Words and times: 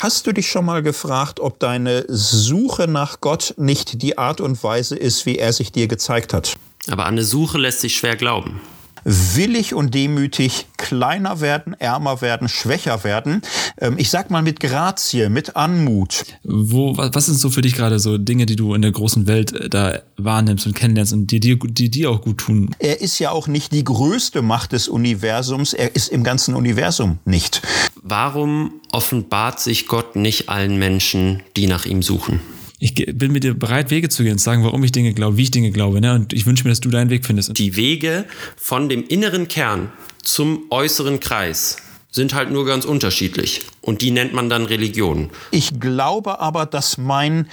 Hast 0.00 0.28
du 0.28 0.32
dich 0.32 0.48
schon 0.48 0.64
mal 0.64 0.80
gefragt, 0.80 1.40
ob 1.40 1.58
deine 1.58 2.04
Suche 2.06 2.86
nach 2.86 3.20
Gott 3.20 3.54
nicht 3.56 4.00
die 4.00 4.16
Art 4.16 4.40
und 4.40 4.62
Weise 4.62 4.94
ist, 4.94 5.26
wie 5.26 5.38
er 5.38 5.52
sich 5.52 5.72
dir 5.72 5.88
gezeigt 5.88 6.32
hat? 6.32 6.54
Aber 6.88 7.06
an 7.06 7.14
eine 7.14 7.24
Suche 7.24 7.58
lässt 7.58 7.80
sich 7.80 7.96
schwer 7.96 8.14
glauben 8.14 8.60
willig 9.08 9.74
und 9.74 9.94
demütig 9.94 10.66
kleiner 10.76 11.40
werden, 11.40 11.74
ärmer 11.74 12.20
werden, 12.20 12.48
schwächer 12.48 13.04
werden. 13.04 13.42
Ähm, 13.78 13.94
ich 13.96 14.10
sag 14.10 14.30
mal 14.30 14.42
mit 14.42 14.60
Grazie, 14.60 15.30
mit 15.30 15.56
Anmut. 15.56 16.24
Wo, 16.44 16.96
was 16.96 17.26
sind 17.26 17.38
so 17.38 17.48
für 17.48 17.62
dich 17.62 17.74
gerade 17.74 17.98
so 17.98 18.18
Dinge, 18.18 18.44
die 18.44 18.56
du 18.56 18.74
in 18.74 18.82
der 18.82 18.92
großen 18.92 19.26
Welt 19.26 19.52
äh, 19.52 19.68
da 19.70 20.00
wahrnimmst 20.18 20.66
und 20.66 20.74
kennenlernst 20.74 21.14
und 21.14 21.30
die 21.30 21.40
dir 21.40 21.58
die, 21.58 21.90
die 21.90 22.06
auch 22.06 22.20
gut 22.20 22.38
tun? 22.38 22.74
Er 22.78 23.00
ist 23.00 23.18
ja 23.18 23.30
auch 23.30 23.48
nicht 23.48 23.72
die 23.72 23.84
größte 23.84 24.42
Macht 24.42 24.72
des 24.72 24.88
Universums, 24.88 25.72
er 25.72 25.96
ist 25.96 26.08
im 26.08 26.22
ganzen 26.22 26.54
Universum 26.54 27.18
nicht. 27.24 27.62
Warum 28.02 28.72
offenbart 28.92 29.60
sich 29.60 29.86
Gott 29.86 30.16
nicht 30.16 30.48
allen 30.48 30.78
Menschen, 30.78 31.42
die 31.56 31.66
nach 31.66 31.86
ihm 31.86 32.02
suchen? 32.02 32.40
Ich 32.78 32.94
bin 32.94 33.32
mit 33.32 33.44
dir 33.44 33.54
bereit, 33.54 33.90
Wege 33.90 34.08
zu 34.08 34.22
gehen 34.22 34.32
und 34.32 34.38
zu 34.38 34.44
sagen, 34.44 34.64
warum 34.64 34.84
ich 34.84 34.92
Dinge 34.92 35.12
glaube, 35.12 35.36
wie 35.36 35.42
ich 35.42 35.50
Dinge 35.50 35.70
glaube. 35.70 36.00
Ne? 36.00 36.14
Und 36.14 36.32
ich 36.32 36.46
wünsche 36.46 36.64
mir, 36.64 36.70
dass 36.70 36.80
du 36.80 36.90
deinen 36.90 37.10
Weg 37.10 37.26
findest. 37.26 37.58
Die 37.58 37.76
Wege 37.76 38.24
von 38.56 38.88
dem 38.88 39.04
inneren 39.06 39.48
Kern 39.48 39.90
zum 40.22 40.64
äußeren 40.70 41.20
Kreis 41.20 41.78
sind 42.10 42.34
halt 42.34 42.50
nur 42.50 42.64
ganz 42.64 42.84
unterschiedlich. 42.84 43.62
Und 43.80 44.00
die 44.02 44.10
nennt 44.10 44.32
man 44.32 44.48
dann 44.48 44.64
Religion. 44.64 45.30
Ich 45.50 45.78
glaube 45.78 46.40
aber, 46.40 46.66
dass 46.66 46.98
mein 46.98 47.48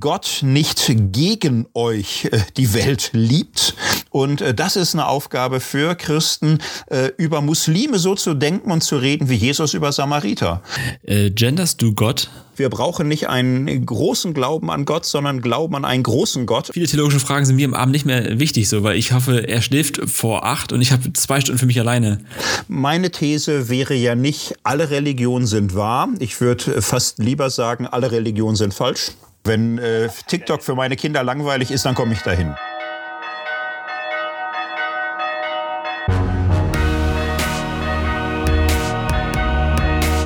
Gott 0.00 0.40
nicht 0.42 0.92
gegen 1.12 1.66
euch 1.74 2.26
äh, 2.26 2.40
die 2.56 2.72
Welt 2.72 3.10
liebt. 3.12 3.74
Und 4.10 4.40
äh, 4.40 4.54
das 4.54 4.76
ist 4.76 4.94
eine 4.94 5.06
Aufgabe 5.06 5.60
für 5.60 5.94
Christen, 5.96 6.58
äh, 6.88 7.10
über 7.16 7.40
Muslime 7.40 7.98
so 7.98 8.14
zu 8.14 8.34
denken 8.34 8.70
und 8.70 8.82
zu 8.82 8.96
reden 8.96 9.28
wie 9.28 9.34
Jesus 9.34 9.74
über 9.74 9.90
Samariter. 9.92 10.62
Äh, 11.02 11.30
genderst 11.30 11.82
du 11.82 11.92
Gott? 11.94 12.30
Wir 12.56 12.70
brauchen 12.70 13.06
nicht 13.06 13.28
einen 13.28 13.84
großen 13.84 14.32
Glauben 14.32 14.70
an 14.70 14.86
Gott, 14.86 15.04
sondern 15.04 15.42
Glauben 15.42 15.76
an 15.76 15.84
einen 15.84 16.02
großen 16.02 16.46
Gott. 16.46 16.70
Viele 16.72 16.86
theologische 16.86 17.20
Fragen 17.20 17.44
sind 17.44 17.56
mir 17.56 17.66
am 17.66 17.74
Abend 17.74 17.92
nicht 17.92 18.06
mehr 18.06 18.38
wichtig, 18.38 18.68
so, 18.68 18.82
weil 18.82 18.96
ich 18.96 19.12
hoffe, 19.12 19.46
er 19.46 19.60
schläft 19.60 20.00
vor 20.08 20.46
acht 20.46 20.72
und 20.72 20.80
ich 20.80 20.90
habe 20.90 21.12
zwei 21.12 21.40
Stunden 21.40 21.58
für 21.58 21.66
mich 21.66 21.78
alleine. 21.78 22.18
Meine 22.66 23.10
These 23.10 23.68
wäre 23.68 23.94
ja 23.94 24.14
nicht, 24.14 24.54
alle 24.62 24.90
Religionen 24.90 25.46
sind 25.46 25.74
wahr. 25.74 26.08
Ich 26.18 26.40
würde 26.40 26.80
fast 26.80 27.18
lieber 27.18 27.50
sagen, 27.50 27.86
alle 27.86 28.10
Religionen 28.10 28.56
sind 28.56 28.72
falsch. 28.72 29.12
Wenn 29.44 29.76
äh, 29.76 30.08
TikTok 30.26 30.62
für 30.62 30.74
meine 30.74 30.96
Kinder 30.96 31.22
langweilig 31.22 31.70
ist, 31.70 31.84
dann 31.84 31.94
komme 31.94 32.14
ich 32.14 32.20
dahin. 32.20 32.54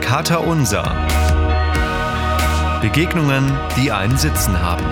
Kater 0.01 0.47
Unser. 0.47 1.30
Begegnungen, 2.81 3.45
die 3.77 3.93
einen 3.93 4.17
Sitzen 4.17 4.59
haben. 4.59 4.85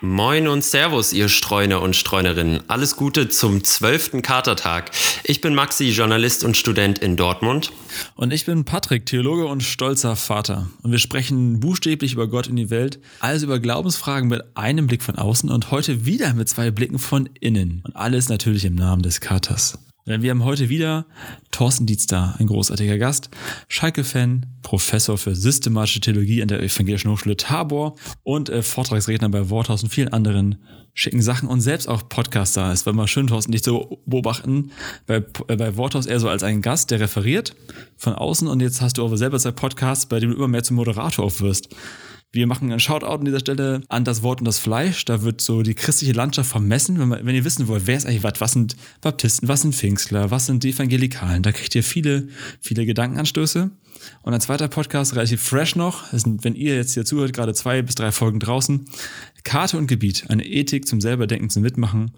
Moin 0.00 0.46
und 0.46 0.64
Servus, 0.64 1.12
ihr 1.12 1.28
Streuner 1.28 1.82
und 1.82 1.96
Streunerinnen. 1.96 2.60
Alles 2.68 2.94
Gute 2.94 3.28
zum 3.28 3.64
zwölften 3.64 4.22
Katertag. 4.22 4.92
Ich 5.24 5.40
bin 5.40 5.54
Maxi, 5.54 5.90
Journalist 5.90 6.44
und 6.44 6.56
Student 6.56 7.00
in 7.00 7.16
Dortmund. 7.16 7.72
Und 8.14 8.32
ich 8.32 8.46
bin 8.46 8.64
Patrick, 8.64 9.04
Theologe 9.06 9.46
und 9.46 9.64
stolzer 9.64 10.14
Vater. 10.14 10.68
Und 10.82 10.92
wir 10.92 11.00
sprechen 11.00 11.58
buchstäblich 11.58 12.12
über 12.12 12.28
Gott 12.28 12.46
in 12.46 12.54
die 12.54 12.70
Welt, 12.70 13.00
also 13.18 13.46
über 13.46 13.58
Glaubensfragen 13.58 14.28
mit 14.28 14.44
einem 14.54 14.86
Blick 14.86 15.02
von 15.02 15.16
außen 15.16 15.50
und 15.50 15.72
heute 15.72 16.06
wieder 16.06 16.34
mit 16.34 16.48
zwei 16.48 16.70
Blicken 16.70 17.00
von 17.00 17.28
innen. 17.40 17.82
Und 17.84 17.96
alles 17.96 18.28
natürlich 18.28 18.64
im 18.64 18.76
Namen 18.76 19.02
des 19.02 19.20
Katers. 19.20 19.76
Denn 20.08 20.22
wir 20.22 20.30
haben 20.30 20.44
heute 20.44 20.70
wieder 20.70 21.06
Thorsten 21.50 21.84
Dietz 21.84 22.06
da, 22.06 22.34
ein 22.38 22.46
großartiger 22.46 22.96
Gast, 22.96 23.28
Schalke-Fan, 23.68 24.46
Professor 24.62 25.18
für 25.18 25.36
systematische 25.36 26.00
Theologie 26.00 26.40
an 26.40 26.48
der 26.48 26.62
Evangelischen 26.62 27.10
Hochschule 27.10 27.36
Tabor 27.36 27.94
und 28.22 28.48
äh, 28.48 28.62
Vortragsredner 28.62 29.28
bei 29.28 29.50
Worthaus 29.50 29.82
und 29.82 29.90
vielen 29.90 30.08
anderen 30.08 30.56
schicken 30.94 31.20
Sachen 31.20 31.48
und 31.48 31.60
selbst 31.60 31.88
auch 31.88 32.08
Podcaster. 32.08 32.72
Es 32.72 32.86
war 32.86 32.92
mal 32.92 33.06
schön, 33.06 33.26
Thorsten, 33.26 33.52
dich 33.52 33.62
zu 33.62 34.00
beobachten. 34.06 34.70
Bei, 35.06 35.16
äh, 35.48 35.56
bei 35.56 35.76
Worthaus 35.76 36.06
eher 36.06 36.20
so 36.20 36.28
als 36.28 36.42
ein 36.42 36.62
Gast, 36.62 36.90
der 36.90 37.00
referiert 37.00 37.54
von 37.96 38.14
außen 38.14 38.48
und 38.48 38.60
jetzt 38.60 38.80
hast 38.80 38.96
du 38.96 39.04
aber 39.04 39.18
selber 39.18 39.38
zwei 39.38 39.52
Podcasts, 39.52 40.06
bei 40.06 40.20
dem 40.20 40.30
du 40.30 40.36
immer 40.36 40.48
mehr 40.48 40.64
zum 40.64 40.76
Moderator 40.76 41.26
aufwirst. 41.26 41.68
Wir 42.30 42.46
machen 42.46 42.70
einen 42.70 42.78
Shoutout 42.78 43.06
an 43.06 43.24
dieser 43.24 43.40
Stelle 43.40 43.80
an 43.88 44.04
das 44.04 44.22
Wort 44.22 44.40
und 44.40 44.44
das 44.44 44.58
Fleisch. 44.58 45.06
Da 45.06 45.22
wird 45.22 45.40
so 45.40 45.62
die 45.62 45.74
christliche 45.74 46.12
Landschaft 46.12 46.50
vermessen. 46.50 46.98
Wenn, 46.98 47.08
man, 47.08 47.24
wenn 47.24 47.34
ihr 47.34 47.44
wissen 47.44 47.68
wollt, 47.68 47.86
wer 47.86 47.96
ist 47.96 48.04
eigentlich 48.04 48.22
was, 48.22 48.40
was 48.40 48.52
sind 48.52 48.76
Baptisten, 49.00 49.48
was 49.48 49.62
sind 49.62 49.74
Pfingstler, 49.74 50.30
was 50.30 50.44
sind 50.44 50.62
die 50.62 50.70
Evangelikalen, 50.70 51.42
da 51.42 51.52
kriegt 51.52 51.74
ihr 51.74 51.82
viele, 51.82 52.28
viele 52.60 52.84
Gedankenanstöße. 52.84 53.70
Und 54.22 54.34
ein 54.34 54.40
zweiter 54.42 54.68
Podcast, 54.68 55.14
relativ 55.14 55.40
fresh 55.42 55.74
noch, 55.74 56.12
sind, 56.12 56.44
wenn 56.44 56.54
ihr 56.54 56.76
jetzt 56.76 56.92
hier 56.92 57.06
zuhört, 57.06 57.32
gerade 57.32 57.54
zwei 57.54 57.80
bis 57.80 57.94
drei 57.94 58.12
Folgen 58.12 58.40
draußen. 58.40 58.84
Karte 59.42 59.78
und 59.78 59.86
Gebiet, 59.86 60.26
eine 60.28 60.44
Ethik 60.44 60.86
zum 60.86 61.00
selberdenken, 61.00 61.48
zum 61.48 61.62
Mitmachen. 61.62 62.10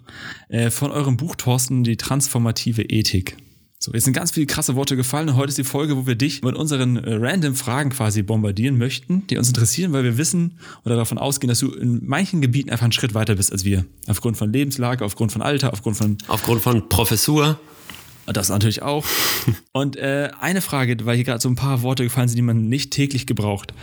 Äh, 0.49 0.71
von 0.71 0.91
eurem 0.91 1.15
Buch, 1.15 1.35
Thorsten, 1.37 1.85
die 1.85 1.95
transformative 1.95 2.83
Ethik. 2.83 3.37
So, 3.83 3.91
jetzt 3.93 4.03
sind 4.03 4.13
ganz 4.13 4.29
viele 4.29 4.45
krasse 4.45 4.75
Worte 4.75 4.95
gefallen 4.95 5.27
und 5.29 5.37
heute 5.37 5.49
ist 5.49 5.57
die 5.57 5.63
Folge, 5.63 5.97
wo 5.97 6.05
wir 6.05 6.13
dich 6.13 6.43
mit 6.43 6.55
unseren 6.55 6.97
äh, 6.97 7.15
random 7.15 7.55
Fragen 7.55 7.89
quasi 7.89 8.21
bombardieren 8.21 8.77
möchten, 8.77 9.25
die 9.25 9.39
uns 9.39 9.47
interessieren, 9.47 9.91
weil 9.91 10.03
wir 10.03 10.19
wissen 10.19 10.59
oder 10.85 10.95
davon 10.95 11.17
ausgehen, 11.17 11.49
dass 11.49 11.57
du 11.57 11.71
in 11.71 12.05
manchen 12.05 12.41
Gebieten 12.41 12.69
einfach 12.69 12.83
einen 12.83 12.91
Schritt 12.91 13.15
weiter 13.15 13.33
bist 13.33 13.51
als 13.51 13.65
wir. 13.65 13.83
Aufgrund 14.05 14.37
von 14.37 14.53
Lebenslage, 14.53 15.03
aufgrund 15.03 15.31
von 15.31 15.41
Alter, 15.41 15.73
aufgrund 15.73 15.97
von... 15.97 16.19
Aufgrund 16.27 16.61
von 16.61 16.89
Professur. 16.89 17.59
Das 18.27 18.49
natürlich 18.49 18.83
auch. 18.83 19.03
Und 19.71 19.95
äh, 19.95 20.29
eine 20.39 20.61
Frage, 20.61 20.95
weil 21.05 21.15
hier 21.15 21.25
gerade 21.25 21.41
so 21.41 21.49
ein 21.49 21.55
paar 21.55 21.81
Worte 21.81 22.03
gefallen 22.03 22.27
sind, 22.27 22.37
die 22.37 22.43
man 22.43 22.69
nicht 22.69 22.91
täglich 22.91 23.25
gebraucht. 23.25 23.73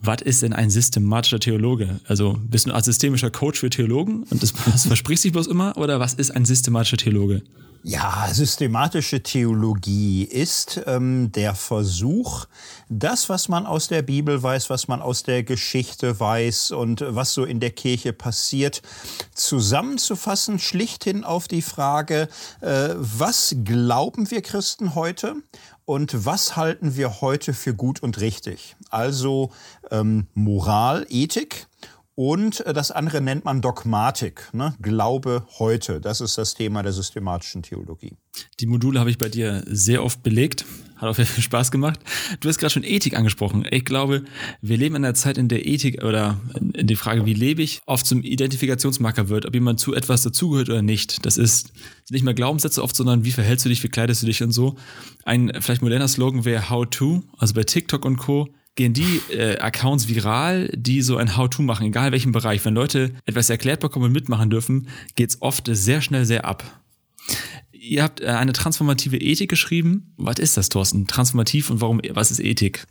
Was 0.00 0.22
ist 0.22 0.42
denn 0.42 0.52
ein 0.52 0.70
systematischer 0.70 1.40
Theologe? 1.40 1.98
Also 2.06 2.38
bist 2.48 2.68
du 2.68 2.72
ein 2.72 2.82
systemischer 2.84 3.32
Coach 3.32 3.58
für 3.58 3.70
Theologen 3.70 4.22
und 4.30 4.40
das, 4.40 4.52
das 4.66 4.86
versprichst 4.86 5.24
dich 5.24 5.32
bloß 5.32 5.48
immer? 5.48 5.76
Oder 5.76 5.98
was 5.98 6.14
ist 6.14 6.30
ein 6.30 6.44
systematischer 6.44 6.96
Theologe? 6.96 7.42
Ja, 7.84 8.28
systematische 8.32 9.22
Theologie 9.22 10.24
ist 10.24 10.80
ähm, 10.86 11.30
der 11.30 11.54
Versuch, 11.54 12.46
das, 12.88 13.28
was 13.28 13.48
man 13.48 13.66
aus 13.66 13.86
der 13.86 14.02
Bibel 14.02 14.42
weiß, 14.42 14.68
was 14.68 14.88
man 14.88 15.00
aus 15.00 15.22
der 15.22 15.44
Geschichte 15.44 16.18
weiß 16.18 16.72
und 16.72 17.04
was 17.06 17.34
so 17.34 17.44
in 17.44 17.60
der 17.60 17.70
Kirche 17.70 18.12
passiert, 18.12 18.82
zusammenzufassen, 19.32 20.58
schlichthin 20.58 21.22
auf 21.22 21.46
die 21.46 21.62
Frage, 21.62 22.28
äh, 22.60 22.90
was 22.96 23.54
glauben 23.62 24.28
wir 24.30 24.42
Christen 24.42 24.96
heute 24.96 25.36
und 25.84 26.26
was 26.26 26.56
halten 26.56 26.96
wir 26.96 27.20
heute 27.20 27.54
für 27.54 27.74
gut 27.74 28.02
und 28.02 28.20
richtig? 28.20 28.76
Also 28.90 29.52
ähm, 29.92 30.26
Moral, 30.34 31.06
Ethik 31.08 31.67
und 32.18 32.66
äh, 32.66 32.72
das 32.72 32.90
andere 32.90 33.20
nennt 33.20 33.44
man 33.44 33.60
Dogmatik, 33.60 34.52
ne? 34.52 34.74
Glaube 34.82 35.46
heute. 35.60 36.00
Das 36.00 36.20
ist 36.20 36.36
das 36.36 36.54
Thema 36.54 36.82
der 36.82 36.92
systematischen 36.92 37.62
Theologie. 37.62 38.16
Die 38.58 38.66
Module 38.66 38.98
habe 38.98 39.08
ich 39.08 39.18
bei 39.18 39.28
dir 39.28 39.62
sehr 39.68 40.02
oft 40.02 40.24
belegt. 40.24 40.64
Hat 40.96 41.08
auch 41.08 41.14
viel 41.14 41.26
Spaß 41.26 41.70
gemacht. 41.70 42.00
Du 42.40 42.48
hast 42.48 42.58
gerade 42.58 42.72
schon 42.72 42.82
Ethik 42.82 43.16
angesprochen. 43.16 43.64
Ich 43.70 43.84
glaube, 43.84 44.24
wir 44.60 44.76
leben 44.76 44.96
in 44.96 45.04
einer 45.04 45.14
Zeit, 45.14 45.38
in 45.38 45.46
der 45.46 45.64
Ethik 45.64 46.02
oder 46.02 46.40
in 46.74 46.88
die 46.88 46.96
Frage, 46.96 47.24
wie 47.24 47.34
lebe 47.34 47.62
ich, 47.62 47.82
oft 47.86 48.04
zum 48.04 48.24
Identifikationsmarker 48.24 49.28
wird, 49.28 49.46
ob 49.46 49.54
jemand 49.54 49.78
zu 49.78 49.94
etwas 49.94 50.22
dazugehört 50.22 50.70
oder 50.70 50.82
nicht. 50.82 51.24
Das 51.24 51.36
ist 51.36 51.72
nicht 52.10 52.24
mehr 52.24 52.34
Glaubenssätze 52.34 52.82
oft, 52.82 52.96
sondern 52.96 53.24
wie 53.24 53.30
verhältst 53.30 53.64
du 53.64 53.68
dich, 53.68 53.84
wie 53.84 53.90
kleidest 53.90 54.22
du 54.22 54.26
dich 54.26 54.42
und 54.42 54.50
so. 54.50 54.74
Ein 55.22 55.52
vielleicht 55.60 55.82
moderner 55.82 56.08
Slogan 56.08 56.44
wäre 56.44 56.68
How 56.68 56.84
to, 56.90 57.22
also 57.36 57.54
bei 57.54 57.62
TikTok 57.62 58.04
und 58.04 58.16
Co 58.16 58.48
gehen 58.78 58.94
die 58.94 59.20
äh, 59.30 59.58
Accounts 59.58 60.08
viral, 60.08 60.70
die 60.72 61.02
so 61.02 61.16
ein 61.16 61.36
How-To 61.36 61.62
machen, 61.62 61.86
egal 61.86 62.12
welchem 62.12 62.30
Bereich. 62.30 62.64
Wenn 62.64 62.74
Leute 62.74 63.12
etwas 63.26 63.50
erklärt 63.50 63.80
bekommen 63.80 64.06
und 64.06 64.12
mitmachen 64.12 64.50
dürfen, 64.50 64.86
geht's 65.16 65.42
oft 65.42 65.68
sehr 65.70 66.00
schnell 66.00 66.24
sehr 66.24 66.44
ab. 66.44 66.62
Ihr 67.72 68.04
habt 68.04 68.20
äh, 68.20 68.26
eine 68.26 68.52
transformative 68.52 69.16
Ethik 69.16 69.50
geschrieben. 69.50 70.14
Was 70.16 70.38
ist 70.38 70.56
das, 70.56 70.68
Thorsten? 70.68 71.08
Transformativ 71.08 71.70
und 71.70 71.80
warum, 71.80 72.00
was 72.10 72.30
ist 72.30 72.38
Ethik? 72.38 72.86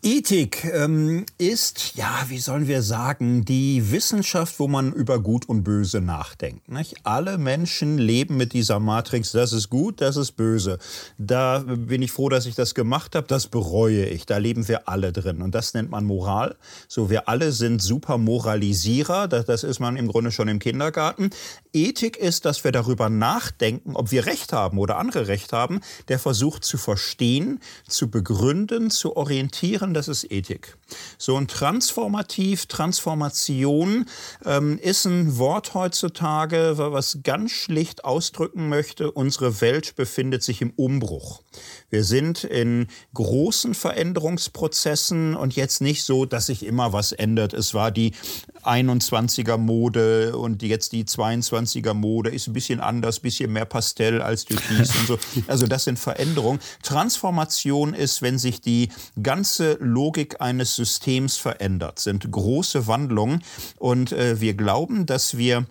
Ethik 0.00 0.64
ähm, 0.64 1.26
ist, 1.38 1.96
ja, 1.96 2.24
wie 2.28 2.38
sollen 2.38 2.68
wir 2.68 2.82
sagen, 2.82 3.44
die 3.44 3.90
Wissenschaft, 3.90 4.60
wo 4.60 4.68
man 4.68 4.92
über 4.92 5.18
Gut 5.18 5.48
und 5.48 5.64
Böse 5.64 6.00
nachdenkt. 6.00 6.68
Nicht? 6.68 6.94
Alle 7.02 7.36
Menschen 7.36 7.98
leben 7.98 8.36
mit 8.36 8.52
dieser 8.52 8.78
Matrix, 8.78 9.32
das 9.32 9.52
ist 9.52 9.70
gut, 9.70 10.00
das 10.00 10.16
ist 10.16 10.32
böse. 10.32 10.78
Da 11.18 11.64
bin 11.66 12.00
ich 12.00 12.12
froh, 12.12 12.28
dass 12.28 12.46
ich 12.46 12.54
das 12.54 12.76
gemacht 12.76 13.16
habe, 13.16 13.26
das 13.26 13.48
bereue 13.48 14.06
ich. 14.06 14.24
Da 14.24 14.36
leben 14.36 14.68
wir 14.68 14.88
alle 14.88 15.12
drin. 15.12 15.42
Und 15.42 15.56
das 15.56 15.74
nennt 15.74 15.90
man 15.90 16.04
Moral. 16.04 16.54
So, 16.86 17.10
wir 17.10 17.28
alle 17.28 17.50
sind 17.50 17.82
super 17.82 18.18
Moralisierer, 18.18 19.26
das, 19.26 19.46
das 19.46 19.64
ist 19.64 19.80
man 19.80 19.96
im 19.96 20.06
Grunde 20.06 20.30
schon 20.30 20.46
im 20.46 20.60
Kindergarten. 20.60 21.30
Ethik 21.72 22.16
ist, 22.16 22.44
dass 22.44 22.62
wir 22.62 22.70
darüber 22.70 23.10
nachdenken, 23.10 23.96
ob 23.96 24.12
wir 24.12 24.26
Recht 24.26 24.52
haben 24.52 24.78
oder 24.78 24.96
andere 24.96 25.26
Recht 25.26 25.52
haben, 25.52 25.80
der 26.06 26.20
versucht 26.20 26.64
zu 26.64 26.78
verstehen, 26.78 27.58
zu 27.88 28.08
begründen, 28.08 28.90
zu 28.90 29.16
orientieren 29.16 29.87
machen, 29.88 29.94
das 29.94 30.08
ist 30.08 30.30
Ethik. 30.30 30.76
So 31.18 31.36
ein 31.36 31.48
Transformativ, 31.48 32.66
Transformation 32.66 34.06
ähm, 34.44 34.78
ist 34.78 35.06
ein 35.06 35.38
Wort 35.38 35.74
heutzutage, 35.74 36.74
was 36.76 37.20
ganz 37.22 37.52
schlicht 37.52 38.04
ausdrücken 38.04 38.68
möchte, 38.68 39.10
unsere 39.10 39.60
Welt 39.60 39.96
befindet 39.96 40.42
sich 40.42 40.60
im 40.62 40.70
Umbruch. 40.76 41.42
Wir 41.90 42.04
sind 42.04 42.44
in 42.44 42.86
großen 43.14 43.74
Veränderungsprozessen 43.74 45.34
und 45.34 45.56
jetzt 45.56 45.80
nicht 45.80 46.04
so, 46.04 46.26
dass 46.26 46.46
sich 46.46 46.64
immer 46.64 46.92
was 46.92 47.12
ändert. 47.12 47.54
Es 47.54 47.72
war 47.72 47.90
die 47.90 48.12
21er 48.62 49.56
Mode 49.56 50.36
und 50.36 50.62
jetzt 50.62 50.92
die 50.92 51.04
22er 51.04 51.94
Mode 51.94 52.30
ist 52.30 52.46
ein 52.46 52.52
bisschen 52.52 52.80
anders, 52.80 53.20
bisschen 53.20 53.52
mehr 53.52 53.64
Pastell 53.64 54.20
als 54.20 54.44
Türkis 54.44 54.94
und 54.96 55.06
so. 55.06 55.18
Also 55.46 55.66
das 55.66 55.84
sind 55.84 55.98
Veränderungen. 55.98 56.60
Transformation 56.82 57.94
ist, 57.94 58.22
wenn 58.22 58.38
sich 58.38 58.60
die 58.60 58.90
ganze 59.22 59.78
Logik 59.80 60.40
eines 60.40 60.74
Systems 60.74 61.36
verändert, 61.36 61.98
sind 61.98 62.30
große 62.30 62.86
Wandlungen 62.86 63.42
und 63.78 64.12
äh, 64.12 64.40
wir 64.40 64.54
glauben, 64.54 65.06
dass 65.06 65.38
wir 65.38 65.66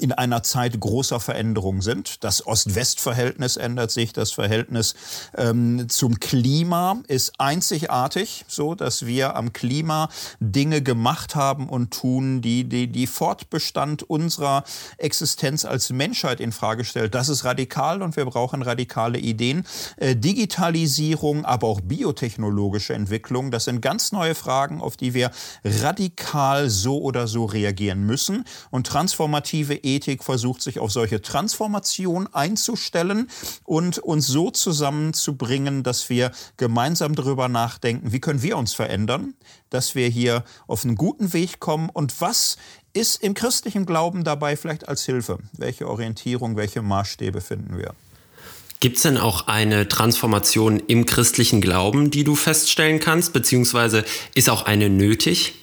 in 0.00 0.12
einer 0.12 0.42
Zeit 0.42 0.78
großer 0.78 1.20
Veränderung 1.20 1.80
sind. 1.80 2.24
Das 2.24 2.46
Ost-West-Verhältnis 2.46 3.56
ändert 3.56 3.92
sich, 3.92 4.12
das 4.12 4.32
Verhältnis 4.32 4.94
ähm, 5.36 5.88
zum 5.88 6.18
Klima 6.18 6.96
ist 7.06 7.34
einzigartig, 7.38 8.44
so 8.48 8.74
dass 8.74 9.06
wir 9.06 9.36
am 9.36 9.52
Klima 9.52 10.08
Dinge 10.40 10.82
gemacht 10.82 11.36
haben 11.36 11.68
und 11.68 11.92
tun, 11.92 12.42
die 12.42 12.64
die, 12.64 12.88
die 12.88 13.06
Fortbestand 13.06 14.02
unserer 14.02 14.64
Existenz 14.98 15.64
als 15.64 15.90
Menschheit 15.90 16.40
in 16.40 16.50
Frage 16.50 16.84
stellt. 16.84 17.14
Das 17.14 17.28
ist 17.28 17.44
radikal 17.44 18.02
und 18.02 18.16
wir 18.16 18.24
brauchen 18.24 18.62
radikale 18.62 19.18
Ideen. 19.18 19.64
Äh, 19.96 20.16
Digitalisierung, 20.16 21.44
aber 21.44 21.68
auch 21.68 21.80
biotechnologische 21.80 22.94
Entwicklung, 22.94 23.52
das 23.52 23.64
sind 23.64 23.80
ganz 23.80 24.10
neue 24.10 24.34
Fragen, 24.34 24.80
auf 24.80 24.96
die 24.96 25.14
wir 25.14 25.30
radikal 25.64 26.68
so 26.68 27.00
oder 27.00 27.28
so 27.28 27.44
reagieren 27.44 28.04
müssen 28.04 28.44
und 28.70 28.88
transformative 28.88 29.83
Ethik 29.84 30.24
versucht 30.24 30.62
sich 30.62 30.78
auf 30.78 30.90
solche 30.90 31.22
Transformation 31.22 32.26
einzustellen 32.32 33.28
und 33.64 33.98
uns 33.98 34.26
so 34.26 34.50
zusammenzubringen, 34.50 35.82
dass 35.82 36.08
wir 36.10 36.32
gemeinsam 36.56 37.14
darüber 37.14 37.48
nachdenken, 37.48 38.12
wie 38.12 38.20
können 38.20 38.42
wir 38.42 38.56
uns 38.56 38.74
verändern, 38.74 39.34
dass 39.70 39.94
wir 39.94 40.08
hier 40.08 40.44
auf 40.66 40.84
einen 40.84 40.96
guten 40.96 41.32
Weg 41.32 41.60
kommen 41.60 41.90
und 41.90 42.20
was 42.20 42.56
ist 42.92 43.22
im 43.22 43.34
christlichen 43.34 43.86
Glauben 43.86 44.24
dabei 44.24 44.56
vielleicht 44.56 44.88
als 44.88 45.04
Hilfe? 45.04 45.38
Welche 45.52 45.88
Orientierung, 45.88 46.56
welche 46.56 46.80
Maßstäbe 46.80 47.40
finden 47.40 47.76
wir? 47.76 47.94
Gibt 48.80 48.96
es 48.96 49.02
denn 49.02 49.16
auch 49.16 49.46
eine 49.46 49.88
Transformation 49.88 50.78
im 50.78 51.06
christlichen 51.06 51.60
Glauben, 51.60 52.10
die 52.10 52.22
du 52.22 52.34
feststellen 52.34 53.00
kannst, 53.00 53.32
beziehungsweise 53.32 54.04
ist 54.34 54.50
auch 54.50 54.64
eine 54.64 54.90
nötig? 54.90 55.54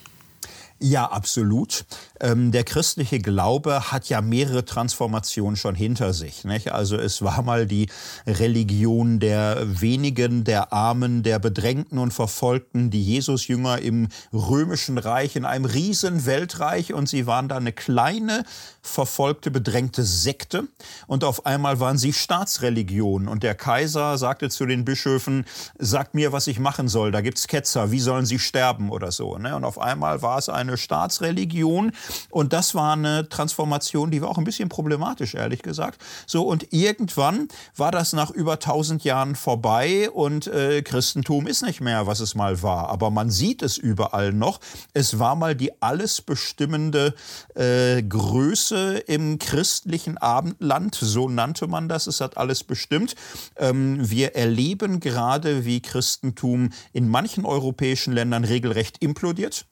Ja, 0.79 1.05
absolut. 1.05 1.85
Ähm, 2.21 2.51
der 2.51 2.63
christliche 2.63 3.17
Glaube 3.17 3.91
hat 3.91 4.07
ja 4.07 4.21
mehrere 4.21 4.63
Transformationen 4.63 5.55
schon 5.55 5.73
hinter 5.73 6.13
sich. 6.13 6.43
Nicht? 6.43 6.71
Also 6.71 6.95
es 6.95 7.23
war 7.23 7.41
mal 7.41 7.65
die 7.65 7.87
Religion 8.27 9.19
der 9.19 9.57
wenigen, 9.81 10.43
der 10.43 10.71
Armen, 10.71 11.23
der 11.23 11.39
Bedrängten 11.39 11.97
und 11.97 12.13
Verfolgten, 12.13 12.91
die 12.91 13.03
Jesus-Jünger 13.03 13.79
im 13.79 14.07
römischen 14.31 14.99
Reich, 14.99 15.35
in 15.35 15.45
einem 15.45 15.65
riesen 15.65 16.25
Weltreich 16.27 16.93
und 16.93 17.09
sie 17.09 17.25
waren 17.25 17.49
da 17.49 17.57
eine 17.57 17.73
kleine, 17.73 18.43
verfolgte, 18.83 19.51
bedrängte 19.51 20.03
Sekte 20.03 20.67
und 21.07 21.23
auf 21.23 21.45
einmal 21.45 21.79
waren 21.79 21.97
sie 21.97 22.13
Staatsreligion 22.13 23.27
und 23.27 23.43
der 23.43 23.55
Kaiser 23.55 24.17
sagte 24.17 24.49
zu 24.49 24.65
den 24.65 24.85
Bischöfen, 24.85 25.45
sagt 25.77 26.13
mir, 26.13 26.31
was 26.31 26.47
ich 26.47 26.59
machen 26.59 26.87
soll, 26.87 27.11
da 27.11 27.21
gibt's 27.21 27.47
Ketzer, 27.47 27.91
wie 27.91 27.99
sollen 27.99 28.25
sie 28.25 28.39
sterben 28.39 28.89
oder 28.89 29.11
so. 29.11 29.37
Ne? 29.37 29.55
Und 29.55 29.63
auf 29.63 29.79
einmal 29.79 30.21
war 30.21 30.37
es 30.37 30.49
eine 30.49 30.77
Staatsreligion 30.77 31.91
und 32.29 32.53
das 32.53 32.75
war 32.75 32.93
eine 32.93 33.27
Transformation, 33.29 34.11
die 34.11 34.21
war 34.21 34.29
auch 34.29 34.37
ein 34.37 34.43
bisschen 34.43 34.69
problematisch, 34.69 35.35
ehrlich 35.35 35.61
gesagt. 35.61 36.01
So, 36.25 36.43
und 36.43 36.71
irgendwann 36.71 37.47
war 37.75 37.91
das 37.91 38.13
nach 38.13 38.31
über 38.31 38.53
1000 38.53 39.03
Jahren 39.03 39.35
vorbei 39.35 40.09
und 40.09 40.47
äh, 40.47 40.81
Christentum 40.81 41.47
ist 41.47 41.63
nicht 41.63 41.81
mehr, 41.81 42.07
was 42.07 42.19
es 42.19 42.35
mal 42.35 42.61
war. 42.61 42.89
Aber 42.89 43.09
man 43.09 43.29
sieht 43.29 43.61
es 43.61 43.77
überall 43.77 44.33
noch. 44.33 44.59
Es 44.93 45.19
war 45.19 45.35
mal 45.35 45.55
die 45.55 45.81
alles 45.81 46.21
bestimmende 46.21 47.13
äh, 47.55 48.01
Größe 48.01 48.97
im 49.07 49.39
christlichen 49.39 50.17
Abendland, 50.17 50.95
so 50.95 51.29
nannte 51.29 51.67
man 51.67 51.89
das. 51.89 52.07
Es 52.07 52.21
hat 52.21 52.37
alles 52.37 52.63
bestimmt. 52.63 53.15
Ähm, 53.57 53.97
wir 54.09 54.35
erleben 54.35 54.99
gerade, 54.99 55.65
wie 55.65 55.81
Christentum 55.81 56.69
in 56.93 57.07
manchen 57.07 57.45
europäischen 57.45 58.13
Ländern 58.13 58.43
regelrecht 58.43 58.97
implodiert. 59.01 59.65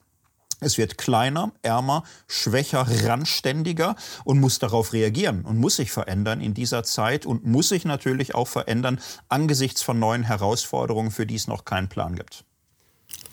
Es 0.60 0.78
wird 0.78 0.98
kleiner, 0.98 1.52
ärmer, 1.62 2.04
schwächer, 2.28 2.86
randständiger 3.04 3.96
und 4.24 4.40
muss 4.40 4.58
darauf 4.58 4.92
reagieren 4.92 5.44
und 5.44 5.58
muss 5.58 5.76
sich 5.76 5.90
verändern 5.90 6.40
in 6.40 6.54
dieser 6.54 6.82
Zeit 6.82 7.26
und 7.26 7.46
muss 7.46 7.70
sich 7.70 7.84
natürlich 7.84 8.34
auch 8.34 8.48
verändern 8.48 9.00
angesichts 9.28 9.82
von 9.82 9.98
neuen 9.98 10.22
Herausforderungen, 10.22 11.10
für 11.10 11.26
die 11.26 11.36
es 11.36 11.48
noch 11.48 11.64
keinen 11.64 11.88
Plan 11.88 12.14
gibt. 12.14 12.44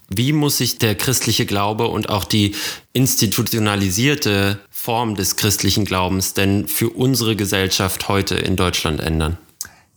Wie 0.09 0.31
muss 0.31 0.57
sich 0.57 0.77
der 0.77 0.95
christliche 0.95 1.45
Glaube 1.45 1.89
und 1.89 2.09
auch 2.09 2.23
die 2.23 2.55
institutionalisierte 2.93 4.59
Form 4.69 5.15
des 5.15 5.35
christlichen 5.35 5.83
Glaubens 5.83 6.33
denn 6.33 6.67
für 6.67 6.89
unsere 6.89 7.35
Gesellschaft 7.35 8.07
heute 8.07 8.35
in 8.35 8.55
Deutschland 8.55 9.01
ändern? 9.01 9.37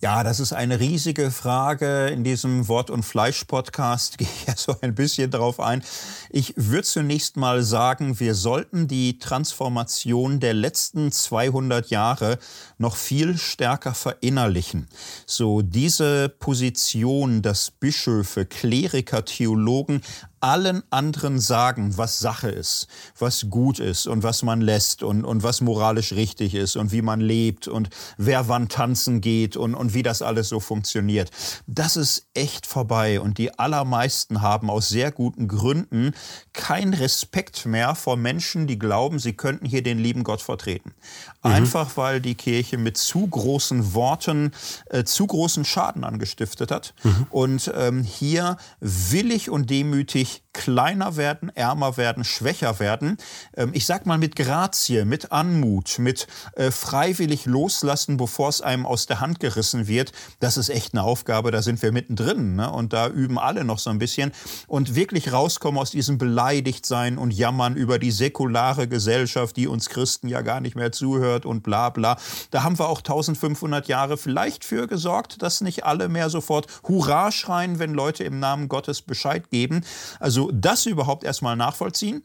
Ja, 0.02 0.24
das 0.24 0.40
ist 0.40 0.54
eine 0.54 0.80
riesige 0.80 1.30
Frage. 1.30 2.06
In 2.06 2.24
diesem 2.24 2.68
Wort- 2.68 2.88
und 2.88 3.02
Fleisch-Podcast 3.02 4.16
gehe 4.18 4.26
ich 4.26 4.46
ja 4.46 4.56
so 4.56 4.74
ein 4.80 4.94
bisschen 4.94 5.30
drauf 5.30 5.60
ein. 5.60 5.82
Ich 6.30 6.54
würde 6.56 6.84
zunächst 6.84 7.36
mal 7.36 7.62
sagen, 7.62 8.18
wir 8.18 8.34
sollten 8.34 8.88
die 8.88 9.18
Transformation 9.18 10.40
der 10.40 10.54
letzten 10.54 11.12
200 11.12 11.90
Jahre 11.90 12.38
noch 12.78 12.96
viel 12.96 13.36
stärker 13.36 13.92
verinnerlichen. 13.92 14.88
So 15.26 15.60
diese 15.60 16.30
Position, 16.30 17.42
dass 17.42 17.70
Bischöfe, 17.70 18.46
Kleriker, 18.46 19.26
Theologen 19.26 20.00
allen 20.40 20.82
anderen 20.90 21.38
sagen, 21.38 21.96
was 21.98 22.18
Sache 22.18 22.48
ist, 22.48 22.88
was 23.18 23.50
gut 23.50 23.78
ist 23.78 24.06
und 24.06 24.22
was 24.22 24.42
man 24.42 24.60
lässt 24.60 25.02
und, 25.02 25.24
und 25.24 25.42
was 25.42 25.60
moralisch 25.60 26.12
richtig 26.12 26.54
ist 26.54 26.76
und 26.76 26.92
wie 26.92 27.02
man 27.02 27.20
lebt 27.20 27.68
und 27.68 27.90
wer 28.16 28.48
wann 28.48 28.68
tanzen 28.68 29.20
geht 29.20 29.56
und, 29.56 29.74
und 29.74 29.92
wie 29.92 30.02
das 30.02 30.22
alles 30.22 30.48
so 30.48 30.58
funktioniert. 30.60 31.30
Das 31.66 31.96
ist 31.96 32.26
echt 32.34 32.66
vorbei 32.66 33.20
und 33.20 33.38
die 33.38 33.58
allermeisten 33.58 34.40
haben 34.40 34.70
aus 34.70 34.88
sehr 34.88 35.12
guten 35.12 35.46
Gründen 35.46 36.12
keinen 36.52 36.94
Respekt 36.94 37.66
mehr 37.66 37.94
vor 37.94 38.16
Menschen, 38.16 38.66
die 38.66 38.78
glauben, 38.78 39.18
sie 39.18 39.34
könnten 39.34 39.66
hier 39.66 39.82
den 39.82 39.98
lieben 39.98 40.24
Gott 40.24 40.40
vertreten. 40.40 40.94
Mhm. 41.42 41.50
Einfach 41.52 41.96
weil 41.96 42.20
die 42.20 42.34
Kirche 42.34 42.78
mit 42.78 42.96
zu 42.96 43.26
großen 43.26 43.94
Worten 43.94 44.52
äh, 44.86 45.04
zu 45.04 45.26
großen 45.26 45.64
Schaden 45.64 46.04
angestiftet 46.04 46.70
hat 46.70 46.94
mhm. 47.02 47.26
und 47.30 47.72
ähm, 47.74 48.02
hier 48.02 48.56
willig 48.80 49.50
und 49.50 49.68
demütig 49.68 50.29
kleiner 50.52 51.16
werden, 51.16 51.50
ärmer 51.54 51.96
werden, 51.96 52.24
schwächer 52.24 52.80
werden. 52.80 53.18
Ähm, 53.56 53.70
ich 53.72 53.86
sag 53.86 54.06
mal 54.06 54.18
mit 54.18 54.34
Grazie, 54.36 55.04
mit 55.04 55.32
Anmut, 55.32 55.98
mit 55.98 56.26
äh, 56.54 56.70
freiwillig 56.70 57.46
loslassen, 57.46 58.16
bevor 58.16 58.48
es 58.48 58.60
einem 58.60 58.84
aus 58.84 59.06
der 59.06 59.20
Hand 59.20 59.40
gerissen 59.40 59.86
wird. 59.86 60.12
Das 60.40 60.56
ist 60.56 60.68
echt 60.68 60.92
eine 60.92 61.02
Aufgabe, 61.02 61.50
da 61.50 61.62
sind 61.62 61.80
wir 61.82 61.92
mittendrin. 61.92 62.56
Ne? 62.56 62.70
Und 62.70 62.92
da 62.92 63.08
üben 63.08 63.38
alle 63.38 63.64
noch 63.64 63.78
so 63.78 63.90
ein 63.90 63.98
bisschen. 63.98 64.32
Und 64.66 64.96
wirklich 64.96 65.32
rauskommen 65.32 65.80
aus 65.80 65.92
diesem 65.92 66.18
Beleidigtsein 66.18 67.16
und 67.16 67.32
Jammern 67.32 67.76
über 67.76 67.98
die 67.98 68.10
säkulare 68.10 68.88
Gesellschaft, 68.88 69.56
die 69.56 69.68
uns 69.68 69.88
Christen 69.88 70.28
ja 70.28 70.40
gar 70.40 70.60
nicht 70.60 70.74
mehr 70.74 70.90
zuhört 70.90 71.46
und 71.46 71.62
bla 71.62 71.90
bla. 71.90 72.18
Da 72.50 72.64
haben 72.64 72.78
wir 72.78 72.88
auch 72.88 72.98
1500 72.98 73.86
Jahre 73.86 74.16
vielleicht 74.16 74.64
für 74.64 74.88
gesorgt, 74.88 75.42
dass 75.42 75.60
nicht 75.60 75.84
alle 75.84 76.08
mehr 76.08 76.28
sofort 76.28 76.66
Hurra 76.88 77.30
schreien, 77.30 77.78
wenn 77.78 77.94
Leute 77.94 78.24
im 78.24 78.40
Namen 78.40 78.68
Gottes 78.68 79.02
Bescheid 79.02 79.48
geben. 79.50 79.82
Also 80.20 80.50
das 80.52 80.86
überhaupt 80.86 81.24
erstmal 81.24 81.56
nachvollziehen 81.56 82.22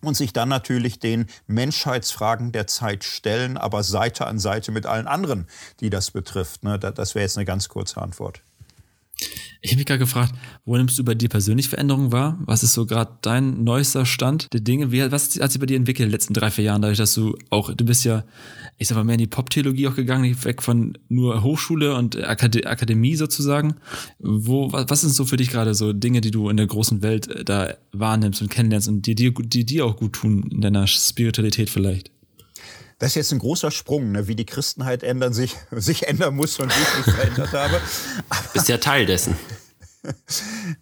und 0.00 0.16
sich 0.16 0.32
dann 0.32 0.48
natürlich 0.48 0.98
den 0.98 1.26
Menschheitsfragen 1.46 2.52
der 2.52 2.66
Zeit 2.66 3.04
stellen, 3.04 3.56
aber 3.56 3.82
Seite 3.82 4.26
an 4.26 4.38
Seite 4.38 4.72
mit 4.72 4.86
allen 4.86 5.06
anderen, 5.06 5.46
die 5.80 5.90
das 5.90 6.10
betrifft. 6.10 6.62
Ne? 6.62 6.78
Das 6.78 7.14
wäre 7.14 7.24
jetzt 7.24 7.36
eine 7.36 7.44
ganz 7.44 7.68
kurze 7.68 8.00
Antwort. 8.00 8.40
Ich 9.64 9.70
habe 9.70 9.78
mich 9.78 9.86
gerade 9.86 9.98
gefragt, 9.98 10.34
wo 10.66 10.76
nimmst 10.76 10.98
du 10.98 11.04
bei 11.04 11.14
dir 11.14 11.30
persönlich 11.30 11.70
Veränderungen 11.70 12.12
wahr? 12.12 12.38
Was 12.44 12.62
ist 12.62 12.74
so 12.74 12.84
gerade 12.84 13.16
dein 13.22 13.64
neuester 13.64 14.04
Stand 14.04 14.52
der 14.52 14.60
Dinge? 14.60 14.92
Wie, 14.92 15.10
was 15.10 15.40
hat 15.40 15.52
sich 15.52 15.58
bei 15.58 15.64
dir 15.64 15.78
entwickelt 15.78 16.04
in 16.04 16.10
den 16.10 16.12
letzten 16.12 16.34
drei, 16.34 16.50
vier 16.50 16.64
Jahren, 16.64 16.82
dadurch, 16.82 16.98
dass 16.98 17.14
du 17.14 17.34
auch, 17.48 17.72
du 17.72 17.86
bist 17.86 18.04
ja, 18.04 18.24
ich 18.76 18.88
sag 18.88 18.96
mal, 18.96 19.04
mehr 19.04 19.14
in 19.14 19.20
die 19.20 19.26
Pop-Theologie 19.26 19.88
auch 19.88 19.94
gegangen, 19.94 20.36
weg 20.44 20.60
von 20.60 20.98
nur 21.08 21.42
Hochschule 21.42 21.94
und 21.94 22.22
Akad 22.22 22.66
Akademie 22.66 23.16
sozusagen. 23.16 23.76
Wo, 24.18 24.70
was, 24.70 24.84
was 24.90 25.00
sind 25.00 25.14
so 25.14 25.24
für 25.24 25.38
dich 25.38 25.48
gerade 25.48 25.72
so 25.72 25.94
Dinge, 25.94 26.20
die 26.20 26.30
du 26.30 26.50
in 26.50 26.58
der 26.58 26.66
großen 26.66 27.00
Welt 27.00 27.28
äh, 27.28 27.42
da 27.42 27.72
wahrnimmst 27.92 28.42
und 28.42 28.50
kennenlernst 28.50 28.88
und 28.88 29.06
die 29.06 29.14
dir 29.14 29.32
die, 29.32 29.64
die 29.64 29.80
auch 29.80 29.96
gut 29.96 30.12
tun 30.12 30.46
in 30.52 30.60
deiner 30.60 30.86
Spiritualität 30.86 31.70
vielleicht? 31.70 32.10
Das 32.98 33.10
ist 33.10 33.14
jetzt 33.16 33.32
ein 33.32 33.38
großer 33.38 33.70
Sprung, 33.70 34.12
ne? 34.12 34.28
wie 34.28 34.36
die 34.36 34.46
Christenheit 34.46 35.02
ändern 35.02 35.32
sich, 35.32 35.56
sich 35.70 36.06
ändern 36.06 36.34
muss 36.36 36.58
und 36.58 36.70
wie 36.70 36.82
ich 36.82 37.06
mich 37.06 37.14
verändert 37.14 37.52
habe. 37.52 37.80
Aber, 38.28 38.48
Bist 38.52 38.68
ja 38.68 38.78
Teil 38.78 39.06
dessen. 39.06 39.36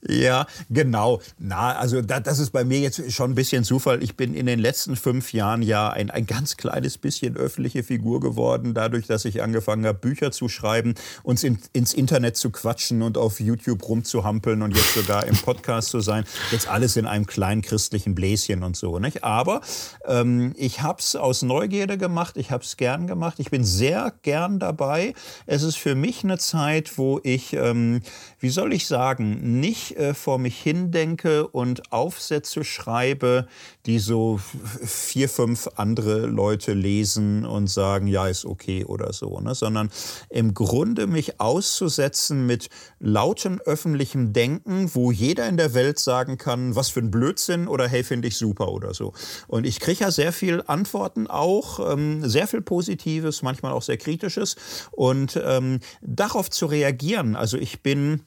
Ja, 0.09 0.47
genau. 0.69 1.21
Na, 1.39 1.77
also 1.77 2.03
da, 2.03 2.21
das 2.21 2.39
ist 2.39 2.51
bei 2.51 2.65
mir 2.65 2.81
jetzt 2.81 3.13
schon 3.13 3.33
ein 3.33 3.35
bisschen 3.35 3.65
Zufall. 3.65 4.03
Ich 4.03 4.17
bin 4.17 4.35
in 4.35 4.47
den 4.47 4.59
letzten 4.59 4.97
fünf 4.97 5.33
Jahren 5.33 5.63
ja 5.63 5.91
ein, 5.91 6.11
ein 6.11 6.27
ganz 6.27 6.57
kleines 6.57 6.99
bisschen 6.99 7.37
öffentliche 7.37 7.83
Figur 7.83 8.21
geworden, 8.21 8.75
dadurch, 8.75 9.07
dass 9.07 9.25
ich 9.25 9.43
angefangen 9.43 9.87
habe, 9.87 9.99
Bücher 9.99 10.33
zu 10.33 10.49
schreiben, 10.49 10.95
uns 11.23 11.45
in, 11.45 11.59
ins 11.73 11.95
Internet 11.95 12.37
zu 12.37 12.51
quatschen 12.51 13.03
und 13.03 13.17
auf 13.17 13.41
YouTube 13.41 13.89
rumzuhampeln 13.89 14.63
und 14.63 14.77
jetzt 14.77 14.95
sogar 14.95 15.27
im 15.27 15.37
Podcast 15.37 15.91
zu 15.91 16.01
sein. 16.01 16.25
Jetzt 16.51 16.69
alles 16.69 16.97
in 16.97 17.07
einem 17.07 17.27
kleinen 17.27 17.63
christlichen 17.63 18.15
Bläschen 18.15 18.63
und 18.63 18.77
so. 18.77 18.99
Nicht? 18.99 19.25
Aber 19.25 19.61
ähm, 20.07 20.53
ich 20.57 20.83
habe 20.83 20.99
es 21.01 21.17
aus 21.17 21.43
Neugierde 21.43 21.99
gemacht, 21.99 22.37
ich 22.37 22.51
habe 22.51 22.65
es 22.65 22.77
gern 22.77 23.07
gemacht, 23.07 23.39
ich 23.39 23.51
bin 23.51 23.65
sehr 23.65 24.13
gern 24.23 24.59
dabei. 24.59 25.15
Es 25.47 25.63
ist 25.63 25.77
für 25.77 25.95
mich 25.95 26.25
eine 26.25 26.39
Zeit, 26.39 26.99
wo 26.99 27.21
ich, 27.23 27.53
ähm, 27.53 28.01
wie 28.43 28.51
soll 28.51 28.73
ich 28.73 28.89
sagen, 28.89 29.61
nicht 29.61 29.97
äh, 29.97 30.15
vor 30.15 30.39
mich 30.39 30.61
hindenke 30.61 31.47
und 31.47 31.93
Aufsätze 31.93 32.65
schreibe, 32.65 33.47
die 33.87 34.01
so 34.01 34.41
vier, 34.85 35.29
fünf 35.29 35.69
andere 35.77 36.27
Leute 36.27 36.73
lesen 36.73 37.45
und 37.45 37.69
sagen, 37.69 38.09
ja, 38.09 38.27
ist 38.27 38.45
okay 38.45 38.85
oder 38.85 39.13
so, 39.13 39.39
ne? 39.39 39.55
sondern 39.55 39.91
im 40.29 40.55
Grunde 40.55 41.07
mich 41.07 41.41
auszusetzen 41.41 42.45
mit 42.45 42.69
lautem 42.99 43.61
öffentlichem 43.61 44.33
Denken, 44.33 44.93
wo 44.93 45.13
jeder 45.13 45.49
in 45.49 45.57
der 45.57 45.73
Welt 45.73 46.01
sagen 46.01 46.37
kann, 46.37 46.75
was 46.75 46.89
für 46.89 46.99
ein 46.99 47.13
Blödsinn 47.13 47.69
oder 47.69 47.87
hey, 47.87 48.03
finde 48.03 48.27
ich 48.27 48.37
super 48.37 48.73
oder 48.73 48.93
so. 48.93 49.13
Und 49.47 49.65
ich 49.65 49.79
kriege 49.79 50.01
ja 50.01 50.11
sehr 50.11 50.33
viel 50.33 50.65
Antworten 50.67 51.29
auch, 51.29 51.93
ähm, 51.93 52.29
sehr 52.29 52.49
viel 52.49 52.61
Positives, 52.61 53.43
manchmal 53.43 53.71
auch 53.71 53.83
sehr 53.83 53.99
Kritisches 53.99 54.57
und 54.91 55.41
ähm, 55.45 55.79
darauf 56.01 56.51
zu 56.51 56.67
reagieren. 56.67 57.37
Also 57.37 57.57
ich 57.57 57.85
bin 57.85 58.23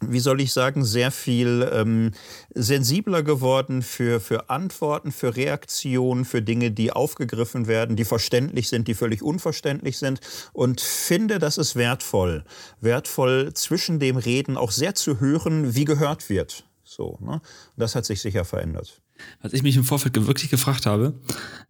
wie 0.00 0.20
soll 0.20 0.40
ich 0.40 0.52
sagen, 0.52 0.84
sehr 0.84 1.10
viel 1.10 1.68
ähm, 1.72 2.12
sensibler 2.54 3.22
geworden 3.22 3.82
für, 3.82 4.20
für 4.20 4.50
Antworten, 4.50 5.12
für 5.12 5.36
Reaktionen, 5.36 6.24
für 6.24 6.42
Dinge, 6.42 6.70
die 6.70 6.92
aufgegriffen 6.92 7.66
werden, 7.66 7.96
die 7.96 8.04
verständlich 8.04 8.68
sind, 8.68 8.88
die 8.88 8.94
völlig 8.94 9.22
unverständlich 9.22 9.98
sind 9.98 10.20
und 10.52 10.80
finde, 10.80 11.38
das 11.38 11.58
ist 11.58 11.76
wertvoll. 11.76 12.44
Wertvoll 12.80 13.52
zwischen 13.54 13.98
dem 13.98 14.16
Reden 14.16 14.56
auch 14.56 14.70
sehr 14.70 14.94
zu 14.94 15.20
hören, 15.20 15.74
wie 15.74 15.84
gehört 15.84 16.28
wird. 16.28 16.64
So, 16.84 17.18
ne? 17.20 17.40
Das 17.76 17.94
hat 17.94 18.06
sich 18.06 18.20
sicher 18.20 18.44
verändert. 18.44 19.00
Was 19.42 19.52
ich 19.52 19.62
mich 19.62 19.76
im 19.76 19.84
Vorfeld 19.84 20.14
wirklich 20.26 20.50
gefragt 20.50 20.86
habe, 20.86 21.14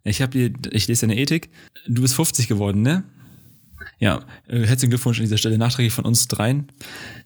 ich 0.03 0.21
habe 0.21 0.53
ich 0.71 0.87
lese 0.87 1.07
deine 1.07 1.19
Ethik, 1.19 1.49
du 1.87 2.01
bist 2.03 2.13
50 2.15 2.47
geworden, 2.47 2.81
ne? 2.81 3.03
Ja, 3.99 4.21
äh, 4.47 4.65
herzlichen 4.65 4.91
Glückwunsch 4.91 5.19
an 5.19 5.25
dieser 5.25 5.37
Stelle 5.37 5.57
nachträglich 5.57 5.93
von 5.93 6.05
uns 6.05 6.27
dreien. 6.29 6.67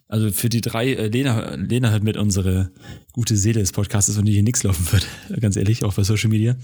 Also 0.07 0.31
für 0.31 0.49
die 0.49 0.61
drei, 0.61 0.93
äh, 0.93 1.07
Lena, 1.07 1.53
Lena 1.53 1.91
hört 1.91 2.03
mit 2.03 2.17
unsere 2.17 2.71
gute 3.11 3.37
Seele 3.37 3.59
des 3.59 3.71
Podcasts 3.71 4.15
und 4.17 4.25
die 4.25 4.33
hier 4.33 4.43
nichts 4.43 4.63
laufen 4.63 4.91
wird. 4.91 5.07
Ganz 5.39 5.55
ehrlich, 5.55 5.83
auch 5.83 5.93
bei 5.93 6.03
Social 6.03 6.29
Media. 6.29 6.55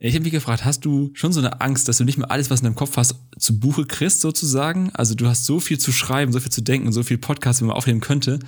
Ich 0.00 0.14
habe 0.14 0.24
mich 0.24 0.32
gefragt, 0.32 0.64
hast 0.64 0.84
du 0.84 1.10
schon 1.14 1.32
so 1.32 1.38
eine 1.38 1.60
Angst, 1.60 1.86
dass 1.86 1.98
du 1.98 2.04
nicht 2.04 2.18
mehr 2.18 2.32
alles, 2.32 2.50
was 2.50 2.60
in 2.60 2.64
deinem 2.64 2.74
Kopf 2.74 2.96
hast, 2.96 3.14
zu 3.38 3.60
Buche 3.60 3.84
kriegst 3.84 4.20
sozusagen? 4.20 4.90
Also 4.92 5.14
du 5.14 5.28
hast 5.28 5.44
so 5.44 5.60
viel 5.60 5.78
zu 5.78 5.92
schreiben, 5.92 6.32
so 6.32 6.40
viel 6.40 6.52
zu 6.52 6.60
denken, 6.60 6.90
so 6.92 7.04
viel 7.04 7.18
Podcasts, 7.18 7.62
wie 7.62 7.66
man 7.66 7.76
aufnehmen 7.76 8.00
könnte. 8.00 8.40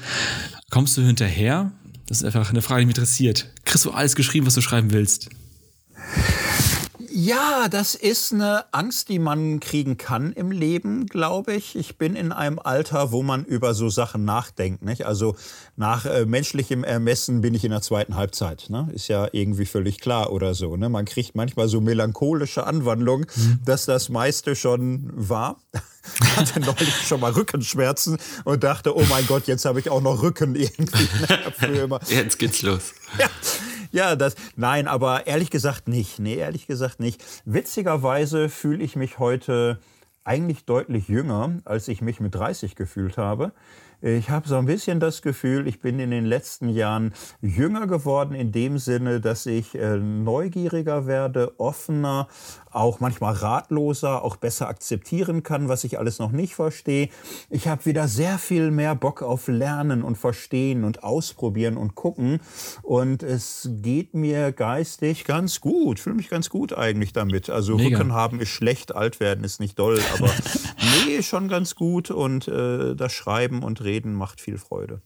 Kommst 0.70 0.96
du 0.96 1.02
hinterher? 1.02 1.70
Das 2.06 2.18
ist 2.18 2.24
einfach 2.24 2.50
eine 2.50 2.62
Frage, 2.62 2.80
die 2.80 2.86
mich 2.86 2.96
interessiert. 2.96 3.48
Kriegst 3.64 3.84
du 3.84 3.92
alles 3.92 4.16
geschrieben, 4.16 4.46
was 4.46 4.54
du 4.54 4.60
schreiben 4.60 4.90
willst? 4.92 5.28
Ja, 7.18 7.68
das 7.70 7.94
ist 7.94 8.34
eine 8.34 8.66
Angst, 8.74 9.08
die 9.08 9.18
man 9.18 9.58
kriegen 9.58 9.96
kann 9.96 10.34
im 10.34 10.50
Leben, 10.50 11.06
glaube 11.06 11.54
ich. 11.54 11.74
Ich 11.74 11.96
bin 11.96 12.14
in 12.14 12.30
einem 12.30 12.58
Alter, 12.58 13.10
wo 13.10 13.22
man 13.22 13.46
über 13.46 13.72
so 13.72 13.88
Sachen 13.88 14.26
nachdenkt. 14.26 14.82
Nicht? 14.82 15.06
Also 15.06 15.34
nach 15.76 16.04
äh, 16.04 16.26
menschlichem 16.26 16.84
Ermessen 16.84 17.40
bin 17.40 17.54
ich 17.54 17.64
in 17.64 17.70
der 17.70 17.80
zweiten 17.80 18.16
Halbzeit. 18.16 18.68
Ne? 18.68 18.90
Ist 18.92 19.08
ja 19.08 19.28
irgendwie 19.32 19.64
völlig 19.64 19.98
klar 19.98 20.30
oder 20.30 20.52
so. 20.52 20.76
Ne? 20.76 20.90
Man 20.90 21.06
kriegt 21.06 21.34
manchmal 21.34 21.68
so 21.68 21.80
melancholische 21.80 22.66
Anwandlungen, 22.66 23.26
mhm. 23.34 23.60
dass 23.64 23.86
das 23.86 24.10
meiste 24.10 24.54
schon 24.54 25.10
war. 25.14 25.56
hatte 26.36 26.60
neulich 26.60 26.94
schon 27.06 27.20
mal 27.20 27.32
Rückenschmerzen 27.32 28.18
und 28.44 28.62
dachte, 28.62 28.94
oh 28.94 29.04
mein 29.08 29.26
Gott, 29.26 29.46
jetzt 29.46 29.64
habe 29.64 29.80
ich 29.80 29.88
auch 29.88 30.02
noch 30.02 30.22
Rücken 30.22 30.54
irgendwie. 30.54 31.08
Ne? 31.66 31.98
jetzt 32.08 32.38
geht's 32.38 32.60
los. 32.60 32.92
Ja. 33.18 33.30
Ja, 33.96 34.14
das, 34.14 34.34
nein, 34.56 34.88
aber 34.88 35.26
ehrlich 35.26 35.50
gesagt 35.50 35.88
nicht. 35.88 36.18
Nee, 36.18 36.34
ehrlich 36.34 36.66
gesagt 36.66 37.00
nicht. 37.00 37.24
Witzigerweise 37.46 38.50
fühle 38.50 38.84
ich 38.84 38.94
mich 38.94 39.18
heute 39.18 39.78
eigentlich 40.22 40.66
deutlich 40.66 41.08
jünger, 41.08 41.60
als 41.64 41.88
ich 41.88 42.02
mich 42.02 42.20
mit 42.20 42.34
30 42.34 42.76
gefühlt 42.76 43.16
habe. 43.16 43.52
Ich 44.02 44.28
habe 44.28 44.46
so 44.46 44.56
ein 44.56 44.66
bisschen 44.66 45.00
das 45.00 45.22
Gefühl, 45.22 45.66
ich 45.66 45.80
bin 45.80 45.98
in 45.98 46.10
den 46.10 46.26
letzten 46.26 46.68
Jahren 46.68 47.14
jünger 47.40 47.86
geworden 47.86 48.34
in 48.34 48.52
dem 48.52 48.76
Sinne, 48.76 49.22
dass 49.22 49.46
ich 49.46 49.74
äh, 49.74 49.96
neugieriger 49.96 51.06
werde, 51.06 51.58
offener, 51.58 52.28
auch 52.76 53.00
manchmal 53.00 53.34
ratloser, 53.34 54.22
auch 54.22 54.36
besser 54.36 54.68
akzeptieren 54.68 55.42
kann, 55.42 55.68
was 55.68 55.84
ich 55.84 55.98
alles 55.98 56.18
noch 56.18 56.30
nicht 56.30 56.54
verstehe. 56.54 57.08
Ich 57.50 57.68
habe 57.68 57.84
wieder 57.86 58.06
sehr 58.06 58.38
viel 58.38 58.70
mehr 58.70 58.94
Bock 58.94 59.22
auf 59.22 59.48
Lernen 59.48 60.02
und 60.02 60.16
Verstehen 60.16 60.84
und 60.84 61.02
Ausprobieren 61.02 61.76
und 61.76 61.94
Gucken. 61.94 62.40
Und 62.82 63.22
es 63.22 63.68
geht 63.82 64.14
mir 64.14 64.52
geistig 64.52 65.24
ganz 65.24 65.60
gut. 65.60 65.98
Fühle 65.98 66.16
mich 66.16 66.28
ganz 66.28 66.50
gut 66.50 66.72
eigentlich 66.72 67.12
damit. 67.12 67.50
Also 67.50 67.76
Mega. 67.76 67.98
Rücken 67.98 68.12
haben 68.12 68.40
ist 68.40 68.50
schlecht, 68.50 68.94
alt 68.94 69.20
werden 69.20 69.42
ist 69.44 69.58
nicht 69.58 69.78
doll, 69.78 69.98
aber 70.14 70.30
nee, 71.06 71.22
schon 71.22 71.48
ganz 71.48 71.74
gut. 71.74 72.10
Und 72.10 72.46
äh, 72.48 72.94
das 72.94 73.12
Schreiben 73.12 73.62
und 73.62 73.82
Reden 73.82 74.14
macht 74.14 74.40
viel 74.40 74.58
Freude. 74.58 75.00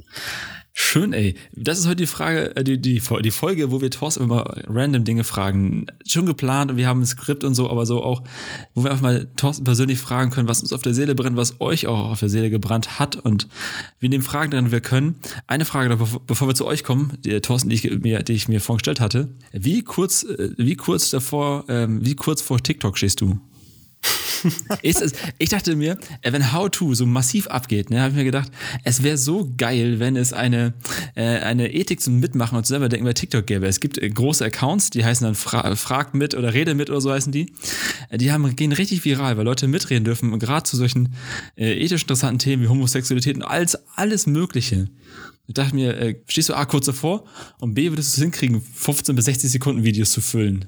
Schön, 0.73 1.13
ey. 1.13 1.35
Das 1.53 1.79
ist 1.79 1.87
heute 1.87 1.97
die 1.97 2.07
Frage, 2.07 2.55
äh, 2.57 2.63
die, 2.63 2.81
die, 2.81 3.03
die 3.23 3.31
Folge, 3.31 3.71
wo 3.73 3.81
wir 3.81 3.91
Thorsten 3.91 4.23
immer 4.23 4.45
random 4.69 5.05
Dinge 5.05 5.25
fragen. 5.25 5.87
Schon 6.07 6.27
geplant 6.27 6.71
und 6.71 6.77
wir 6.77 6.87
haben 6.87 7.01
ein 7.01 7.07
Skript 7.07 7.43
und 7.43 7.55
so, 7.55 7.69
aber 7.69 7.87
so 7.87 8.03
auch, 8.03 8.23
wo 8.75 8.85
wir 8.85 8.91
einfach 8.91 9.03
mal 9.03 9.29
Thorsten 9.37 9.65
persönlich 9.65 9.99
fragen 9.99 10.31
können, 10.31 10.49
was 10.49 10.61
uns 10.63 10.73
auf 10.73 10.83
der 10.83 10.95
Seele 10.95 11.15
brennt, 11.15 11.37
was 11.37 11.61
euch 11.61 11.87
auch 11.87 12.11
auf 12.11 12.21
der 12.21 12.29
Seele 12.29 12.51
gebrannt 12.51 12.99
hat 13.01 13.17
und 13.17 13.49
wir 13.99 14.09
nehmen 14.09 14.23
Fragen 14.23 14.53
dran, 14.53 14.71
wir 14.71 14.81
können. 14.81 15.17
Eine 15.47 15.65
Frage, 15.65 15.97
bevor 16.27 16.49
wir 16.49 16.55
zu 16.55 16.67
euch 16.67 16.85
kommen, 16.85 17.19
die 17.25 17.41
Thorsten, 17.41 17.69
die 17.69 17.75
ich 17.75 18.01
mir, 18.01 18.23
die 18.23 18.33
ich 18.35 18.49
mir 18.49 18.61
vorgestellt 18.61 19.01
hatte. 19.01 19.29
Wie 19.53 19.83
kurz, 19.83 20.23
äh, 20.23 20.51
wie 20.57 20.77
kurz 20.77 21.11
davor, 21.11 21.65
ähm, 21.69 22.05
wie 22.05 22.15
kurz 22.15 22.43
vor 22.43 22.63
TikTok 22.63 22.97
stehst 22.97 23.21
du? 23.21 23.41
Ist 24.83 25.03
es, 25.03 25.13
ich 25.39 25.49
dachte 25.49 25.77
mir, 25.77 25.99
äh, 26.23 26.33
wenn 26.33 26.53
How 26.53 26.71
To 26.71 26.95
so 26.95 27.07
massiv 27.07 27.47
abgeht, 27.49 27.91
ne, 27.91 28.01
habe 28.01 28.11
ich 28.11 28.17
mir 28.17 28.25
gedacht, 28.25 28.51
es 28.85 29.03
wäre 29.03 29.17
so 29.17 29.53
geil, 29.57 30.01
wenn 30.01 30.17
es 30.17 30.33
eine, 30.33 30.75
äh, 31.15 31.39
eine 31.39 31.73
Ethik 31.73 32.01
zum 32.01 32.21
Mitmachen 32.21 32.57
und 32.57 32.67
selber 32.67 32.89
denken 32.89 33.07
bei 33.07 33.13
TikTok 33.13 33.47
gäbe. 33.47 33.67
Es 33.67 33.81
gibt 33.81 33.99
äh, 33.99 34.09
große 34.09 34.45
Accounts, 34.45 34.91
die 34.91 35.05
heißen 35.05 35.25
dann 35.25 35.35
Fra 35.35 35.75
Frag 35.77 36.15
mit 36.15 36.35
oder 36.35 36.55
Rede 36.55 36.75
mit 36.75 36.91
oder 36.91 37.01
so 37.01 37.13
heißen 37.13 37.33
die. 37.33 37.53
Äh, 38.09 38.19
die 38.19 38.33
haben, 38.33 38.55
gehen 38.57 38.73
richtig 38.73 39.05
viral, 39.05 39.37
weil 39.37 39.45
Leute 39.45 39.69
mitreden 39.69 40.05
dürfen, 40.05 40.39
gerade 40.39 40.65
zu 40.65 40.77
solchen 40.77 41.15
äh, 41.57 41.73
ethisch 41.85 42.03
interessanten 42.03 42.39
Themen 42.39 42.63
wie 42.63 42.69
Homosexualität 42.69 43.37
und 43.37 43.43
alles, 43.43 43.79
alles 43.97 44.27
Mögliche. 44.27 44.89
Ich 45.47 45.55
dachte 45.55 45.75
mir, 45.75 45.97
äh, 45.97 46.15
stehst 46.29 46.49
du 46.49 46.55
A 46.55 46.65
kurz 46.65 46.87
davor 46.87 47.25
und 47.59 47.75
B 47.75 47.91
würdest 47.91 48.17
du 48.17 48.21
es 48.21 48.23
hinkriegen, 48.23 48.61
15 48.61 49.17
bis 49.17 49.25
60 49.25 49.51
Sekunden 49.51 49.83
Videos 49.83 50.13
zu 50.13 50.21
füllen. 50.21 50.67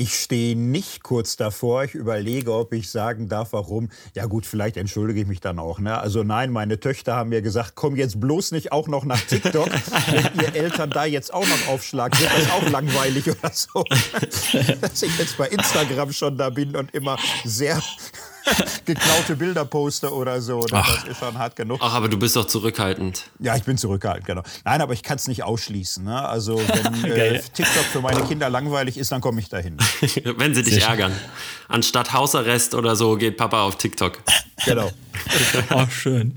Ich 0.00 0.14
stehe 0.14 0.56
nicht 0.56 1.02
kurz 1.02 1.36
davor. 1.36 1.84
Ich 1.84 1.94
überlege, 1.94 2.54
ob 2.54 2.72
ich 2.72 2.90
sagen 2.90 3.28
darf, 3.28 3.52
warum. 3.52 3.90
Ja 4.14 4.24
gut, 4.24 4.46
vielleicht 4.46 4.78
entschuldige 4.78 5.20
ich 5.20 5.26
mich 5.26 5.40
dann 5.40 5.58
auch. 5.58 5.78
Ne? 5.78 5.98
Also 5.98 6.22
nein, 6.22 6.50
meine 6.52 6.80
Töchter 6.80 7.16
haben 7.16 7.28
mir 7.28 7.42
gesagt, 7.42 7.72
komm 7.74 7.96
jetzt 7.96 8.18
bloß 8.18 8.52
nicht 8.52 8.72
auch 8.72 8.88
noch 8.88 9.04
nach 9.04 9.20
TikTok. 9.20 9.68
Wenn 10.10 10.40
ihr 10.42 10.54
Eltern 10.54 10.88
da 10.88 11.04
jetzt 11.04 11.34
auch 11.34 11.46
noch 11.46 11.68
aufschlagen, 11.68 12.18
wird 12.18 12.32
das 12.34 12.50
auch 12.50 12.66
langweilig 12.70 13.28
oder 13.28 13.52
so. 13.52 13.84
Dass 14.80 15.02
ich 15.02 15.18
jetzt 15.18 15.36
bei 15.36 15.48
Instagram 15.48 16.14
schon 16.14 16.38
da 16.38 16.48
bin 16.48 16.74
und 16.76 16.94
immer 16.94 17.18
sehr 17.44 17.82
geklaute 18.84 19.36
Bilder 19.36 19.64
poste 19.64 20.12
oder 20.12 20.40
so. 20.40 20.60
Das 20.62 20.72
Ach. 20.72 21.06
ist 21.06 21.18
schon 21.18 21.38
hart 21.38 21.56
genug. 21.56 21.78
Ach, 21.82 21.94
aber 21.94 22.08
du 22.08 22.18
bist 22.18 22.36
doch 22.36 22.46
zurückhaltend. 22.46 23.24
Ja, 23.38 23.56
ich 23.56 23.64
bin 23.64 23.78
zurückhaltend, 23.78 24.26
genau. 24.26 24.42
Nein, 24.64 24.80
aber 24.80 24.92
ich 24.92 25.02
kann 25.02 25.16
es 25.16 25.28
nicht 25.28 25.42
ausschließen. 25.42 26.04
Ne? 26.04 26.28
Also, 26.28 26.58
wenn 27.02 27.04
äh, 27.12 27.40
TikTok 27.40 27.84
für 27.92 28.00
meine 28.00 28.22
Kinder 28.22 28.50
langweilig 28.50 28.98
ist, 28.98 29.12
dann 29.12 29.20
komme 29.20 29.40
ich 29.40 29.48
dahin. 29.48 29.76
wenn 30.36 30.54
sie 30.54 30.62
dich 30.62 30.74
Sehr 30.74 30.88
ärgern. 30.88 31.12
Anstatt 31.68 32.12
Hausarrest 32.12 32.74
oder 32.74 32.96
so 32.96 33.16
geht 33.16 33.36
Papa 33.36 33.62
auf 33.62 33.76
TikTok. 33.76 34.18
Genau. 34.64 34.90
Ach, 35.70 35.90
schön. 35.90 36.36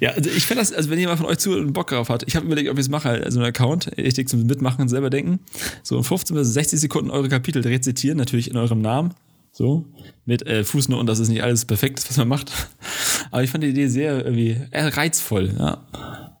Ja, 0.00 0.10
also 0.10 0.30
ich 0.30 0.46
finde 0.46 0.62
das, 0.62 0.72
also 0.72 0.90
wenn 0.90 0.98
jemand 0.98 1.18
von 1.18 1.28
euch 1.28 1.38
zu 1.38 1.52
einen 1.52 1.72
Bock 1.72 1.88
drauf 1.88 2.08
hat, 2.08 2.24
ich 2.26 2.36
habe 2.36 2.46
überlegt, 2.46 2.70
ob 2.70 2.76
ich 2.76 2.82
es 2.82 2.88
mache, 2.88 3.10
also 3.10 3.40
einen 3.40 3.48
Account, 3.48 3.90
richtig 3.96 4.28
zum 4.28 4.46
Mitmachen 4.46 4.82
und 4.82 4.88
selber 4.88 5.10
denken. 5.10 5.40
So 5.82 5.96
in 5.96 6.04
15 6.04 6.36
bis 6.36 6.52
60 6.52 6.80
Sekunden 6.80 7.10
eure 7.10 7.28
Kapitel 7.28 7.62
rezitieren, 7.62 8.18
natürlich 8.18 8.50
in 8.50 8.56
eurem 8.56 8.80
Namen. 8.80 9.14
So, 9.58 9.86
mit 10.24 10.46
äh, 10.46 10.62
Fußnoten, 10.62 11.04
das 11.08 11.18
ist 11.18 11.30
nicht 11.30 11.42
alles 11.42 11.64
perfekt, 11.64 12.00
was 12.08 12.16
man 12.16 12.28
macht. 12.28 12.52
Aber 13.32 13.42
ich 13.42 13.50
fand 13.50 13.64
die 13.64 13.70
Idee 13.70 13.88
sehr 13.88 14.24
irgendwie 14.24 14.56
äh, 14.70 14.84
reizvoll, 14.84 15.52
ja. 15.58 15.84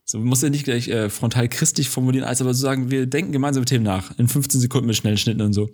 So, 0.04 0.18
man 0.18 0.28
muss 0.28 0.40
ja 0.40 0.50
nicht 0.50 0.62
gleich 0.62 0.86
äh, 0.86 1.10
frontal 1.10 1.48
christlich 1.48 1.88
formulieren, 1.88 2.24
als 2.24 2.40
aber 2.40 2.54
so 2.54 2.62
sagen, 2.62 2.92
wir 2.92 3.06
denken 3.06 3.32
gemeinsam 3.32 3.62
mit 3.62 3.68
Themen 3.70 3.84
nach. 3.84 4.16
In 4.18 4.28
15 4.28 4.60
Sekunden 4.60 4.86
mit 4.86 4.96
schnellen 4.96 5.18
Schnitten 5.18 5.42
und 5.42 5.52
so. 5.52 5.68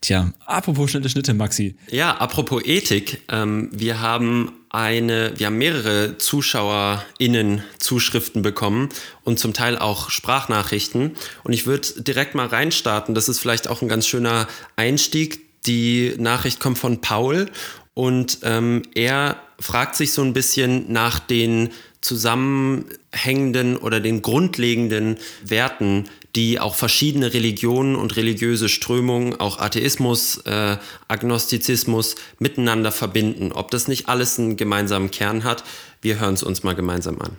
Tja, 0.00 0.32
apropos 0.44 0.90
schnelle 0.90 1.08
Schnitte, 1.08 1.32
Maxi. 1.32 1.76
Ja, 1.92 2.16
apropos 2.16 2.62
Ethik. 2.64 3.22
Ähm, 3.30 3.70
wir 3.72 4.00
haben 4.00 4.52
eine, 4.68 5.32
wir 5.36 5.46
haben 5.46 5.58
mehrere 5.58 6.18
ZuschauerInnen 6.18 7.62
Zuschriften 7.78 8.42
bekommen 8.42 8.88
und 9.22 9.38
zum 9.38 9.54
Teil 9.54 9.78
auch 9.78 10.10
Sprachnachrichten. 10.10 11.12
Und 11.44 11.52
ich 11.52 11.66
würde 11.66 12.02
direkt 12.02 12.34
mal 12.34 12.48
reinstarten. 12.48 13.14
Das 13.14 13.28
ist 13.28 13.38
vielleicht 13.38 13.68
auch 13.68 13.80
ein 13.80 13.88
ganz 13.88 14.08
schöner 14.08 14.48
Einstieg. 14.74 15.49
Die 15.66 16.14
Nachricht 16.18 16.60
kommt 16.60 16.78
von 16.78 17.00
Paul 17.00 17.50
und 17.94 18.38
ähm, 18.42 18.82
er 18.94 19.36
fragt 19.58 19.96
sich 19.96 20.12
so 20.12 20.22
ein 20.22 20.32
bisschen 20.32 20.90
nach 20.92 21.18
den 21.18 21.70
zusammenhängenden 22.00 23.76
oder 23.76 24.00
den 24.00 24.22
grundlegenden 24.22 25.18
Werten, 25.44 26.08
die 26.34 26.60
auch 26.60 26.74
verschiedene 26.74 27.34
Religionen 27.34 27.96
und 27.96 28.16
religiöse 28.16 28.68
Strömungen, 28.68 29.38
auch 29.38 29.58
Atheismus, 29.58 30.38
äh, 30.46 30.76
Agnostizismus 31.08 32.14
miteinander 32.38 32.92
verbinden. 32.92 33.52
Ob 33.52 33.70
das 33.70 33.88
nicht 33.88 34.08
alles 34.08 34.38
einen 34.38 34.56
gemeinsamen 34.56 35.10
Kern 35.10 35.44
hat, 35.44 35.64
wir 36.00 36.20
hören 36.20 36.34
es 36.34 36.42
uns 36.42 36.62
mal 36.62 36.74
gemeinsam 36.74 37.20
an. 37.20 37.36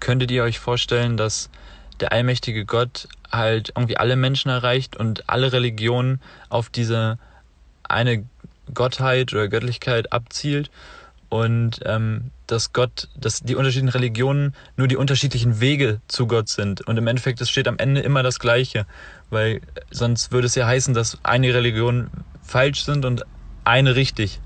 Könntet 0.00 0.30
ihr 0.30 0.44
euch 0.44 0.58
vorstellen, 0.58 1.16
dass 1.16 1.50
der 2.00 2.12
allmächtige 2.12 2.64
Gott 2.64 3.08
halt 3.30 3.72
irgendwie 3.74 3.96
alle 3.96 4.16
Menschen 4.16 4.50
erreicht 4.50 4.96
und 4.96 5.28
alle 5.28 5.52
Religionen 5.52 6.20
auf 6.48 6.70
diese 6.70 7.18
eine 7.84 8.24
Gottheit 8.72 9.32
oder 9.32 9.48
Göttlichkeit 9.48 10.12
abzielt 10.12 10.70
und 11.28 11.80
ähm, 11.84 12.30
dass 12.46 12.72
Gott, 12.72 13.08
dass 13.16 13.40
die 13.40 13.56
unterschiedlichen 13.56 13.88
Religionen 13.88 14.54
nur 14.76 14.88
die 14.88 14.96
unterschiedlichen 14.96 15.60
Wege 15.60 16.00
zu 16.06 16.26
Gott 16.26 16.48
sind. 16.48 16.86
Und 16.86 16.96
im 16.96 17.06
Endeffekt, 17.06 17.40
es 17.40 17.50
steht 17.50 17.66
am 17.66 17.78
Ende 17.78 18.00
immer 18.00 18.22
das 18.22 18.38
Gleiche, 18.38 18.86
weil 19.30 19.60
sonst 19.90 20.30
würde 20.30 20.46
es 20.46 20.54
ja 20.54 20.66
heißen, 20.66 20.94
dass 20.94 21.18
eine 21.24 21.52
Religion 21.52 22.10
falsch 22.42 22.84
sind 22.84 23.04
und 23.04 23.24
eine 23.64 23.96
richtig. 23.96 24.40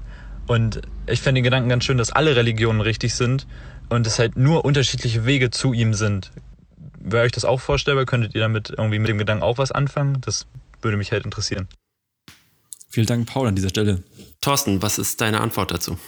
Und 0.47 0.81
ich 1.07 1.21
fände 1.21 1.41
den 1.41 1.45
Gedanken 1.45 1.69
ganz 1.69 1.85
schön, 1.85 1.99
dass 1.99 2.13
alle 2.13 2.35
Religionen 2.35 2.81
richtig 2.81 3.15
sind 3.15 3.47
und 3.91 4.07
es 4.07 4.19
halt 4.19 4.37
nur 4.37 4.65
unterschiedliche 4.65 5.27
Wege 5.27 5.51
zu 5.51 5.73
ihm 5.73 5.93
sind. 5.93 6.33
Wäre 7.01 7.25
euch 7.25 7.33
das 7.33 7.45
auch 7.45 7.61
vorstellbar? 7.61 8.05
Könntet 8.05 8.35
ihr 8.35 8.41
damit 8.41 8.71
irgendwie 8.71 8.99
mit 8.99 9.09
dem 9.09 9.19
Gedanken 9.19 9.43
auch 9.43 9.59
was 9.59 9.73
anfangen? 9.73 10.21
Das 10.21 10.47
würde 10.83 10.97
mich 10.97 11.13
halt 11.13 11.25
interessieren. 11.25 11.67
Vielen 12.89 13.07
Dank, 13.07 13.27
Paul, 13.27 13.49
an 13.49 13.57
dieser 13.57 13.71
Stelle. 13.71 14.03
Thorsten, 14.41 14.83
was 14.83 14.99
ist 14.99 15.21
deine 15.21 15.41
Antwort 15.41 15.71
dazu? 15.71 15.99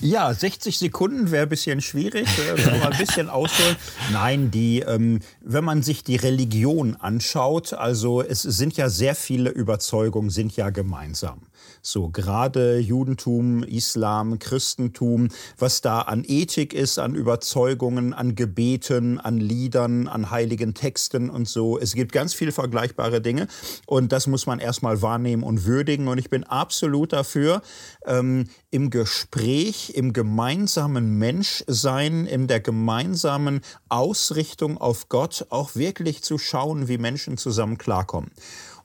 Ja, 0.00 0.32
60 0.34 0.78
Sekunden 0.78 1.30
wäre 1.30 1.44
ein 1.44 1.48
bisschen 1.48 1.80
schwierig, 1.80 2.28
äh, 2.38 2.78
mal 2.78 2.92
ein 2.92 2.98
bisschen 2.98 3.28
ausholen. 3.28 3.76
Nein, 4.12 4.50
die, 4.50 4.80
ähm, 4.80 5.20
wenn 5.40 5.64
man 5.64 5.82
sich 5.82 6.04
die 6.04 6.16
Religion 6.16 6.96
anschaut, 6.96 7.72
also 7.72 8.20
es 8.20 8.42
sind 8.42 8.76
ja 8.76 8.88
sehr 8.88 9.14
viele 9.14 9.50
Überzeugungen, 9.50 10.30
sind 10.30 10.56
ja 10.56 10.70
gemeinsam. 10.70 11.42
So, 11.82 12.08
gerade 12.08 12.78
Judentum, 12.78 13.62
Islam, 13.62 14.38
Christentum, 14.38 15.28
was 15.58 15.80
da 15.80 16.00
an 16.00 16.24
Ethik 16.26 16.72
ist, 16.72 16.98
an 16.98 17.14
Überzeugungen, 17.14 18.14
an 18.14 18.34
Gebeten, 18.34 19.20
an 19.20 19.38
Liedern, 19.38 20.08
an 20.08 20.30
heiligen 20.30 20.74
Texten 20.74 21.30
und 21.30 21.48
so. 21.48 21.78
Es 21.78 21.94
gibt 21.94 22.12
ganz 22.12 22.34
viel 22.34 22.52
vergleichbare 22.52 23.20
Dinge 23.20 23.48
und 23.86 24.12
das 24.12 24.26
muss 24.26 24.46
man 24.46 24.60
erstmal 24.60 25.02
wahrnehmen 25.02 25.42
und 25.42 25.66
würdigen. 25.66 26.08
Und 26.08 26.18
ich 26.18 26.30
bin 26.30 26.44
absolut 26.44 27.12
dafür, 27.12 27.62
ähm, 28.06 28.48
im 28.70 28.90
Gespräch, 28.90 29.92
im 29.94 30.12
gemeinsamen 30.12 31.18
Menschsein, 31.18 32.26
in 32.26 32.46
der 32.48 32.60
gemeinsamen 32.60 33.60
Ausrichtung 33.88 34.78
auf 34.78 35.08
Gott 35.08 35.46
auch 35.50 35.76
wirklich 35.76 36.22
zu 36.22 36.38
schauen, 36.38 36.88
wie 36.88 36.98
Menschen 36.98 37.36
zusammen 37.36 37.78
klarkommen. 37.78 38.30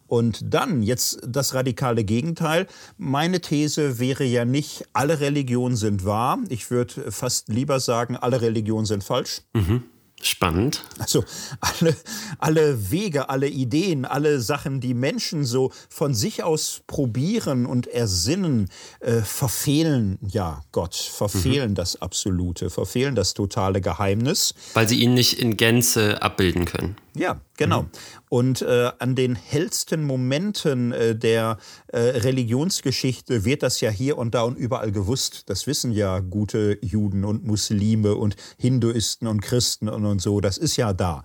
Und 0.10 0.54
dann 0.54 0.82
jetzt 0.82 1.20
das 1.26 1.54
radikale 1.54 2.04
Gegenteil. 2.04 2.68
Meine 2.98 3.42
These 3.42 4.00
wäre 4.00 4.24
ja 4.24 4.44
nicht, 4.44 4.84
alle 4.92 5.20
Religionen 5.20 5.76
sind 5.76 6.04
wahr. 6.04 6.40
Ich 6.50 6.72
würde 6.72 7.12
fast 7.12 7.48
lieber 7.48 7.80
sagen, 7.80 8.18
alle 8.18 8.42
Religionen 8.42 8.86
sind 8.86 9.04
falsch. 9.04 9.42
Mhm. 9.54 9.84
Spannend. 10.22 10.84
Also 10.98 11.24
alle, 11.62 11.96
alle 12.40 12.92
Wege, 12.92 13.30
alle 13.30 13.48
Ideen, 13.48 14.04
alle 14.04 14.42
Sachen, 14.42 14.82
die 14.82 14.94
Menschen 14.94 15.46
so 15.46 15.72
von 15.90 16.14
sich 16.14 16.44
aus 16.44 16.82
probieren 16.88 17.66
und 17.66 17.88
ersinnen, 17.88 18.70
äh, 19.00 19.22
verfehlen 19.22 20.18
ja 20.22 20.62
Gott, 20.74 20.96
verfehlen 20.96 21.72
mhm. 21.72 21.76
das 21.76 22.02
Absolute, 22.02 22.70
verfehlen 22.70 23.16
das 23.16 23.34
totale 23.34 23.80
Geheimnis. 23.80 24.54
Weil 24.74 24.90
sie 24.90 25.00
ihn 25.00 25.14
nicht 25.14 25.40
in 25.40 25.56
Gänze 25.56 26.22
abbilden 26.22 26.66
können. 26.66 26.98
Ja, 27.16 27.40
genau. 27.60 27.84
Mhm. 27.84 27.90
Und 28.30 28.62
äh, 28.64 28.92
an 28.98 29.14
den 29.14 29.36
hellsten 29.36 30.04
Momenten 30.04 30.92
äh, 30.92 31.16
der 31.16 31.58
äh, 31.88 32.00
Religionsgeschichte 32.00 33.46
wird 33.46 33.62
das 33.62 33.82
ja 33.82 33.92
hier 33.92 34.18
und 34.18 34.34
da 34.34 34.42
und 34.42 34.58
überall 34.58 34.92
gewusst. 34.92 35.44
Das 35.50 35.68
wissen 35.68 35.92
ja 35.92 36.20
gute 36.20 36.80
Juden 36.82 37.24
und 37.26 37.46
Muslime 37.46 38.16
und 38.16 38.36
Hinduisten 38.58 39.28
und 39.28 39.42
Christen 39.42 39.90
und, 39.90 40.06
und 40.06 40.22
so. 40.22 40.42
Das 40.42 40.58
ist 40.58 40.78
ja 40.78 40.94
da. 40.94 41.22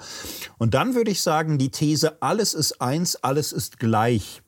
Und 0.59 0.75
dann 0.75 0.95
würde 0.95 1.11
ich 1.11 1.23
sagen, 1.23 1.57
die 1.57 1.71
These, 1.71 2.21
alles 2.21 2.53
ist 2.53 2.83
eins, 2.83 3.17
alles 3.17 3.53
ist 3.53 3.79
gleich. 3.79 4.43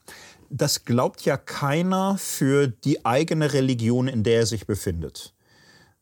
Das 0.50 0.84
glaubt 0.84 1.24
ja 1.24 1.36
keiner 1.36 2.18
für 2.18 2.68
die 2.68 3.04
eigene 3.04 3.52
Religion, 3.52 4.08
in 4.08 4.22
der 4.22 4.40
er 4.40 4.46
sich 4.46 4.66
befindet. 4.66 5.35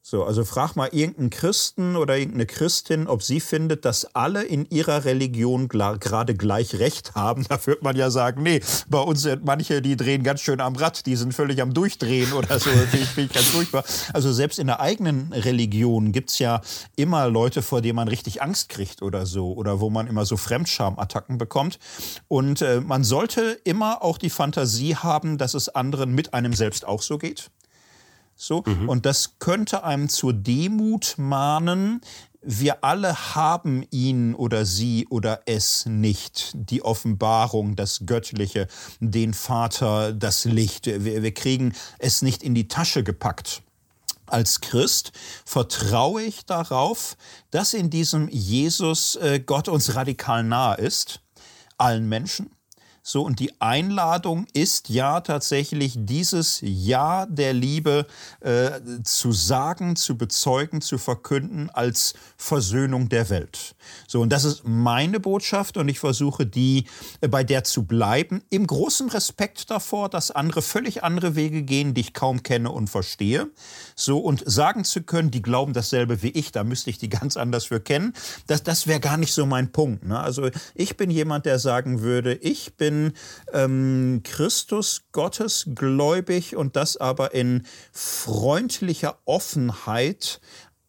So, 0.06 0.22
also 0.22 0.44
frag 0.44 0.76
mal 0.76 0.90
irgendeinen 0.92 1.30
Christen 1.30 1.96
oder 1.96 2.18
irgendeine 2.18 2.44
Christin, 2.44 3.06
ob 3.06 3.22
sie 3.22 3.40
findet, 3.40 3.86
dass 3.86 4.14
alle 4.14 4.42
in 4.42 4.66
ihrer 4.68 5.06
Religion 5.06 5.66
gerade 5.68 6.34
gleich 6.34 6.74
Recht 6.74 7.14
haben. 7.14 7.46
Da 7.54 7.66
wird 7.66 7.82
man 7.82 7.96
ja 7.96 8.10
sagen, 8.10 8.42
nee, 8.42 8.60
bei 8.88 8.98
uns 8.98 9.22
sind 9.22 9.46
manche, 9.46 9.80
die 9.80 9.96
drehen 9.96 10.22
ganz 10.22 10.42
schön 10.42 10.60
am 10.60 10.76
Rad, 10.76 11.06
die 11.06 11.16
sind 11.16 11.32
völlig 11.32 11.62
am 11.62 11.72
Durchdrehen 11.72 12.34
oder 12.34 12.60
so. 12.60 12.68
Ich, 12.92 13.16
ich 13.16 13.32
ganz 13.32 13.46
furchtbar. 13.46 13.82
Also 14.12 14.30
selbst 14.30 14.58
in 14.58 14.66
der 14.66 14.80
eigenen 14.80 15.32
Religion 15.32 16.12
gibt's 16.12 16.38
ja 16.38 16.60
immer 16.96 17.30
Leute, 17.30 17.62
vor 17.62 17.80
denen 17.80 17.96
man 17.96 18.08
richtig 18.08 18.42
Angst 18.42 18.68
kriegt 18.68 19.00
oder 19.00 19.24
so. 19.24 19.54
Oder 19.54 19.80
wo 19.80 19.88
man 19.88 20.06
immer 20.06 20.26
so 20.26 20.36
Fremdschamattacken 20.36 21.38
bekommt. 21.38 21.78
Und 22.28 22.60
äh, 22.60 22.82
man 22.82 23.04
sollte 23.04 23.58
immer 23.64 24.02
auch 24.02 24.18
die 24.18 24.30
Fantasie 24.30 24.96
haben, 24.96 25.38
dass 25.38 25.54
es 25.54 25.70
anderen 25.70 26.14
mit 26.14 26.34
einem 26.34 26.52
selbst 26.52 26.86
auch 26.86 27.00
so 27.00 27.16
geht. 27.16 27.50
So. 28.36 28.62
Mhm. 28.66 28.88
Und 28.88 29.06
das 29.06 29.38
könnte 29.38 29.84
einem 29.84 30.08
zur 30.08 30.32
Demut 30.32 31.14
mahnen. 31.16 32.00
Wir 32.42 32.84
alle 32.84 33.34
haben 33.34 33.86
ihn 33.90 34.34
oder 34.34 34.66
sie 34.66 35.06
oder 35.08 35.42
es 35.46 35.86
nicht. 35.86 36.52
Die 36.54 36.84
Offenbarung, 36.84 37.74
das 37.74 38.02
Göttliche, 38.04 38.68
den 39.00 39.32
Vater, 39.32 40.12
das 40.12 40.44
Licht. 40.44 40.86
Wir, 40.86 41.22
wir 41.22 41.32
kriegen 41.32 41.74
es 41.98 42.22
nicht 42.22 42.42
in 42.42 42.54
die 42.54 42.68
Tasche 42.68 43.02
gepackt. 43.02 43.62
Als 44.26 44.60
Christ 44.60 45.12
vertraue 45.44 46.22
ich 46.22 46.44
darauf, 46.44 47.16
dass 47.50 47.74
in 47.74 47.90
diesem 47.90 48.28
Jesus 48.28 49.16
äh, 49.16 49.40
Gott 49.40 49.68
uns 49.68 49.94
radikal 49.94 50.42
nahe 50.42 50.76
ist, 50.76 51.20
allen 51.76 52.08
Menschen 52.08 52.53
so, 53.06 53.20
und 53.22 53.38
die 53.38 53.52
Einladung 53.60 54.46
ist 54.54 54.88
ja 54.88 55.20
tatsächlich 55.20 55.92
dieses 55.94 56.60
Ja 56.62 57.26
der 57.26 57.52
Liebe 57.52 58.06
äh, 58.40 58.70
zu 59.02 59.30
sagen, 59.30 59.94
zu 59.94 60.16
bezeugen, 60.16 60.80
zu 60.80 60.96
verkünden 60.96 61.68
als 61.68 62.14
Versöhnung 62.38 63.10
der 63.10 63.28
Welt. 63.28 63.73
So, 64.06 64.20
und 64.20 64.30
das 64.30 64.44
ist 64.44 64.62
meine 64.64 65.20
Botschaft 65.20 65.76
und 65.76 65.88
ich 65.88 65.98
versuche 65.98 66.46
die 66.46 66.86
äh, 67.20 67.28
bei 67.28 67.44
der 67.44 67.64
zu 67.64 67.84
bleiben, 67.84 68.42
im 68.50 68.66
großen 68.66 69.08
Respekt 69.10 69.70
davor, 69.70 70.08
dass 70.08 70.30
andere 70.30 70.62
völlig 70.62 71.04
andere 71.04 71.36
Wege 71.36 71.62
gehen, 71.62 71.94
die 71.94 72.02
ich 72.02 72.14
kaum 72.14 72.42
kenne 72.42 72.70
und 72.70 72.90
verstehe. 72.90 73.48
So, 73.96 74.18
und 74.18 74.42
sagen 74.46 74.84
zu 74.84 75.02
können, 75.02 75.30
die 75.30 75.42
glauben 75.42 75.72
dasselbe 75.72 76.22
wie 76.22 76.30
ich, 76.30 76.52
da 76.52 76.64
müsste 76.64 76.90
ich 76.90 76.98
die 76.98 77.08
ganz 77.08 77.36
anders 77.36 77.66
für 77.66 77.80
kennen. 77.80 78.12
Das, 78.46 78.62
das 78.62 78.86
wäre 78.86 79.00
gar 79.00 79.16
nicht 79.16 79.32
so 79.32 79.46
mein 79.46 79.72
Punkt. 79.72 80.04
Ne? 80.04 80.18
Also 80.18 80.50
ich 80.74 80.96
bin 80.96 81.10
jemand, 81.10 81.46
der 81.46 81.58
sagen 81.58 82.00
würde, 82.00 82.34
ich 82.34 82.76
bin 82.76 83.12
ähm, 83.52 84.20
Christus 84.24 85.02
Gottes 85.12 85.68
gläubig 85.74 86.56
und 86.56 86.76
das 86.76 86.96
aber 86.96 87.34
in 87.34 87.64
freundlicher 87.92 89.18
Offenheit 89.24 90.40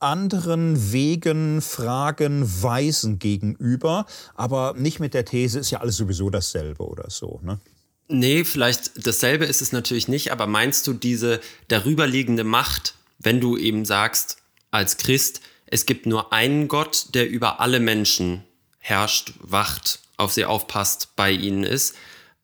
anderen 0.06 0.94
Wegen, 0.94 1.62
Fragen, 1.62 2.44
Weisen 2.62 3.20
gegenüber, 3.20 4.06
aber 4.36 4.76
nicht 4.78 5.00
mit 5.00 5.14
der 5.14 5.26
These, 5.26 5.60
ist 5.60 5.72
ja 5.72 5.80
alles 5.80 5.98
sowieso 5.98 6.30
dasselbe 6.30 6.84
oder 6.88 7.10
so. 7.10 7.40
Ne? 7.44 7.60
Nee, 8.08 8.44
vielleicht 8.44 9.06
dasselbe 9.06 9.46
ist 9.46 9.62
es 9.62 9.72
natürlich 9.72 10.08
nicht, 10.08 10.32
aber 10.32 10.46
meinst 10.46 10.86
du 10.86 10.94
diese 10.94 11.42
darüberliegende 11.70 12.44
Macht, 12.44 12.94
wenn 13.18 13.42
du 13.42 13.58
eben 13.58 13.84
sagst, 13.84 14.38
als 14.70 14.98
Christ, 14.98 15.42
es 15.66 15.88
gibt 15.88 16.06
nur 16.06 16.32
einen 16.32 16.68
Gott, 16.68 17.08
der 17.16 17.28
über 17.28 17.60
alle 17.60 17.80
Menschen 17.80 18.44
herrscht, 18.78 19.34
wacht, 19.40 20.00
auf 20.18 20.32
sie 20.32 20.46
aufpasst, 20.46 21.16
bei 21.16 21.32
ihnen 21.32 21.64
ist, 21.64 21.96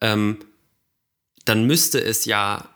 ähm, 0.02 0.40
dann 1.46 1.68
müsste 1.68 2.04
es 2.04 2.26
ja 2.26 2.71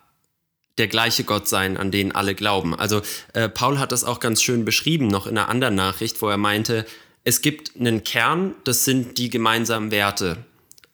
der 0.78 0.88
gleiche 0.88 1.24
Gott 1.24 1.48
sein, 1.48 1.78
an 1.78 1.92
den 1.92 2.14
alle 2.14 2.36
glauben. 2.36 2.76
Also 2.76 3.02
äh, 3.34 3.48
Paul 3.48 3.80
hat 3.80 3.92
das 3.92 4.04
auch 4.04 4.20
ganz 4.20 4.42
schön 4.42 4.66
beschrieben, 4.66 5.08
noch 5.08 5.28
in 5.28 5.38
einer 5.38 5.50
anderen 5.50 5.76
Nachricht, 5.76 6.22
wo 6.22 6.30
er 6.30 6.38
meinte, 6.38 6.86
es 7.24 7.42
gibt 7.42 7.76
einen 7.80 8.04
Kern, 8.04 8.54
das 8.66 8.86
sind 8.86 9.18
die 9.18 9.30
gemeinsamen 9.30 9.92
Werte, 9.92 10.38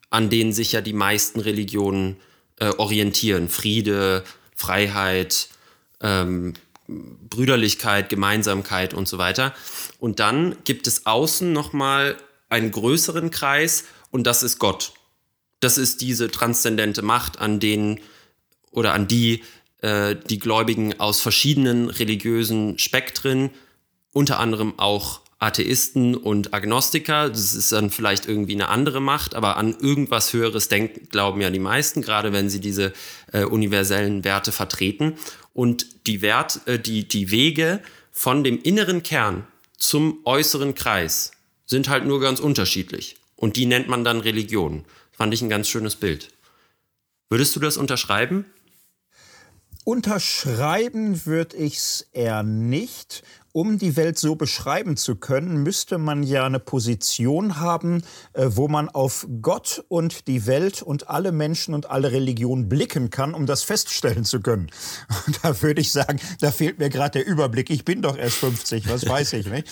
an 0.10 0.30
denen 0.30 0.54
sich 0.54 0.72
ja 0.72 0.82
die 0.82 0.94
meisten 0.94 1.40
Religionen 1.40 2.18
äh, 2.58 2.70
orientieren. 2.78 3.50
Friede, 3.50 4.24
Freiheit, 4.56 5.50
ähm, 6.00 6.54
Brüderlichkeit, 6.88 8.10
Gemeinsamkeit 8.10 8.94
und 8.94 9.08
so 9.08 9.18
weiter. 9.18 9.54
Und 10.00 10.20
dann 10.20 10.56
gibt 10.64 10.88
es 10.88 11.06
außen 11.06 11.52
nochmal 11.52 12.18
einen 12.50 12.72
größeren 12.72 13.32
Kreis 13.32 13.86
und 14.12 14.28
das 14.28 14.44
ist 14.44 14.60
Gott. 14.60 14.94
Das 15.60 15.78
ist 15.78 16.02
diese 16.02 16.30
transzendente 16.30 17.02
Macht, 17.02 17.40
an 17.40 17.60
denen 17.60 18.00
oder 18.72 18.94
an 18.94 19.08
die 19.08 19.44
äh, 19.82 20.16
die 20.16 20.40
Gläubigen 20.40 21.00
aus 21.00 21.22
verschiedenen 21.22 21.90
religiösen 21.90 22.78
Spektren, 22.80 23.50
unter 24.14 24.40
anderem 24.40 24.78
auch 24.78 25.22
Atheisten 25.40 26.16
und 26.16 26.54
Agnostiker, 26.54 27.30
das 27.30 27.56
ist 27.56 27.72
dann 27.72 27.90
vielleicht 27.90 28.28
irgendwie 28.28 28.54
eine 28.54 28.70
andere 28.70 29.02
Macht, 29.02 29.34
aber 29.34 29.58
an 29.58 29.76
irgendwas 29.80 30.34
Höheres 30.34 30.68
denken, 30.68 31.10
glauben 31.10 31.42
ja 31.42 31.50
die 31.50 31.58
meisten, 31.58 32.04
gerade 32.04 32.32
wenn 32.32 32.48
sie 32.48 32.60
diese 32.60 32.94
äh, 33.32 33.44
universellen 33.44 34.24
Werte 34.24 34.52
vertreten. 34.52 35.16
Und 35.54 36.06
die, 36.06 36.22
Wert, 36.22 36.62
äh, 36.68 36.78
die, 36.78 37.08
die 37.08 37.32
Wege 37.32 37.82
von 38.12 38.44
dem 38.44 38.62
inneren 38.62 39.02
Kern 39.02 39.48
zum 39.78 40.20
äußeren 40.26 40.76
Kreis 40.76 41.32
sind 41.66 41.90
halt 41.90 42.06
nur 42.06 42.22
ganz 42.22 42.40
unterschiedlich. 42.40 43.16
Und 43.36 43.56
die 43.56 43.66
nennt 43.66 43.88
man 43.88 44.04
dann 44.04 44.20
Religion. 44.20 44.86
Fand 45.12 45.34
ich 45.34 45.42
ein 45.42 45.50
ganz 45.50 45.68
schönes 45.68 45.96
Bild. 45.96 46.30
Würdest 47.32 47.56
du 47.56 47.60
das 47.60 47.78
unterschreiben? 47.78 48.46
Unterschreiben 49.84 51.26
würde 51.26 51.58
ich 51.58 51.78
es 51.78 52.08
eher 52.14 52.44
nicht 52.44 53.24
um 53.54 53.78
die 53.78 53.96
Welt 53.96 54.18
so 54.18 54.36
beschreiben 54.36 54.98
zu 54.98 55.16
können, 55.16 55.64
müsste 55.64 55.98
man 55.98 56.24
ja 56.24 56.46
eine 56.46 56.60
Position 56.60 57.60
haben, 57.60 58.04
äh, 58.34 58.48
wo 58.50 58.68
man 58.68 58.90
auf 58.90 59.28
Gott 59.42 59.84
und 59.88 60.28
die 60.28 60.46
Welt 60.46 60.82
und 60.82 61.10
alle 61.10 61.32
Menschen 61.32 61.74
und 61.74 61.90
alle 61.90 62.12
Religionen 62.12 62.70
blicken 62.70 63.10
kann, 63.10 63.34
um 63.34 63.46
das 63.46 63.64
feststellen 63.64 64.24
zu 64.24 64.42
können. 64.42 64.70
Und 65.28 65.40
da 65.44 65.62
würde 65.62 65.82
ich 65.82 65.92
sagen, 65.92 66.20
da 66.40 66.52
fehlt 66.52 66.80
mir 66.80 66.90
gerade 66.90 67.20
der 67.20 67.28
Überblick. 67.28 67.70
Ich 67.70 67.86
bin 67.86 68.02
doch 68.02 68.18
erst 68.18 68.38
50, 68.38 68.90
was 68.90 69.08
weiß 69.08 69.34
ich 69.34 69.48
nicht. 69.48 69.68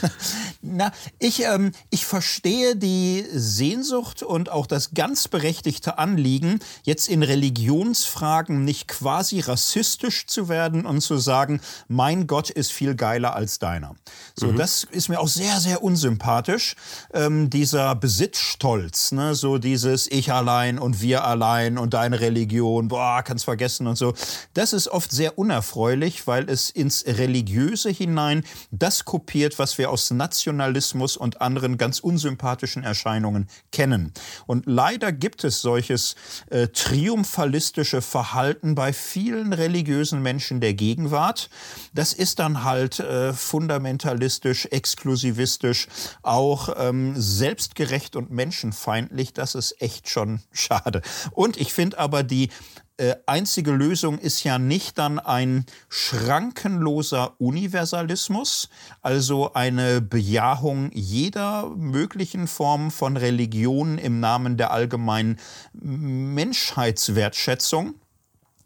Na, 0.62 0.92
ich, 1.18 1.42
ähm, 1.44 1.72
ich 1.90 2.06
verstehe 2.06 2.76
die 2.76 3.24
Sehnsucht 3.32 4.22
und 4.22 4.50
auch 4.50 4.66
das 4.66 4.92
ganz 4.94 5.28
berechtigte 5.28 5.98
Anliegen, 5.98 6.60
jetzt 6.82 7.08
in 7.08 7.22
Religionsfragen 7.22 8.64
nicht 8.64 8.88
quasi 8.88 9.40
rassistisch 9.40 10.26
zu 10.26 10.48
werden 10.48 10.86
und 10.86 11.00
zu 11.00 11.18
sagen, 11.18 11.60
mein 11.88 12.26
Gott 12.26 12.50
ist 12.50 12.72
viel 12.72 12.94
geiler 13.00 13.34
als 13.34 13.58
deiner. 13.58 13.96
So, 14.36 14.48
mhm. 14.48 14.56
das 14.56 14.84
ist 14.84 15.08
mir 15.08 15.20
auch 15.20 15.28
sehr, 15.28 15.58
sehr 15.58 15.82
unsympathisch. 15.82 16.76
Ähm, 17.14 17.48
dieser 17.48 17.94
Besitzstolz, 17.94 19.12
ne? 19.12 19.34
so 19.34 19.56
dieses 19.56 20.06
Ich 20.06 20.30
allein 20.32 20.78
und 20.78 21.00
wir 21.00 21.24
allein 21.24 21.78
und 21.78 21.94
deine 21.94 22.20
Religion, 22.20 22.88
boah, 22.88 23.22
kannst 23.22 23.46
vergessen 23.46 23.86
und 23.86 23.96
so. 23.96 24.12
Das 24.52 24.74
ist 24.74 24.88
oft 24.88 25.10
sehr 25.10 25.38
unerfreulich, 25.38 26.26
weil 26.26 26.50
es 26.50 26.68
ins 26.68 27.06
Religiöse 27.06 27.88
hinein 27.88 28.44
das 28.70 29.06
kopiert, 29.06 29.58
was 29.58 29.78
wir 29.78 29.90
aus 29.90 30.10
Nationalismus 30.10 31.16
und 31.16 31.40
anderen 31.40 31.78
ganz 31.78 32.00
unsympathischen 32.00 32.84
Erscheinungen 32.84 33.48
kennen. 33.72 34.12
Und 34.46 34.66
leider 34.66 35.10
gibt 35.10 35.42
es 35.44 35.62
solches 35.62 36.16
äh, 36.50 36.68
triumphalistische 36.68 38.02
Verhalten 38.02 38.74
bei 38.74 38.92
vielen 38.92 39.54
religiösen 39.54 40.20
Menschen 40.20 40.60
der 40.60 40.74
Gegenwart. 40.74 41.48
Das 41.94 42.12
ist 42.12 42.38
dann 42.40 42.62
halt 42.62 42.89
halt 42.98 43.10
äh, 43.10 43.32
fundamentalistisch, 43.32 44.66
exklusivistisch, 44.66 45.88
auch 46.22 46.68
ähm, 46.76 47.14
selbstgerecht 47.16 48.16
und 48.16 48.30
menschenfeindlich. 48.30 49.32
Das 49.32 49.54
ist 49.54 49.80
echt 49.80 50.08
schon 50.08 50.40
schade. 50.52 51.02
Und 51.32 51.56
ich 51.56 51.72
finde 51.72 51.98
aber 51.98 52.22
die 52.22 52.50
äh, 52.96 53.16
einzige 53.26 53.72
Lösung 53.72 54.18
ist 54.18 54.44
ja 54.44 54.58
nicht 54.58 54.98
dann 54.98 55.18
ein 55.18 55.64
schrankenloser 55.88 57.34
Universalismus, 57.38 58.68
also 59.00 59.54
eine 59.54 60.02
Bejahung 60.02 60.90
jeder 60.92 61.70
möglichen 61.70 62.46
Form 62.46 62.90
von 62.90 63.16
Religion 63.16 63.96
im 63.98 64.20
Namen 64.20 64.58
der 64.58 64.72
allgemeinen 64.72 65.38
Menschheitswertschätzung 65.72 67.94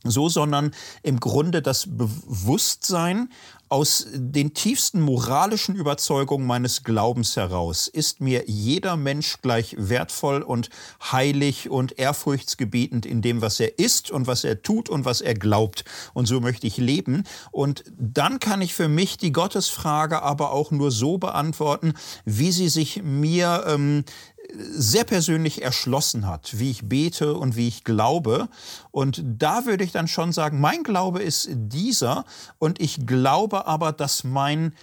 so, 0.04 0.28
sondern 0.28 0.72
im 1.02 1.18
Grunde 1.18 1.62
das 1.62 1.86
Bewusstsein, 1.88 3.30
aus 3.74 4.06
den 4.14 4.54
tiefsten 4.54 5.00
moralischen 5.00 5.74
Überzeugungen 5.74 6.46
meines 6.46 6.84
Glaubens 6.84 7.34
heraus 7.34 7.88
ist 7.88 8.20
mir 8.20 8.44
jeder 8.46 8.96
Mensch 8.96 9.38
gleich 9.42 9.74
wertvoll 9.76 10.42
und 10.42 10.70
heilig 11.10 11.68
und 11.70 11.98
ehrfurchtsgebietend 11.98 13.04
in 13.04 13.20
dem, 13.20 13.42
was 13.42 13.58
er 13.58 13.76
ist 13.80 14.12
und 14.12 14.28
was 14.28 14.44
er 14.44 14.62
tut 14.62 14.88
und 14.88 15.04
was 15.04 15.20
er 15.20 15.34
glaubt. 15.34 15.84
Und 16.12 16.26
so 16.26 16.38
möchte 16.38 16.68
ich 16.68 16.76
leben. 16.76 17.24
Und 17.50 17.82
dann 17.98 18.38
kann 18.38 18.62
ich 18.62 18.74
für 18.74 18.86
mich 18.86 19.18
die 19.18 19.32
Gottesfrage 19.32 20.22
aber 20.22 20.52
auch 20.52 20.70
nur 20.70 20.92
so 20.92 21.18
beantworten, 21.18 21.94
wie 22.24 22.52
sie 22.52 22.68
sich 22.68 23.02
mir 23.02 23.64
ähm, 23.66 24.04
sehr 24.52 25.04
persönlich 25.04 25.62
erschlossen 25.62 26.26
hat, 26.26 26.58
wie 26.58 26.70
ich 26.70 26.88
bete 26.88 27.34
und 27.34 27.56
wie 27.56 27.68
ich 27.68 27.84
glaube. 27.84 28.48
Und 28.90 29.22
da 29.24 29.66
würde 29.66 29.84
ich 29.84 29.92
dann 29.92 30.08
schon 30.08 30.32
sagen, 30.32 30.60
mein 30.60 30.82
Glaube 30.82 31.22
ist 31.22 31.48
dieser 31.52 32.24
und 32.58 32.80
ich 32.80 33.06
glaube 33.06 33.66
aber, 33.66 33.92
dass 33.92 34.24
mein 34.24 34.74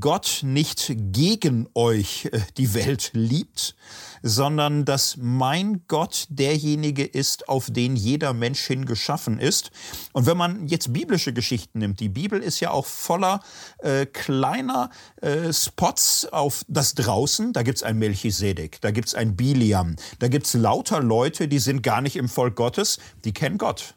Gott 0.00 0.40
nicht 0.42 0.94
gegen 0.96 1.68
euch 1.74 2.26
äh, 2.32 2.40
die 2.56 2.74
Welt 2.74 3.10
liebt, 3.14 3.74
sondern 4.22 4.84
dass 4.84 5.16
mein 5.18 5.82
Gott 5.88 6.26
derjenige 6.28 7.04
ist, 7.04 7.48
auf 7.48 7.70
den 7.70 7.96
jeder 7.96 8.32
Mensch 8.32 8.60
hin 8.60 8.86
geschaffen 8.86 9.38
ist. 9.38 9.70
Und 10.12 10.26
wenn 10.26 10.36
man 10.36 10.66
jetzt 10.68 10.92
biblische 10.92 11.32
Geschichten 11.32 11.80
nimmt, 11.80 12.00
die 12.00 12.08
Bibel 12.08 12.40
ist 12.40 12.60
ja 12.60 12.70
auch 12.70 12.86
voller 12.86 13.40
äh, 13.78 14.06
kleiner 14.06 14.90
äh, 15.20 15.52
Spots 15.52 16.26
auf 16.32 16.64
das 16.68 16.94
Draußen. 16.94 17.52
Da 17.52 17.62
gibt 17.62 17.78
es 17.78 17.82
ein 17.82 17.98
Melchisedek, 17.98 18.80
da 18.80 18.90
gibt 18.90 19.08
es 19.08 19.14
ein 19.14 19.36
Biliam, 19.36 19.96
da 20.18 20.28
gibt 20.28 20.46
es 20.46 20.54
lauter 20.54 21.00
Leute, 21.00 21.48
die 21.48 21.58
sind 21.58 21.82
gar 21.82 22.00
nicht 22.00 22.16
im 22.16 22.28
Volk 22.28 22.56
Gottes, 22.56 22.98
die 23.24 23.32
kennen 23.32 23.58
Gott. 23.58 23.95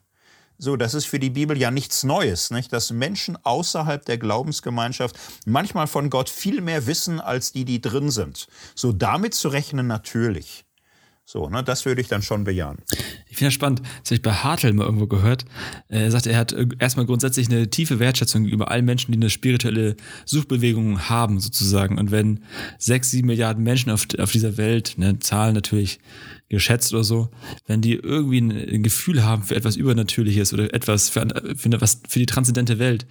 So, 0.62 0.76
das 0.76 0.94
ist 0.94 1.06
für 1.06 1.20
die 1.20 1.30
Bibel 1.30 1.58
ja 1.58 1.72
nichts 1.72 2.04
Neues, 2.04 2.52
nicht? 2.52 2.74
dass 2.74 2.92
Menschen 2.92 3.38
außerhalb 3.44 4.04
der 4.04 4.18
Glaubensgemeinschaft 4.18 5.18
manchmal 5.46 5.88
von 5.88 6.10
Gott 6.10 6.30
viel 6.30 6.60
mehr 6.60 6.86
wissen 6.86 7.22
als 7.22 7.54
die, 7.54 7.64
die 7.64 7.80
drin 7.80 8.12
sind. 8.12 8.48
So, 8.76 8.92
damit 8.92 9.34
zu 9.34 9.48
rechnen 9.48 9.88
natürlich. 9.88 10.66
So, 11.32 11.48
ne, 11.48 11.64
das 11.64 11.86
würde 11.86 12.02
ich 12.02 12.08
dann 12.08 12.24
schon 12.24 12.44
bejahen. 12.44 12.80
Ich 13.30 13.38
finde 13.38 13.50
das 13.50 13.54
spannend. 13.54 13.82
Das 13.82 14.10
habe 14.10 14.16
ich 14.16 14.22
bei 14.24 14.34
Hartl 14.34 14.74
mal 14.74 14.86
irgendwo 14.86 15.06
gehört. 15.06 15.46
Er 15.88 16.10
sagt, 16.10 16.26
er 16.26 16.36
hat 16.36 16.54
äh, 16.54 16.66
erstmal 16.80 17.06
grundsätzlich 17.06 17.48
eine 17.50 17.70
tiefe 17.70 18.00
Wertschätzung 18.00 18.46
über 18.46 18.72
allen 18.72 18.84
Menschen, 18.84 19.12
die 19.12 19.20
eine 19.20 19.30
spirituelle 19.30 19.96
Suchbewegung 20.26 21.08
haben, 21.08 21.40
sozusagen. 21.40 22.00
Und 22.00 22.10
wenn 22.10 22.40
sechs, 22.80 23.12
sieben 23.12 23.28
Milliarden 23.28 23.64
Menschen 23.64 23.92
auf, 23.92 24.08
auf 24.18 24.32
dieser 24.32 24.58
Welt, 24.58 24.96
ne, 24.98 25.20
Zahlen 25.20 25.54
natürlich 25.54 26.00
geschätzt 26.50 26.96
oder 26.96 27.04
so, 27.04 27.30
wenn 27.68 27.82
die 27.82 27.94
irgendwie 27.94 28.42
ein, 28.42 28.50
ein 28.50 28.82
Gefühl 28.82 29.24
haben 29.24 29.44
für 29.44 29.56
etwas 29.56 29.76
Übernatürliches 29.76 30.52
oder 30.52 30.74
etwas 30.74 31.10
für, 31.10 31.28
für, 31.56 31.70
was, 31.80 32.02
für 32.10 32.18
die 32.18 32.26
transzendente 32.26 32.80
Welt, 32.80 33.06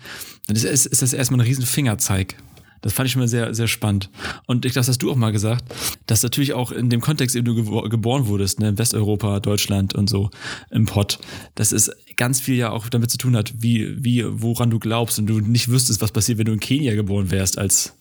dann 0.48 0.57
ist, 0.57 0.64
ist 0.64 1.02
das 1.02 1.12
erstmal 1.12 1.38
ein 1.38 1.46
riesen 1.46 1.66
Fingerzeig. 1.66 2.35
Das 2.81 2.93
fand 2.93 3.09
ich 3.09 3.17
mal 3.17 3.29
sehr, 3.29 3.55
sehr 3.55 3.67
spannend. 3.69 4.11
Und 4.47 4.64
ich 4.64 4.73
glaube, 4.73 4.81
das 4.81 4.88
hast 4.88 5.03
du 5.03 5.11
auch 5.11 5.17
mal 5.17 5.33
gesagt, 5.33 5.64
dass 6.07 6.23
natürlich 6.23 6.53
auch 6.53 6.73
in 6.73 6.91
dem 6.91 7.01
Kontext, 7.01 7.37
in 7.37 7.45
dem 7.45 7.57
du 7.57 7.88
geboren 7.88 8.27
wurdest, 8.27 8.61
ne, 8.61 8.69
in 8.69 8.79
Westeuropa, 8.79 9.41
Deutschland 9.41 9.95
und 9.95 10.09
so, 10.09 10.31
im 10.71 10.87
Pott, 10.87 11.19
dass 11.55 11.73
es 11.73 11.91
ganz 12.17 12.41
viel 12.41 12.57
ja 12.57 12.71
auch 12.71 12.88
damit 12.88 13.11
zu 13.11 13.19
tun 13.19 13.37
hat, 13.37 13.62
wie, 13.62 14.05
wie, 14.05 14.25
woran 14.27 14.71
du 14.71 14.79
glaubst 14.79 15.19
und 15.19 15.27
du 15.27 15.41
nicht 15.41 15.69
wüsstest, 15.69 16.03
was 16.03 16.12
passiert, 16.12 16.38
wenn 16.38 16.47
du 16.47 16.53
in 16.53 16.61
Kenia 16.61 16.95
geboren 16.95 17.31
wärst 17.31 17.59
als, 17.59 17.95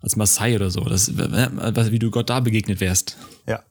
als 0.00 0.16
Maasai 0.16 0.56
oder 0.56 0.70
so, 0.70 0.80
das, 0.80 1.12
wie 1.16 1.98
du 1.98 2.10
Gott 2.10 2.30
da 2.30 2.40
begegnet 2.40 2.80
wärst. 2.80 3.16
Ja. 3.46 3.62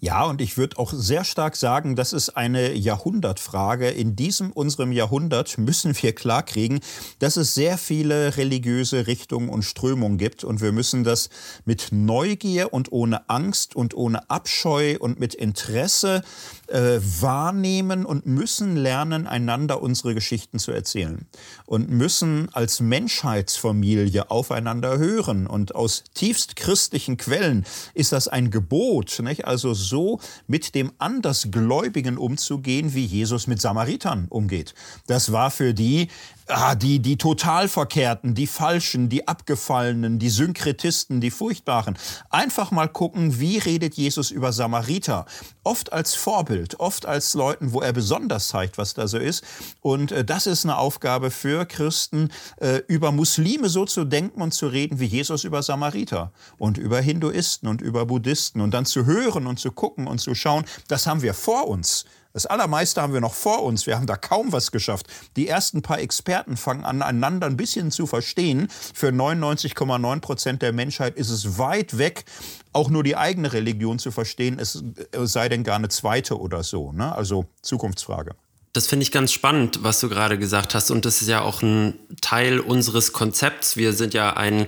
Ja, 0.00 0.24
und 0.24 0.40
ich 0.40 0.56
würde 0.56 0.78
auch 0.78 0.92
sehr 0.92 1.24
stark 1.24 1.56
sagen, 1.56 1.94
das 1.94 2.12
ist 2.12 2.30
eine 2.30 2.72
Jahrhundertfrage. 2.74 3.88
In 3.88 4.16
diesem 4.16 4.50
unserem 4.50 4.92
Jahrhundert 4.92 5.58
müssen 5.58 5.94
wir 6.02 6.12
klarkriegen, 6.12 6.80
dass 7.18 7.36
es 7.36 7.54
sehr 7.54 7.78
viele 7.78 8.36
religiöse 8.36 9.06
Richtungen 9.06 9.48
und 9.48 9.62
Strömungen 9.62 10.18
gibt. 10.18 10.44
Und 10.44 10.60
wir 10.60 10.72
müssen 10.72 11.04
das 11.04 11.28
mit 11.64 11.88
Neugier 11.92 12.72
und 12.72 12.90
ohne 12.90 13.28
Angst 13.30 13.76
und 13.76 13.94
ohne 13.94 14.28
Abscheu 14.28 14.96
und 14.98 15.20
mit 15.20 15.34
Interesse 15.34 16.22
äh, 16.66 16.98
wahrnehmen 17.20 18.04
und 18.04 18.26
müssen 18.26 18.76
lernen, 18.76 19.26
einander 19.26 19.82
unsere 19.82 20.14
Geschichten 20.14 20.58
zu 20.58 20.72
erzählen. 20.72 21.26
Und 21.66 21.90
müssen 21.90 22.48
als 22.52 22.80
Menschheitsfamilie 22.80 24.30
aufeinander 24.30 24.98
hören. 24.98 25.46
Und 25.46 25.74
aus 25.74 26.04
tiefst 26.14 26.56
christlichen 26.56 27.16
Quellen 27.16 27.64
ist 27.94 28.12
das 28.12 28.28
ein 28.28 28.50
Gebot. 28.50 29.20
Nicht? 29.22 29.44
Also 29.52 29.74
so 29.74 30.18
mit 30.46 30.74
dem 30.74 30.92
Andersgläubigen 30.96 32.16
umzugehen, 32.16 32.94
wie 32.94 33.04
Jesus 33.04 33.46
mit 33.46 33.60
Samaritern 33.60 34.26
umgeht. 34.30 34.74
Das 35.06 35.30
war 35.30 35.50
für 35.50 35.74
die 35.74 36.08
ah, 36.46 36.74
die, 36.74 37.00
die 37.00 37.16
Totalverkehrten, 37.16 38.34
die 38.34 38.46
Falschen, 38.46 39.08
die 39.08 39.28
Abgefallenen, 39.28 40.18
die 40.18 40.30
Synkretisten, 40.30 41.20
die 41.20 41.30
Furchtbaren. 41.30 41.96
Einfach 42.30 42.70
mal 42.70 42.88
gucken, 42.88 43.38
wie 43.40 43.58
redet 43.58 43.94
Jesus 43.94 44.30
über 44.30 44.52
Samariter. 44.52 45.26
Oft 45.64 45.92
als 45.92 46.14
Vorbild, 46.14 46.80
oft 46.80 47.06
als 47.06 47.34
Leuten, 47.34 47.72
wo 47.72 47.80
er 47.80 47.92
besonders 47.92 48.48
zeigt, 48.48 48.78
was 48.78 48.94
da 48.94 49.06
so 49.06 49.18
ist. 49.18 49.44
Und 49.80 50.12
äh, 50.12 50.24
das 50.24 50.46
ist 50.46 50.64
eine 50.64 50.78
Aufgabe 50.78 51.30
für 51.30 51.64
Christen, 51.66 52.30
äh, 52.60 52.80
über 52.88 53.12
Muslime 53.12 53.68
so 53.68 53.84
zu 53.84 54.04
denken 54.04 54.42
und 54.42 54.52
zu 54.52 54.66
reden, 54.66 55.00
wie 55.00 55.06
Jesus 55.06 55.44
über 55.44 55.62
Samariter 55.62 56.32
und 56.58 56.78
über 56.78 57.00
Hinduisten 57.00 57.68
und 57.68 57.80
über 57.80 58.06
Buddhisten 58.06 58.60
und 58.60 58.72
dann 58.72 58.86
zu 58.86 59.06
hören 59.06 59.46
und 59.46 59.58
zu 59.58 59.72
gucken 59.72 60.06
und 60.06 60.18
zu 60.18 60.34
schauen, 60.34 60.64
das 60.88 61.06
haben 61.06 61.22
wir 61.22 61.34
vor 61.34 61.68
uns. 61.68 62.04
Das 62.32 62.46
Allermeiste 62.46 63.02
haben 63.02 63.12
wir 63.12 63.20
noch 63.20 63.34
vor 63.34 63.62
uns. 63.62 63.86
Wir 63.86 63.96
haben 63.96 64.06
da 64.06 64.16
kaum 64.16 64.52
was 64.52 64.72
geschafft. 64.72 65.06
Die 65.36 65.48
ersten 65.48 65.82
paar 65.82 66.00
Experten 66.00 66.56
fangen 66.56 66.84
an, 66.84 67.02
einander 67.02 67.46
ein 67.46 67.56
bisschen 67.56 67.90
zu 67.90 68.06
verstehen. 68.06 68.68
Für 68.94 69.08
99,9 69.08 70.20
Prozent 70.20 70.62
der 70.62 70.72
Menschheit 70.72 71.16
ist 71.16 71.30
es 71.30 71.58
weit 71.58 71.98
weg, 71.98 72.24
auch 72.72 72.88
nur 72.88 73.02
die 73.02 73.16
eigene 73.16 73.52
Religion 73.52 73.98
zu 73.98 74.10
verstehen, 74.10 74.58
es 74.58 74.82
sei 75.12 75.48
denn 75.48 75.64
gar 75.64 75.76
eine 75.76 75.88
zweite 75.88 76.38
oder 76.38 76.62
so. 76.62 76.92
Ne? 76.92 77.14
Also 77.14 77.46
Zukunftsfrage. 77.60 78.34
Das 78.72 78.86
finde 78.86 79.02
ich 79.02 79.12
ganz 79.12 79.32
spannend, 79.32 79.80
was 79.82 80.00
du 80.00 80.08
gerade 80.08 80.38
gesagt 80.38 80.74
hast. 80.74 80.90
Und 80.90 81.04
das 81.04 81.20
ist 81.20 81.28
ja 81.28 81.42
auch 81.42 81.60
ein 81.60 81.98
Teil 82.22 82.58
unseres 82.58 83.12
Konzepts. 83.12 83.76
Wir 83.76 83.92
sind 83.92 84.14
ja 84.14 84.34
ein, 84.34 84.66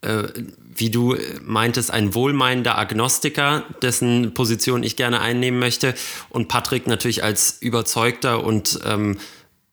äh, 0.00 0.24
wie 0.76 0.90
du 0.90 1.16
meintest, 1.42 1.90
ein 1.90 2.14
wohlmeinender 2.14 2.78
Agnostiker, 2.78 3.64
dessen 3.82 4.34
Position 4.34 4.82
ich 4.82 4.96
gerne 4.96 5.20
einnehmen 5.20 5.60
möchte. 5.60 5.94
Und 6.30 6.48
Patrick 6.48 6.86
natürlich 6.86 7.22
als 7.22 7.58
überzeugter 7.60 8.44
und 8.44 8.80
ähm, 8.84 9.18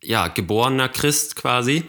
ja, 0.02 0.28
geborener 0.28 0.90
Christ 0.90 1.36
quasi. 1.36 1.84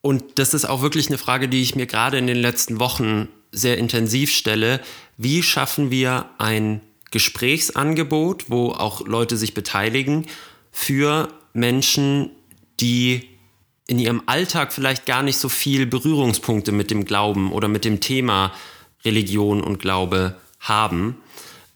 Und 0.00 0.38
das 0.38 0.54
ist 0.54 0.66
auch 0.66 0.82
wirklich 0.82 1.08
eine 1.08 1.18
Frage, 1.18 1.48
die 1.48 1.62
ich 1.62 1.74
mir 1.74 1.86
gerade 1.86 2.18
in 2.18 2.26
den 2.26 2.36
letzten 2.36 2.78
Wochen 2.78 3.28
sehr 3.52 3.78
intensiv 3.78 4.32
stelle. 4.32 4.80
Wie 5.16 5.42
schaffen 5.42 5.90
wir 5.90 6.30
ein 6.38 6.80
Gesprächsangebot, 7.10 8.50
wo 8.50 8.72
auch 8.72 9.06
Leute 9.06 9.36
sich 9.36 9.54
beteiligen, 9.54 10.26
für 10.70 11.28
Menschen, 11.54 12.30
die 12.80 13.35
in 13.86 13.98
ihrem 13.98 14.22
Alltag 14.26 14.72
vielleicht 14.72 15.06
gar 15.06 15.22
nicht 15.22 15.38
so 15.38 15.48
viel 15.48 15.86
Berührungspunkte 15.86 16.72
mit 16.72 16.90
dem 16.90 17.04
Glauben 17.04 17.52
oder 17.52 17.68
mit 17.68 17.84
dem 17.84 18.00
Thema 18.00 18.52
Religion 19.04 19.62
und 19.62 19.78
Glaube 19.78 20.36
haben, 20.60 21.16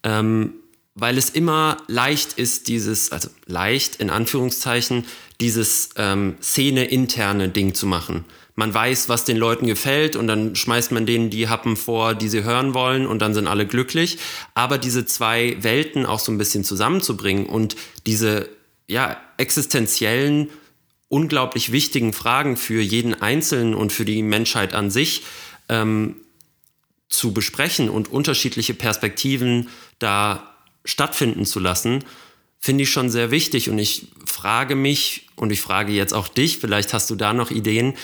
ähm, 0.03 0.55
weil 0.95 1.17
es 1.17 1.31
immer 1.31 1.77
leicht 1.87 2.33
ist, 2.35 2.69
dieses, 2.69 3.13
also 3.13 3.29
leicht 3.47 3.97
in 3.97 4.11
Anführungszeichen, 4.11 5.05
dieses 5.41 5.91
ähm, 5.97 6.37
Szene-interne 6.43 7.49
Ding 7.49 7.75
zu 7.75 7.87
machen. 7.87 8.25
Man 8.57 8.75
weiß, 8.75 9.09
was 9.09 9.25
den 9.25 9.37
Leuten 9.37 9.67
gefällt 9.67 10.17
und 10.17 10.27
dann 10.27 10.55
schmeißt 10.55 10.93
man 10.93 11.07
denen 11.07 11.31
die 11.31 11.49
Happen 11.49 11.77
vor, 11.77 12.15
die 12.15 12.29
sie 12.29 12.43
hören 12.43 12.75
wollen 12.75 13.07
und 13.07 13.23
dann 13.23 13.33
sind 13.33 13.47
alle 13.47 13.67
glücklich. 13.67 14.19
Aber 14.55 14.77
diese 14.77 15.07
zwei 15.07 15.57
Welten 15.61 16.05
auch 16.05 16.19
so 16.19 16.31
ein 16.33 16.37
bisschen 16.37 16.65
zusammenzubringen 16.65 17.47
und 17.47 17.77
diese 18.07 18.51
ja, 18.87 19.17
existenziellen 19.39 20.51
unglaublich 21.11 21.73
wichtigen 21.73 22.15
Fragen 22.15 22.57
für 22.57 22.81
jeden 22.81 23.21
Einzelnen 23.21 23.75
und 23.75 23.93
für 23.93 24.07
die 24.07 24.23
Menschheit 24.23 24.73
an 24.75 24.91
sich 24.91 25.25
ähm, 25.69 26.17
zu 27.09 27.35
besprechen 27.35 27.91
und 27.91 28.11
unterschiedliche 28.11 28.73
Perspektiven 28.73 29.69
da 29.99 30.55
stattfinden 30.85 31.45
zu 31.45 31.59
lassen, 31.59 32.05
finde 32.61 32.85
ich 32.85 32.91
schon 32.91 33.11
sehr 33.11 33.33
wichtig. 33.33 33.69
Und 33.69 33.79
ich 33.79 34.07
frage 34.25 34.77
mich 34.77 35.29
und 35.35 35.51
ich 35.51 35.61
frage 35.61 35.93
jetzt 35.93 36.15
auch 36.15 36.29
dich, 36.29 36.59
vielleicht 36.59 36.95
hast 36.95 37.11
du 37.11 37.17
da 37.17 37.35
noch 37.35 37.51
Ideen, 37.51 37.95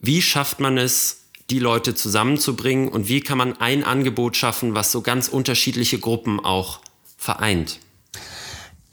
wie 0.00 0.20
schafft 0.20 0.58
man 0.58 0.76
es, 0.78 1.20
die 1.48 1.60
Leute 1.60 1.94
zusammenzubringen 1.94 2.88
und 2.88 3.08
wie 3.08 3.20
kann 3.20 3.38
man 3.38 3.60
ein 3.60 3.84
Angebot 3.84 4.36
schaffen, 4.36 4.74
was 4.74 4.90
so 4.90 5.00
ganz 5.00 5.28
unterschiedliche 5.28 6.00
Gruppen 6.00 6.40
auch 6.40 6.80
vereint? 7.16 7.78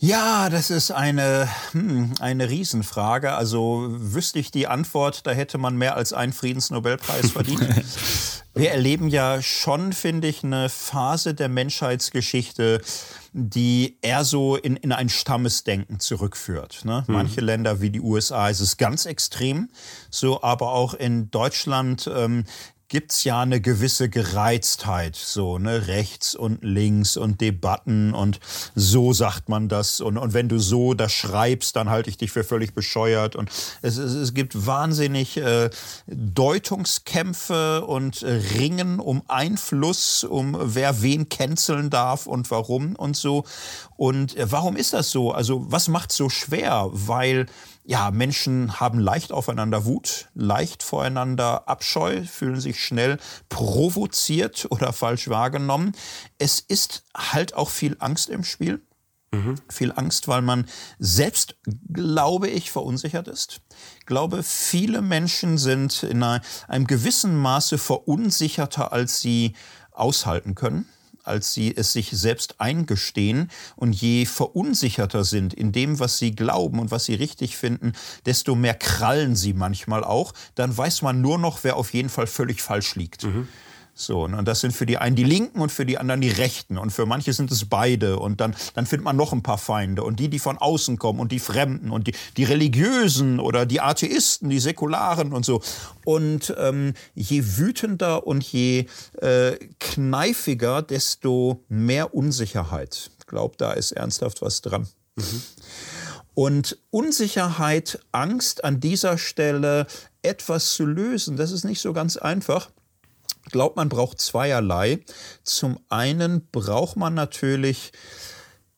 Ja, 0.01 0.49
das 0.49 0.69
ist 0.69 0.91
eine, 0.91 1.49
hm, 1.71 2.13
eine 2.21 2.49
Riesenfrage. 2.49 3.33
Also 3.33 3.85
wüsste 3.89 4.39
ich 4.39 4.49
die 4.49 4.65
Antwort, 4.65 5.27
da 5.27 5.31
hätte 5.31 5.57
man 5.57 5.75
mehr 5.75 5.97
als 5.97 6.13
einen 6.13 6.31
Friedensnobelpreis 6.31 7.31
verdient. 7.33 7.61
Wir 8.55 8.71
erleben 8.71 9.09
ja 9.09 9.41
schon, 9.41 9.91
finde 9.91 10.29
ich, 10.29 10.43
eine 10.43 10.69
Phase 10.69 11.33
der 11.33 11.49
Menschheitsgeschichte, 11.49 12.81
die 13.33 13.97
eher 14.01 14.23
so 14.23 14.55
in, 14.55 14.77
in 14.77 14.93
ein 14.93 15.09
Stammesdenken 15.09 15.99
zurückführt. 15.99 16.85
Ne? 16.85 17.03
Mhm. 17.05 17.13
Manche 17.13 17.41
Länder 17.41 17.81
wie 17.81 17.89
die 17.89 18.01
USA 18.01 18.49
ist 18.49 18.61
es 18.61 18.77
ganz 18.77 19.05
extrem, 19.05 19.69
so 20.09 20.41
aber 20.41 20.71
auch 20.71 20.93
in 20.93 21.29
Deutschland 21.29 22.09
ähm, 22.13 22.45
gibt's 22.89 23.23
ja 23.23 23.41
eine 23.41 23.61
gewisse 23.61 24.09
Gereiztheit, 24.09 25.15
so, 25.15 25.59
ne, 25.59 25.87
rechts 25.87 26.33
und 26.33 26.63
links 26.63 27.17
und 27.17 27.39
Debatten 27.39 28.15
und 28.15 28.39
so 28.75 29.13
sagt 29.13 29.47
man 29.47 29.69
das 29.69 30.01
und, 30.01 30.17
und 30.17 30.33
wenn 30.33 30.49
du 30.49 30.57
so 30.57 30.95
das 30.95 31.13
schreibst, 31.13 31.75
dann 31.75 31.89
halte 31.89 32.09
ich 32.09 32.17
dich 32.17 32.31
für 32.31 32.43
völlig 32.43 32.73
bescheuert 32.73 33.35
und 33.35 33.51
es, 33.83 33.97
es, 33.97 34.13
es 34.13 34.33
gibt 34.33 34.65
wahnsinnig 34.65 35.37
äh, 35.37 35.69
Deutungskämpfe 36.07 37.85
und 37.85 38.23
Ringen 38.23 38.99
um 38.99 39.21
Einfluss, 39.27 40.23
um 40.23 40.57
wer 40.59 41.03
wen 41.03 41.29
canceln 41.29 41.91
darf 41.91 42.25
und 42.25 42.49
warum 42.49 42.95
und 42.95 43.15
so 43.15 43.45
und 43.97 44.35
äh, 44.35 44.51
warum 44.51 44.75
ist 44.75 44.93
das 44.93 45.11
so? 45.11 45.31
Also 45.31 45.71
was 45.71 45.89
macht 45.89 46.11
so 46.11 46.29
schwer? 46.29 46.89
Weil 46.91 47.45
ja, 47.89 48.11
Menschen 48.11 48.79
haben 48.79 48.99
leicht 48.99 49.31
aufeinander 49.31 49.83
Wut, 49.83 50.27
leicht 50.35 50.83
voreinander 50.83 51.67
Abscheu, 51.67 52.23
fühlen 52.23 52.61
sich 52.61 52.83
schnell 52.83 53.17
provoziert 53.49 54.67
oder 54.69 54.93
falsch 54.93 55.27
wahrgenommen. 55.27 55.93
Es 56.37 56.59
ist 56.59 57.03
halt 57.17 57.55
auch 57.55 57.71
viel 57.71 57.97
Angst 57.97 58.29
im 58.29 58.43
Spiel. 58.43 58.83
Mhm. 59.31 59.55
Viel 59.69 59.91
Angst, 59.91 60.27
weil 60.27 60.43
man 60.43 60.67
selbst, 60.99 61.55
glaube 61.91 62.47
ich, 62.47 62.69
verunsichert 62.69 63.27
ist. 63.27 63.61
Ich 63.99 64.05
glaube, 64.05 64.43
viele 64.43 65.01
Menschen 65.01 65.57
sind 65.57 66.03
in 66.03 66.21
einem 66.21 66.85
gewissen 66.85 67.35
Maße 67.35 67.79
verunsicherter, 67.79 68.93
als 68.93 69.19
sie 69.19 69.55
aushalten 69.93 70.53
können 70.53 70.85
als 71.29 71.53
sie 71.53 71.75
es 71.75 71.93
sich 71.93 72.09
selbst 72.11 72.59
eingestehen. 72.59 73.49
Und 73.75 73.93
je 73.93 74.25
verunsicherter 74.25 75.23
sind 75.23 75.53
in 75.53 75.71
dem, 75.71 75.99
was 75.99 76.17
sie 76.17 76.35
glauben 76.35 76.79
und 76.79 76.91
was 76.91 77.05
sie 77.05 77.15
richtig 77.15 77.55
finden, 77.55 77.93
desto 78.25 78.55
mehr 78.55 78.73
krallen 78.73 79.35
sie 79.35 79.53
manchmal 79.53 80.03
auch. 80.03 80.33
Dann 80.55 80.75
weiß 80.75 81.01
man 81.01 81.21
nur 81.21 81.37
noch, 81.37 81.63
wer 81.63 81.77
auf 81.77 81.93
jeden 81.93 82.09
Fall 82.09 82.27
völlig 82.27 82.61
falsch 82.61 82.95
liegt. 82.95 83.23
Mhm. 83.23 83.47
So, 83.99 84.29
ne, 84.29 84.37
und 84.37 84.47
das 84.47 84.61
sind 84.61 84.71
für 84.71 84.85
die 84.85 84.97
einen 84.97 85.17
die 85.17 85.25
Linken 85.25 85.59
und 85.59 85.73
für 85.73 85.85
die 85.85 85.97
anderen 85.97 86.21
die 86.21 86.29
Rechten. 86.29 86.77
Und 86.77 86.91
für 86.91 87.05
manche 87.05 87.33
sind 87.33 87.51
es 87.51 87.65
beide. 87.65 88.17
Und 88.17 88.39
dann, 88.39 88.55
dann 88.73 88.85
findet 88.85 89.03
man 89.03 89.17
noch 89.17 89.33
ein 89.33 89.43
paar 89.43 89.57
Feinde. 89.57 90.03
Und 90.03 90.21
die, 90.21 90.29
die 90.29 90.39
von 90.39 90.57
außen 90.57 90.97
kommen 90.97 91.19
und 91.19 91.33
die 91.33 91.39
Fremden 91.39 91.91
und 91.91 92.07
die, 92.07 92.13
die 92.37 92.45
Religiösen 92.45 93.41
oder 93.41 93.65
die 93.65 93.81
Atheisten, 93.81 94.49
die 94.49 94.59
Säkularen 94.59 95.33
und 95.33 95.43
so. 95.43 95.61
Und 96.05 96.55
ähm, 96.57 96.93
je 97.13 97.57
wütender 97.57 98.25
und 98.25 98.45
je 98.45 98.85
äh, 99.19 99.57
kneifiger, 99.79 100.81
desto 100.81 101.65
mehr 101.67 102.13
Unsicherheit. 102.13 103.11
Ich 103.19 103.27
glaube, 103.27 103.55
da 103.57 103.73
ist 103.73 103.91
ernsthaft 103.91 104.41
was 104.41 104.61
dran. 104.61 104.87
Mhm. 105.17 105.43
Und 106.35 106.77
Unsicherheit, 106.89 107.99
Angst 108.13 108.63
an 108.63 108.79
dieser 108.79 109.17
Stelle 109.17 109.87
etwas 110.21 110.71
zu 110.71 110.85
lösen, 110.85 111.35
das 111.35 111.51
ist 111.51 111.65
nicht 111.65 111.81
so 111.81 111.91
ganz 111.91 112.15
einfach. 112.15 112.69
Ich 113.49 113.53
glaube, 113.53 113.77
man 113.77 113.89
braucht 113.89 114.21
zweierlei. 114.21 114.99
Zum 115.43 115.79
einen 115.89 116.47
braucht 116.51 116.97
man 116.97 117.15
natürlich 117.15 117.91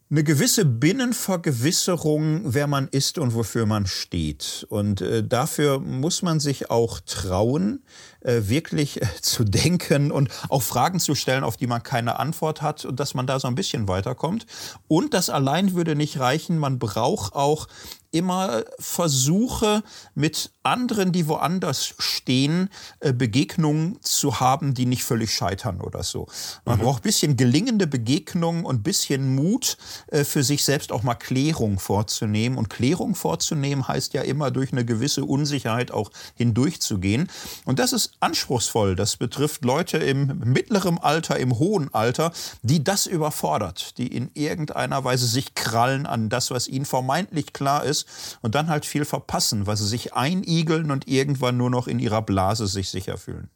eine 0.10 0.24
gewisse 0.24 0.64
Binnenvergewisserung, 0.64 2.54
wer 2.54 2.68
man 2.68 2.88
ist 2.88 3.18
und 3.18 3.34
wofür 3.34 3.66
man 3.66 3.86
steht. 3.86 4.66
Und 4.70 5.02
äh, 5.02 5.28
dafür 5.28 5.82
muss 5.82 6.22
man 6.22 6.40
sich 6.40 6.70
auch 6.70 7.02
trauen, 7.02 7.84
äh, 8.22 8.44
wirklich 8.44 9.02
äh, 9.02 9.08
zu 9.22 9.44
denken 9.46 10.10
und 10.14 10.30
auch 10.48 10.62
Fragen 10.62 11.02
zu 11.02 11.16
stellen, 11.16 11.44
auf 11.44 11.58
die 11.58 11.68
man 11.68 11.84
keine 11.84 12.18
Antwort 12.18 12.62
hat 12.62 12.86
und 12.86 12.98
dass 12.98 13.14
man 13.14 13.28
da 13.28 13.42
so 13.42 13.50
ein 13.50 13.56
bisschen 13.56 13.90
weiterkommt. 13.90 14.46
Und 14.88 15.14
das 15.14 15.30
allein 15.30 15.74
würde 15.74 15.98
nicht 15.98 16.18
reichen. 16.18 16.58
Man 16.58 16.80
braucht 16.80 17.34
auch 17.34 17.68
immer 18.12 18.64
versuche, 18.78 19.84
mit 20.16 20.52
anderen, 20.64 21.12
die 21.12 21.28
woanders 21.28 21.94
stehen, 21.98 22.70
äh, 23.00 23.14
Begegnungen 23.14 23.98
zu 24.02 24.40
haben, 24.40 24.74
die 24.74 24.86
nicht 24.86 25.04
völlig 25.04 25.34
scheitern 25.34 25.82
oder 25.82 26.04
so. 26.04 26.28
Man 26.66 26.78
mhm. 26.78 26.84
braucht 26.84 27.02
ein 27.02 27.04
bisschen 27.04 27.38
gelingende 27.38 27.88
Begegnungen 27.88 28.66
und 28.66 28.78
ein 28.78 28.84
bisschen 28.84 29.34
Mut, 29.36 29.78
äh, 30.08 30.24
für 30.24 30.44
sich 30.44 30.64
selbst 30.64 30.92
auch 30.92 31.04
mal 31.04 31.16
Klärung 31.16 31.80
vorzunehmen. 31.80 32.58
Und 32.58 32.70
Klärung 32.70 33.16
vorzunehmen 33.16 33.88
heißt 33.88 34.14
ja 34.14 34.22
immer 34.22 34.52
durch 34.52 34.72
eine 34.72 34.86
gewisse 34.86 35.24
Unsicherheit 35.24 35.92
auch 35.92 36.12
hindurchzugehen. 36.36 37.30
Und 37.66 37.80
das 37.80 37.94
ist 37.94 38.14
anspruchsvoll. 38.20 38.96
Das 38.96 39.18
betrifft 39.18 39.64
Leute 39.64 39.98
im 39.98 40.40
mittleren 40.44 40.98
Alter, 40.98 41.40
im 41.40 41.58
hohen 41.58 41.94
Alter, 41.94 42.34
die 42.62 42.84
das 42.84 43.08
überfordert, 43.08 43.98
die 43.98 44.08
in 44.08 44.30
irgendeiner 44.34 45.04
Weise 45.04 45.26
sich 45.26 45.56
krallen 45.56 46.06
an 46.06 46.30
das, 46.30 46.52
was 46.52 46.68
ihnen 46.68 46.86
vermeintlich 46.86 47.54
klar 47.54 47.84
ist 47.84 48.01
und 48.42 48.56
dann 48.56 48.68
halt 48.68 48.86
viel 48.86 49.06
verpassen, 49.06 49.68
weil 49.68 49.78
sie 49.78 49.88
sich 49.88 50.14
einigeln 50.14 50.92
und 50.92 51.08
irgendwann 51.08 51.58
nur 51.58 51.70
noch 51.70 51.88
in 51.88 52.00
ihrer 52.00 52.22
Blase 52.22 52.68
sich 52.68 52.90
sicher 52.90 53.18
fühlen. 53.18 53.50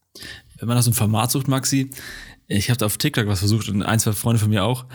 Wenn 0.57 0.67
man 0.67 0.77
nach 0.77 0.83
so 0.83 0.89
einem 0.89 0.95
Format 0.95 1.31
sucht, 1.31 1.47
Maxi, 1.47 1.89
ich 2.47 2.69
habe 2.69 2.85
auf 2.85 2.97
TikTok 2.97 3.27
was 3.27 3.39
versucht 3.39 3.69
und 3.69 3.81
ein, 3.81 3.99
zwei 3.99 4.11
Freunde 4.11 4.39
von 4.39 4.49
mir 4.49 4.63
auch. 4.63 4.85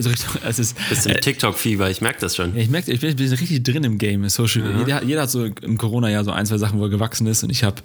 So 0.00 0.08
richtig, 0.08 0.26
es 0.42 0.58
ist, 0.58 0.76
Bist 0.88 1.06
im 1.06 1.12
äh, 1.12 1.20
TikTok-Fieber, 1.20 1.90
ich 1.90 2.00
merke 2.00 2.20
das 2.20 2.34
schon. 2.34 2.56
Ich 2.56 2.70
merke, 2.70 2.90
ich 2.90 3.00
bin, 3.00 3.14
bin, 3.14 3.28
richtig 3.28 3.62
drin 3.62 3.84
im 3.84 3.98
Game. 3.98 4.26
Social, 4.30 4.64
mhm. 4.64 4.78
jeder, 4.80 5.04
jeder, 5.04 5.22
hat 5.22 5.30
so 5.30 5.44
im 5.44 5.76
Corona-Jahr 5.76 6.24
so 6.24 6.30
ein, 6.30 6.46
zwei 6.46 6.56
Sachen, 6.56 6.78
wo 6.78 6.84
er 6.84 6.88
gewachsen 6.88 7.26
ist 7.26 7.42
und 7.44 7.50
ich 7.50 7.62
habe, 7.62 7.82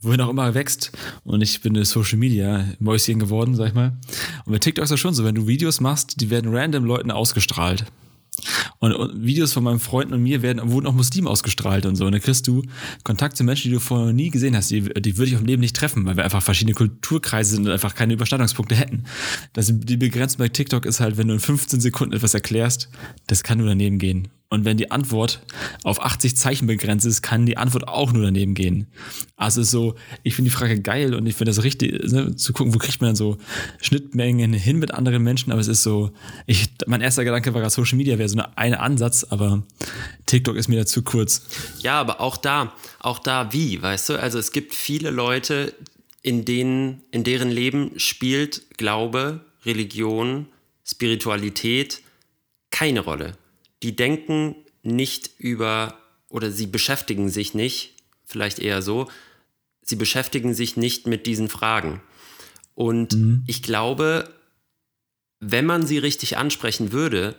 wohin 0.00 0.20
auch 0.20 0.28
immer 0.28 0.52
wächst 0.54 0.90
und 1.22 1.42
ich 1.42 1.60
bin 1.60 1.76
eine 1.76 1.84
Social 1.84 2.18
Media 2.18 2.66
Mäuschen 2.80 3.20
geworden, 3.20 3.54
sag 3.54 3.68
ich 3.68 3.74
mal. 3.74 3.96
Und 4.44 4.52
bei 4.52 4.58
TikTok 4.58 4.82
ist 4.82 4.90
das 4.90 5.00
schon 5.00 5.14
so, 5.14 5.24
wenn 5.24 5.36
du 5.36 5.46
Videos 5.46 5.80
machst, 5.80 6.20
die 6.20 6.28
werden 6.30 6.54
random 6.54 6.84
Leuten 6.84 7.12
ausgestrahlt. 7.12 7.84
Und, 8.78 8.92
und, 8.92 9.24
Videos 9.24 9.52
von 9.52 9.64
meinen 9.64 9.80
Freunden 9.80 10.14
und 10.14 10.22
mir 10.22 10.42
werden, 10.42 10.70
wurden 10.70 10.86
auch 10.86 10.94
Muslim 10.94 11.26
ausgestrahlt 11.26 11.86
und 11.86 11.96
so. 11.96 12.06
Und 12.06 12.12
dann 12.12 12.20
kriegst 12.20 12.46
du 12.46 12.62
Kontakt 13.04 13.36
zu 13.36 13.44
Menschen, 13.44 13.68
die 13.68 13.74
du 13.74 13.80
vorher 13.80 14.12
nie 14.12 14.30
gesehen 14.30 14.56
hast. 14.56 14.70
Die, 14.70 14.82
die 14.82 15.16
würde 15.16 15.28
ich 15.28 15.34
auf 15.34 15.42
dem 15.42 15.46
Leben 15.46 15.60
nicht 15.60 15.76
treffen, 15.76 16.06
weil 16.06 16.16
wir 16.16 16.24
einfach 16.24 16.42
verschiedene 16.42 16.74
Kulturkreise 16.74 17.54
sind 17.56 17.66
und 17.66 17.72
einfach 17.72 17.94
keine 17.94 18.14
Überschneidungspunkte 18.14 18.74
hätten. 18.74 19.04
Das, 19.52 19.72
die 19.72 19.96
Begrenzung 19.96 20.38
bei 20.38 20.48
TikTok 20.48 20.86
ist 20.86 21.00
halt, 21.00 21.16
wenn 21.16 21.28
du 21.28 21.34
in 21.34 21.40
15 21.40 21.80
Sekunden 21.80 22.14
etwas 22.14 22.34
erklärst, 22.34 22.88
das 23.26 23.42
kann 23.42 23.58
nur 23.58 23.68
daneben 23.68 23.98
gehen. 23.98 24.28
Und 24.52 24.64
wenn 24.64 24.76
die 24.76 24.90
Antwort 24.90 25.40
auf 25.84 26.02
80 26.02 26.36
Zeichen 26.36 26.66
begrenzt 26.66 27.06
ist, 27.06 27.22
kann 27.22 27.46
die 27.46 27.56
Antwort 27.56 27.86
auch 27.86 28.12
nur 28.12 28.24
daneben 28.24 28.54
gehen. 28.54 28.88
Also 29.36 29.62
so, 29.62 29.94
ich 30.24 30.34
finde 30.34 30.50
die 30.50 30.56
Frage 30.56 30.80
geil 30.80 31.14
und 31.14 31.24
ich 31.26 31.36
finde 31.36 31.52
das 31.52 31.62
richtig, 31.62 31.92
ne, 32.10 32.34
zu 32.34 32.52
gucken, 32.52 32.74
wo 32.74 32.78
kriegt 32.78 33.00
man 33.00 33.10
dann 33.10 33.16
so 33.16 33.38
Schnittmengen 33.80 34.52
hin 34.52 34.80
mit 34.80 34.92
anderen 34.92 35.22
Menschen, 35.22 35.52
aber 35.52 35.60
es 35.60 35.68
ist 35.68 35.84
so, 35.84 36.10
ich, 36.46 36.68
mein 36.88 37.00
erster 37.00 37.22
Gedanke 37.22 37.54
war 37.54 37.60
gerade 37.60 37.72
Social 37.72 37.96
Media 37.96 38.18
wäre 38.18 38.28
so 38.28 38.38
eine, 38.38 38.58
eine 38.58 38.80
Ansatz, 38.80 39.22
aber 39.22 39.62
TikTok 40.26 40.56
ist 40.56 40.66
mir 40.66 40.80
da 40.80 40.86
zu 40.86 41.02
kurz. 41.02 41.46
Ja, 41.78 42.00
aber 42.00 42.20
auch 42.20 42.36
da, 42.36 42.72
auch 42.98 43.20
da 43.20 43.52
wie, 43.52 43.80
weißt 43.80 44.08
du? 44.08 44.20
Also 44.20 44.40
es 44.40 44.50
gibt 44.50 44.74
viele 44.74 45.10
Leute, 45.10 45.72
in 46.22 46.44
denen, 46.44 47.02
in 47.12 47.22
deren 47.22 47.50
Leben 47.50 47.92
spielt 47.98 48.62
Glaube, 48.78 49.42
Religion, 49.64 50.46
Spiritualität 50.84 52.02
keine 52.72 53.00
Rolle 53.00 53.34
die 53.82 53.96
denken 53.96 54.54
nicht 54.82 55.30
über 55.38 55.98
oder 56.28 56.50
sie 56.50 56.66
beschäftigen 56.66 57.28
sich 57.28 57.54
nicht, 57.54 57.94
vielleicht 58.24 58.58
eher 58.58 58.82
so, 58.82 59.08
sie 59.82 59.96
beschäftigen 59.96 60.54
sich 60.54 60.76
nicht 60.76 61.06
mit 61.06 61.26
diesen 61.26 61.48
Fragen. 61.48 62.00
Und 62.74 63.14
mhm. 63.14 63.44
ich 63.46 63.62
glaube, 63.62 64.32
wenn 65.40 65.66
man 65.66 65.86
sie 65.86 65.98
richtig 65.98 66.36
ansprechen 66.36 66.92
würde, 66.92 67.34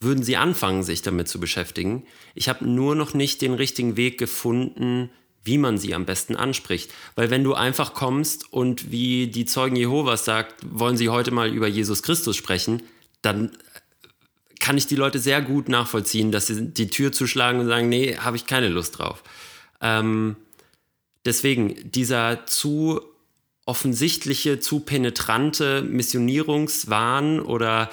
würden 0.00 0.22
sie 0.22 0.36
anfangen, 0.36 0.82
sich 0.82 1.02
damit 1.02 1.28
zu 1.28 1.40
beschäftigen. 1.40 2.04
Ich 2.34 2.48
habe 2.48 2.64
nur 2.64 2.94
noch 2.94 3.14
nicht 3.14 3.42
den 3.42 3.54
richtigen 3.54 3.96
Weg 3.96 4.18
gefunden, 4.18 5.10
wie 5.42 5.58
man 5.58 5.78
sie 5.78 5.94
am 5.94 6.04
besten 6.04 6.36
anspricht. 6.36 6.92
Weil 7.14 7.30
wenn 7.30 7.44
du 7.44 7.54
einfach 7.54 7.94
kommst 7.94 8.52
und 8.52 8.90
wie 8.90 9.28
die 9.28 9.46
Zeugen 9.46 9.76
Jehovas 9.76 10.24
sagt, 10.24 10.54
wollen 10.68 10.96
sie 10.96 11.08
heute 11.08 11.30
mal 11.30 11.52
über 11.52 11.66
Jesus 11.66 12.02
Christus 12.02 12.36
sprechen, 12.36 12.82
dann 13.22 13.56
kann 14.68 14.76
ich 14.76 14.86
die 14.86 14.96
Leute 14.96 15.18
sehr 15.18 15.40
gut 15.40 15.70
nachvollziehen, 15.70 16.30
dass 16.30 16.48
sie 16.48 16.66
die 16.68 16.88
Tür 16.88 17.10
zuschlagen 17.10 17.58
und 17.58 17.68
sagen, 17.68 17.88
nee, 17.88 18.18
habe 18.18 18.36
ich 18.36 18.44
keine 18.44 18.68
Lust 18.68 18.98
drauf. 18.98 19.22
Ähm, 19.80 20.36
deswegen, 21.24 21.90
dieser 21.90 22.44
zu 22.44 23.00
offensichtliche, 23.64 24.60
zu 24.60 24.80
penetrante 24.80 25.80
Missionierungswahn 25.80 27.40
oder 27.40 27.88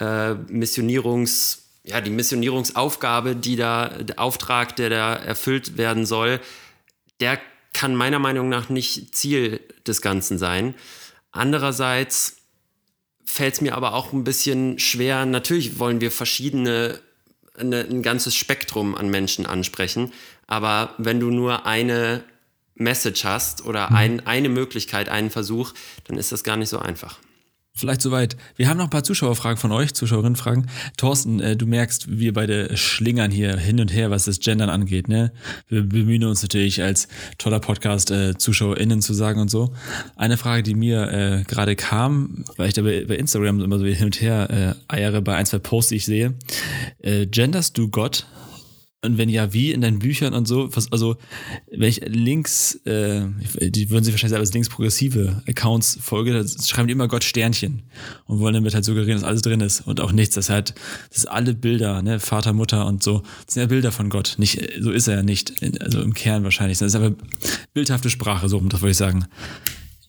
äh, 0.00 0.32
Missionierungs, 0.48 1.66
ja, 1.84 2.00
die 2.00 2.08
Missionierungsaufgabe, 2.08 3.36
die 3.36 3.56
da, 3.56 3.88
der 3.88 4.18
Auftrag, 4.18 4.74
der 4.76 4.88
da 4.88 5.12
erfüllt 5.16 5.76
werden 5.76 6.06
soll, 6.06 6.40
der 7.20 7.38
kann 7.74 7.94
meiner 7.94 8.20
Meinung 8.20 8.48
nach 8.48 8.70
nicht 8.70 9.14
Ziel 9.14 9.60
des 9.86 10.00
Ganzen 10.00 10.38
sein. 10.38 10.76
Andererseits 11.30 12.38
fällt 13.26 13.54
es 13.54 13.60
mir 13.60 13.74
aber 13.74 13.92
auch 13.94 14.12
ein 14.12 14.24
bisschen 14.24 14.78
schwer. 14.78 15.26
Natürlich 15.26 15.78
wollen 15.78 16.00
wir 16.00 16.10
verschiedene, 16.10 17.00
eine, 17.58 17.80
ein 17.80 18.02
ganzes 18.02 18.34
Spektrum 18.34 18.94
an 18.94 19.10
Menschen 19.10 19.44
ansprechen, 19.44 20.12
aber 20.46 20.94
wenn 20.96 21.20
du 21.20 21.30
nur 21.30 21.66
eine 21.66 22.24
Message 22.76 23.24
hast 23.24 23.64
oder 23.66 23.90
mhm. 23.90 23.96
ein, 23.96 24.26
eine 24.26 24.48
Möglichkeit, 24.48 25.08
einen 25.08 25.30
Versuch, 25.30 25.72
dann 26.04 26.18
ist 26.18 26.32
das 26.32 26.44
gar 26.44 26.56
nicht 26.56 26.68
so 26.68 26.78
einfach. 26.78 27.18
Vielleicht 27.76 28.00
soweit. 28.00 28.38
Wir 28.56 28.70
haben 28.70 28.78
noch 28.78 28.84
ein 28.84 28.90
paar 28.90 29.04
Zuschauerfragen 29.04 29.58
von 29.58 29.70
euch, 29.70 29.92
Zuschauerinnenfragen. 29.92 30.66
Thorsten, 30.96 31.40
äh, 31.40 31.56
du 31.56 31.66
merkst, 31.66 32.18
wir 32.18 32.32
beide 32.32 32.74
schlingern 32.74 33.30
hier 33.30 33.54
hin 33.58 33.80
und 33.80 33.92
her, 33.92 34.10
was 34.10 34.24
das 34.24 34.40
Gendern 34.40 34.70
angeht. 34.70 35.08
Ne? 35.08 35.30
Wir 35.68 35.82
bemühen 35.82 36.24
uns 36.24 36.40
natürlich 36.40 36.82
als 36.82 37.06
toller 37.36 37.60
Podcast 37.60 38.10
äh, 38.10 38.38
ZuschauerInnen 38.38 39.02
zu 39.02 39.12
sagen 39.12 39.42
und 39.42 39.50
so. 39.50 39.74
Eine 40.16 40.38
Frage, 40.38 40.62
die 40.62 40.74
mir 40.74 41.12
äh, 41.12 41.44
gerade 41.46 41.76
kam, 41.76 42.46
weil 42.56 42.68
ich 42.68 42.74
da 42.74 42.80
bei, 42.80 43.04
bei, 43.04 43.16
Instagram 43.16 43.60
immer 43.60 43.78
so 43.78 43.84
hin 43.84 44.06
und 44.06 44.22
her 44.22 44.76
äh, 44.88 44.94
eiere 44.94 45.20
bei 45.20 45.36
ein, 45.36 45.44
zwei 45.44 45.58
Posts, 45.58 45.90
die 45.90 45.96
ich 45.96 46.06
sehe. 46.06 46.32
Äh, 47.02 47.26
genderst 47.26 47.76
du 47.76 47.90
Gott? 47.90 48.26
Und 49.06 49.18
wenn 49.18 49.28
ja, 49.28 49.52
wie 49.52 49.72
in 49.72 49.80
deinen 49.80 49.98
Büchern 49.98 50.34
und 50.34 50.46
so? 50.46 50.68
Also, 50.90 51.16
ich 51.70 52.00
links, 52.06 52.74
äh, 52.84 53.22
die 53.60 53.90
würden 53.90 54.04
sich 54.04 54.12
wahrscheinlich 54.12 54.30
selber 54.30 54.40
als 54.40 54.52
links 54.52 54.68
progressive 54.68 55.42
Accounts 55.46 55.98
folge, 56.00 56.32
da 56.32 56.44
schreiben 56.62 56.88
die 56.88 56.92
immer 56.92 57.08
Gott 57.08 57.24
Sternchen 57.24 57.82
und 58.26 58.40
wollen 58.40 58.54
damit 58.54 58.74
halt 58.74 58.84
suggerieren, 58.84 59.20
dass 59.20 59.28
alles 59.28 59.42
drin 59.42 59.60
ist 59.60 59.86
und 59.86 60.00
auch 60.00 60.12
nichts. 60.12 60.34
Das 60.34 60.50
halt, 60.50 60.74
das 61.08 61.22
sind 61.22 61.30
alle 61.30 61.54
Bilder, 61.54 62.02
ne, 62.02 62.20
Vater, 62.20 62.52
Mutter 62.52 62.86
und 62.86 63.02
so. 63.02 63.22
Das 63.46 63.54
sind 63.54 63.62
ja 63.62 63.66
Bilder 63.66 63.92
von 63.92 64.10
Gott. 64.10 64.34
Nicht, 64.38 64.60
so 64.80 64.90
ist 64.90 65.08
er 65.08 65.16
ja 65.16 65.22
nicht. 65.22 65.54
Also 65.80 66.02
im 66.02 66.14
Kern 66.14 66.44
wahrscheinlich. 66.44 66.78
Das 66.78 66.88
ist 66.88 66.96
aber 66.96 67.14
bildhafte 67.72 68.10
Sprache, 68.10 68.48
so, 68.48 68.60
das 68.60 68.82
wollte 68.82 68.90
ich 68.90 68.96
sagen. 68.96 69.26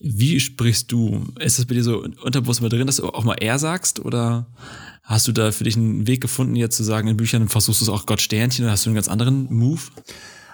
Wie 0.00 0.38
sprichst 0.38 0.92
du? 0.92 1.24
Ist 1.40 1.58
das 1.58 1.66
bei 1.66 1.74
dir 1.74 1.82
so 1.82 2.04
unterbewusst 2.22 2.62
mal 2.62 2.68
drin, 2.68 2.86
dass 2.86 2.96
du 2.96 3.08
auch 3.08 3.24
mal 3.24 3.36
er 3.40 3.58
sagst 3.58 4.00
oder 4.00 4.46
Hast 5.08 5.26
du 5.26 5.32
da 5.32 5.52
für 5.52 5.64
dich 5.64 5.74
einen 5.74 6.06
Weg 6.06 6.20
gefunden, 6.20 6.54
jetzt 6.54 6.76
zu 6.76 6.84
sagen, 6.84 7.08
in 7.08 7.16
Büchern 7.16 7.48
versuchst 7.48 7.80
du 7.80 7.86
es 7.86 7.88
auch 7.88 8.04
Gott 8.04 8.20
Sternchen 8.20 8.66
oder 8.66 8.72
hast 8.72 8.84
du 8.84 8.90
einen 8.90 8.94
ganz 8.94 9.08
anderen 9.08 9.50
Move? 9.50 9.80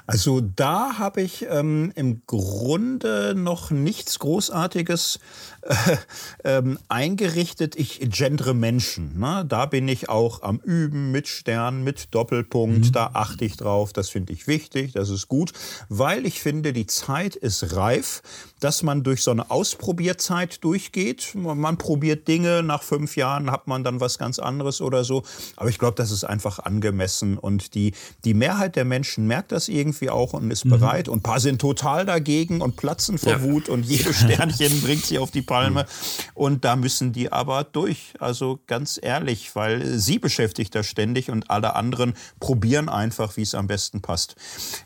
Also 0.06 0.42
da 0.42 0.98
habe 0.98 1.22
ich 1.22 1.46
ähm, 1.48 1.90
im 1.94 2.20
Grunde 2.26 3.34
noch 3.34 3.70
nichts 3.70 4.18
Großartiges 4.18 5.18
äh, 5.62 5.96
ähm, 6.44 6.78
eingerichtet. 6.88 7.74
Ich 7.76 8.00
gendre 8.10 8.52
Menschen. 8.52 9.18
Ne? 9.18 9.46
Da 9.48 9.64
bin 9.64 9.88
ich 9.88 10.10
auch 10.10 10.42
am 10.42 10.58
Üben 10.58 11.10
mit 11.10 11.26
Stern, 11.26 11.84
mit 11.84 12.14
Doppelpunkt. 12.14 12.86
Mhm. 12.86 12.92
Da 12.92 13.10
achte 13.14 13.46
ich 13.46 13.56
drauf. 13.56 13.94
Das 13.94 14.10
finde 14.10 14.34
ich 14.34 14.46
wichtig. 14.46 14.92
Das 14.92 15.08
ist 15.08 15.28
gut, 15.28 15.52
weil 15.88 16.26
ich 16.26 16.40
finde, 16.40 16.74
die 16.74 16.86
Zeit 16.86 17.34
ist 17.34 17.74
reif, 17.74 18.20
dass 18.60 18.82
man 18.82 19.04
durch 19.04 19.22
so 19.22 19.30
eine 19.30 19.50
Ausprobierzeit 19.50 20.62
durchgeht. 20.62 21.34
Man 21.34 21.78
probiert 21.78 22.28
Dinge. 22.28 22.62
Nach 22.62 22.82
fünf 22.82 23.16
Jahren 23.16 23.50
hat 23.50 23.68
man 23.68 23.84
dann 23.84 24.00
was 24.00 24.18
ganz 24.18 24.38
anderes 24.38 24.82
oder 24.82 25.02
so. 25.02 25.22
Aber 25.56 25.70
ich 25.70 25.78
glaube, 25.78 25.94
das 25.94 26.10
ist 26.10 26.24
einfach 26.24 26.58
angemessen. 26.58 27.38
Und 27.38 27.74
die, 27.74 27.94
die 28.26 28.34
Mehrheit 28.34 28.76
der 28.76 28.84
Menschen 28.84 29.26
merkt 29.26 29.50
das 29.50 29.68
irgendwie 29.68 29.93
irgendwie 29.94 30.10
auch 30.10 30.32
und 30.32 30.50
ist 30.50 30.64
mhm. 30.64 30.70
bereit. 30.70 31.08
Und 31.08 31.18
ein 31.18 31.22
paar 31.22 31.40
sind 31.40 31.60
total 31.60 32.04
dagegen 32.04 32.60
und 32.60 32.76
platzen 32.76 33.18
vor 33.18 33.32
ja. 33.32 33.42
Wut 33.42 33.68
und 33.68 33.84
jedes 33.84 34.16
Sternchen 34.20 34.82
bringt 34.82 35.04
sie 35.04 35.18
auf 35.18 35.30
die 35.30 35.42
Palme. 35.42 35.82
Mhm. 35.82 36.30
Und 36.34 36.64
da 36.64 36.76
müssen 36.76 37.12
die 37.12 37.30
aber 37.32 37.64
durch. 37.64 38.14
Also 38.18 38.60
ganz 38.66 38.98
ehrlich, 39.00 39.54
weil 39.54 39.98
sie 39.98 40.18
beschäftigt 40.18 40.74
das 40.74 40.86
ständig 40.86 41.30
und 41.30 41.50
alle 41.50 41.74
anderen 41.74 42.14
probieren 42.40 42.88
einfach, 42.88 43.36
wie 43.36 43.42
es 43.42 43.54
am 43.54 43.66
besten 43.66 44.02
passt. 44.02 44.36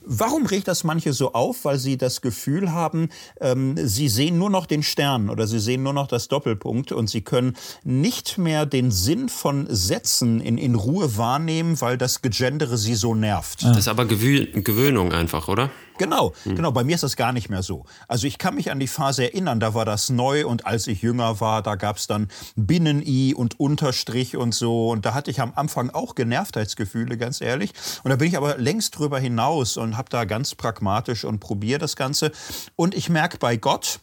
Warum 0.05 0.47
regt 0.47 0.69
das 0.69 0.85
manche 0.85 1.13
so 1.13 1.33
auf? 1.33 1.65
Weil 1.65 1.79
sie 1.79 1.97
das 1.97 2.21
Gefühl 2.21 2.73
haben, 2.73 3.09
ähm, 3.41 3.75
sie 3.77 4.09
sehen 4.09 4.39
nur 4.39 4.51
noch 4.51 4.67
den 4.67 4.83
Stern 4.83 5.31
oder 5.31 5.47
sie 5.47 5.59
sehen 5.59 5.83
nur 5.83 5.93
noch 5.93 6.07
das 6.07 6.29
Doppelpunkt 6.29 6.93
und 6.93 7.09
sie 7.09 7.23
können 7.23 7.57
nicht 7.85 8.39
mehr 8.39 8.67
den 8.67 8.91
Sinn 8.91 9.29
von 9.29 9.67
Sätzen 9.71 10.41
in, 10.41 10.59
in 10.59 10.75
Ruhe 10.75 11.17
wahrnehmen, 11.17 11.81
weil 11.81 11.99
das 11.99 12.23
Gegendere 12.23 12.77
sie 12.77 12.95
so 12.95 13.15
nervt. 13.15 13.65
Das 13.65 13.79
ist 13.79 13.89
aber 13.89 14.05
Gewöhnung. 14.07 14.98
Gewöhnung 14.99 15.13
einfach, 15.13 15.49
oder? 15.49 15.71
Genau, 15.99 16.33
hm. 16.45 16.57
genau. 16.57 16.71
Bei 16.71 16.85
mir 16.85 16.95
ist 16.95 17.03
das 17.03 17.17
gar 17.17 17.33
nicht 17.33 17.49
mehr 17.49 17.63
so. 17.63 17.85
Also 18.07 18.27
ich 18.27 18.39
kann 18.39 18.55
mich 18.55 18.71
an 18.71 18.79
die 18.79 18.87
Phase 18.87 19.25
erinnern, 19.25 19.59
da 19.61 19.75
war 19.75 19.85
das 19.85 20.11
neu 20.11 20.47
und 20.47 20.67
als 20.67 20.87
ich 20.87 21.03
jünger 21.03 21.41
war, 21.41 21.63
da 21.63 21.75
gab 21.75 21.97
es 21.97 22.07
dann 22.07 22.29
Binnen-I 22.57 23.35
und 23.35 23.59
Unterstrich 23.59 24.37
und 24.37 24.55
so. 24.55 24.91
Und 24.91 25.05
da 25.05 25.15
hatte 25.15 25.31
ich 25.31 25.41
am 25.41 25.53
Anfang 25.55 25.91
auch 25.91 26.15
Genervtheitsgefühle, 26.15 27.17
ganz 27.17 27.41
ehrlich. 27.41 27.73
Und 28.05 28.11
da 28.11 28.17
bin 28.17 28.29
ich 28.29 28.37
aber 28.37 28.59
längst 28.59 28.99
drüber 28.99 29.19
hinaus 29.19 29.77
und 29.77 29.97
habe 29.97 30.09
da 30.09 30.25
ganz 30.25 30.55
pragmatisch 30.55 31.25
und 31.25 31.41
probiere 31.41 31.79
das 31.79 31.97
Ganze. 31.97 32.31
Und 32.77 32.95
ich 32.95 33.09
merke 33.09 33.39
bei 33.39 33.57
Gott, 33.57 34.01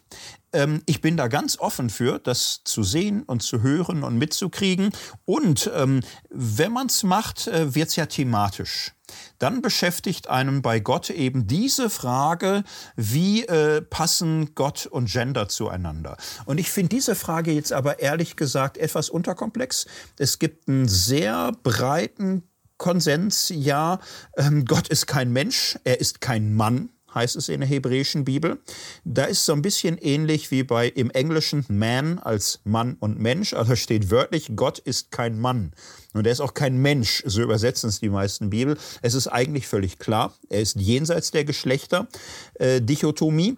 ähm, 0.52 0.82
ich 0.86 1.00
bin 1.00 1.16
da 1.16 1.28
ganz 1.28 1.58
offen 1.58 1.90
für, 1.90 2.18
das 2.18 2.62
zu 2.64 2.82
sehen 2.82 3.22
und 3.22 3.42
zu 3.42 3.62
hören 3.62 4.02
und 4.02 4.18
mitzukriegen. 4.18 4.90
Und 5.24 5.70
ähm, 5.74 6.00
wenn 6.30 6.72
man 6.72 6.86
es 6.86 7.02
macht, 7.02 7.46
äh, 7.46 7.74
wird 7.74 7.88
es 7.88 7.96
ja 7.96 8.06
thematisch 8.06 8.92
dann 9.38 9.62
beschäftigt 9.62 10.28
einem 10.28 10.62
bei 10.62 10.80
Gott 10.80 11.10
eben 11.10 11.46
diese 11.46 11.90
Frage, 11.90 12.64
wie 12.96 13.44
äh, 13.44 13.82
passen 13.82 14.54
Gott 14.54 14.86
und 14.86 15.10
Gender 15.10 15.48
zueinander? 15.48 16.16
Und 16.44 16.58
ich 16.58 16.70
finde 16.70 16.90
diese 16.90 17.14
Frage 17.14 17.52
jetzt 17.52 17.72
aber 17.72 18.00
ehrlich 18.00 18.36
gesagt 18.36 18.78
etwas 18.78 19.10
unterkomplex. 19.10 19.86
Es 20.18 20.38
gibt 20.38 20.68
einen 20.68 20.88
sehr 20.88 21.52
breiten 21.62 22.42
Konsens, 22.78 23.50
ja, 23.54 24.00
ähm, 24.36 24.64
Gott 24.66 24.88
ist 24.88 25.06
kein 25.06 25.32
Mensch, 25.32 25.78
er 25.84 26.00
ist 26.00 26.20
kein 26.20 26.54
Mann, 26.54 26.90
heißt 27.16 27.34
es 27.34 27.48
in 27.48 27.60
der 27.60 27.68
hebräischen 27.68 28.24
Bibel. 28.24 28.58
Da 29.04 29.24
ist 29.24 29.44
so 29.44 29.52
ein 29.52 29.62
bisschen 29.62 29.98
ähnlich 29.98 30.52
wie 30.52 30.62
bei 30.62 30.86
im 30.88 31.10
Englischen 31.10 31.64
Man 31.68 32.20
als 32.20 32.60
Mann 32.62 32.96
und 33.00 33.18
Mensch. 33.18 33.54
Also 33.54 33.74
steht 33.74 34.10
wörtlich, 34.12 34.52
Gott 34.54 34.78
ist 34.78 35.10
kein 35.10 35.40
Mann. 35.40 35.72
Und 36.12 36.26
er 36.26 36.32
ist 36.32 36.40
auch 36.40 36.54
kein 36.54 36.78
Mensch, 36.78 37.22
so 37.26 37.42
übersetzen 37.42 37.88
es 37.88 38.00
die 38.00 38.08
meisten 38.08 38.50
Bibel. 38.50 38.78
Es 39.02 39.14
ist 39.14 39.26
eigentlich 39.26 39.66
völlig 39.66 39.98
klar, 39.98 40.34
er 40.48 40.60
ist 40.60 40.76
jenseits 40.76 41.30
der 41.30 41.44
Geschlechter. 41.44 42.06
Äh, 42.54 42.80
Dichotomie. 42.80 43.56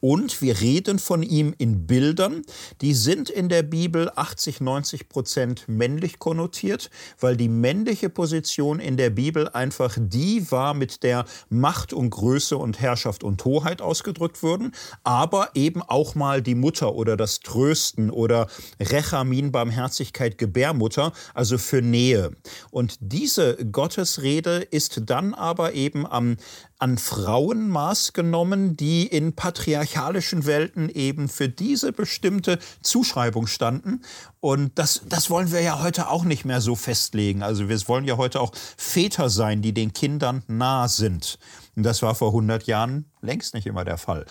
Und 0.00 0.40
wir 0.42 0.60
reden 0.60 0.98
von 0.98 1.22
ihm 1.22 1.54
in 1.58 1.86
Bildern, 1.86 2.42
die 2.80 2.94
sind 2.94 3.30
in 3.30 3.48
der 3.48 3.62
Bibel 3.62 4.10
80, 4.14 4.60
90 4.60 5.08
Prozent 5.08 5.64
männlich 5.68 6.18
konnotiert, 6.18 6.90
weil 7.20 7.36
die 7.36 7.48
männliche 7.48 8.08
Position 8.08 8.80
in 8.80 8.96
der 8.96 9.10
Bibel 9.10 9.48
einfach 9.48 9.96
die 9.98 10.50
war, 10.50 10.74
mit 10.74 11.02
der 11.02 11.24
Macht 11.48 11.92
und 11.92 12.10
Größe 12.10 12.56
und 12.56 12.80
Herrschaft 12.80 13.24
und 13.24 13.44
Hoheit 13.44 13.82
ausgedrückt 13.82 14.42
wurden, 14.42 14.72
aber 15.02 15.50
eben 15.54 15.82
auch 15.82 16.14
mal 16.14 16.42
die 16.42 16.54
Mutter 16.54 16.94
oder 16.94 17.16
das 17.16 17.40
Trösten 17.40 18.10
oder 18.10 18.48
Rechamin, 18.80 19.52
Barmherzigkeit, 19.52 20.38
Gebärmutter, 20.38 21.12
also 21.34 21.58
für 21.58 21.82
Nähe. 21.82 22.32
Und 22.70 22.96
diese 23.00 23.56
Gottesrede 23.56 24.58
ist 24.70 25.02
dann 25.06 25.34
aber 25.34 25.74
eben 25.74 26.06
am 26.06 26.36
an 26.78 26.98
Frauen 26.98 27.68
maßgenommen, 27.68 28.76
die 28.76 29.06
in 29.06 29.34
patriarchalischen 29.34 30.46
Welten 30.46 30.88
eben 30.88 31.28
für 31.28 31.48
diese 31.48 31.92
bestimmte 31.92 32.58
Zuschreibung 32.82 33.46
standen. 33.46 34.02
Und 34.40 34.78
das, 34.78 35.02
das 35.08 35.30
wollen 35.30 35.52
wir 35.52 35.62
ja 35.62 35.82
heute 35.82 36.08
auch 36.08 36.24
nicht 36.24 36.44
mehr 36.44 36.60
so 36.60 36.74
festlegen. 36.74 37.42
Also 37.42 37.68
wir 37.68 37.88
wollen 37.88 38.04
ja 38.04 38.16
heute 38.16 38.40
auch 38.40 38.52
Väter 38.76 39.30
sein, 39.30 39.62
die 39.62 39.72
den 39.72 39.92
Kindern 39.92 40.42
nah 40.48 40.88
sind. 40.88 41.38
Und 41.76 41.82
das 41.82 42.02
war 42.02 42.14
vor 42.14 42.28
100 42.28 42.64
Jahren 42.64 43.06
längst 43.20 43.54
nicht 43.54 43.66
immer 43.66 43.84
der 43.84 43.98
Fall. 43.98 44.26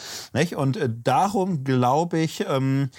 Und 0.56 0.78
äh, 0.78 0.90
darum 1.04 1.64
glaube 1.64 2.20
ich, 2.20 2.46
ähm, 2.48 2.90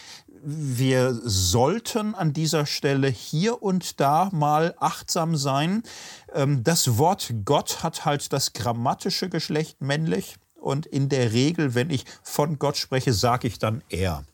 wir 0.47 1.15
sollten 1.23 2.15
an 2.15 2.35
dieser 2.35 2.67
Stelle 2.67 3.09
hier 3.09 3.63
und 3.63 4.01
da 4.01 4.29
mal 4.33 4.75
achtsam 4.79 5.37
sein. 5.37 5.83
Ähm, 6.35 6.65
das 6.65 6.99
Wort 6.99 7.33
Gott 7.45 7.83
hat 7.83 8.05
halt 8.05 8.33
das 8.33 8.53
grammatische 8.53 9.29
Geschlecht 9.29 9.81
männlich 9.81 10.37
und 10.61 10.87
in 10.87 11.09
der 11.09 11.33
Regel, 11.33 11.75
wenn 11.75 11.91
ich 11.91 12.05
von 12.23 12.59
Gott 12.59 12.77
spreche, 12.77 13.13
sage 13.13 13.47
ich 13.47 13.59
dann 13.59 13.83
er. 13.89 14.25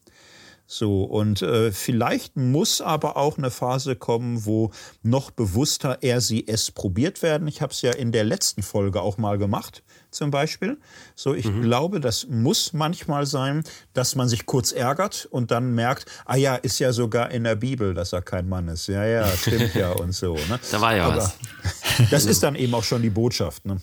So, 0.73 1.03
und 1.03 1.43
äh, 1.43 1.73
vielleicht 1.73 2.37
muss 2.37 2.81
aber 2.81 3.17
auch 3.17 3.39
eine 3.39 3.51
Phase 3.51 3.97
kommen, 3.97 4.47
wo 4.47 4.71
noch 5.03 5.33
bewusster 5.33 5.99
er, 6.03 6.21
sie, 6.21 6.47
es 6.47 6.71
probiert 6.71 7.23
werden. 7.23 7.49
Ich 7.49 7.61
habe 7.61 7.73
es 7.73 7.83
ja 7.83 7.91
in 7.91 8.13
der 8.13 8.23
letzten 8.23 8.63
Folge 8.63 9.03
auch 9.03 9.19
mal 9.19 9.37
gemacht 9.37 9.83
zum 10.13 10.31
Beispiel. 10.31 10.79
So, 11.17 11.35
ich 11.35 11.47
mhm. 11.47 11.63
glaube, 11.63 11.99
das 11.99 12.29
muss 12.29 12.73
manchmal 12.73 13.27
sein, 13.27 13.65
dass 13.95 14.15
man 14.15 14.29
sich 14.29 14.47
kurz 14.47 14.71
ärgert 14.71 15.27
und 15.33 15.51
dann 15.51 15.75
merkt, 15.75 16.07
ah 16.25 16.37
ja, 16.37 16.55
ist 16.55 16.79
ja 16.79 16.93
sogar 16.93 17.33
in 17.33 17.43
der 17.43 17.57
Bibel, 17.57 17.93
dass 17.93 18.13
er 18.13 18.23
kein 18.23 18.49
Mann 18.49 18.69
ist. 18.69 18.87
Ja, 18.87 19.05
ja, 19.05 19.27
stimmt 19.27 19.75
ja 19.75 19.91
und 19.91 20.13
so. 20.13 20.35
Ne? 20.35 20.61
Da 20.71 20.81
war 20.81 20.95
ja 20.95 21.07
Aber 21.07 21.17
was. 21.17 21.37
Das 22.13 22.27
ist 22.27 22.45
dann 22.45 22.55
eben 22.55 22.73
auch 22.75 22.85
schon 22.85 23.03
die 23.03 23.11
Botschaft. 23.11 23.67
Ne? 23.67 23.81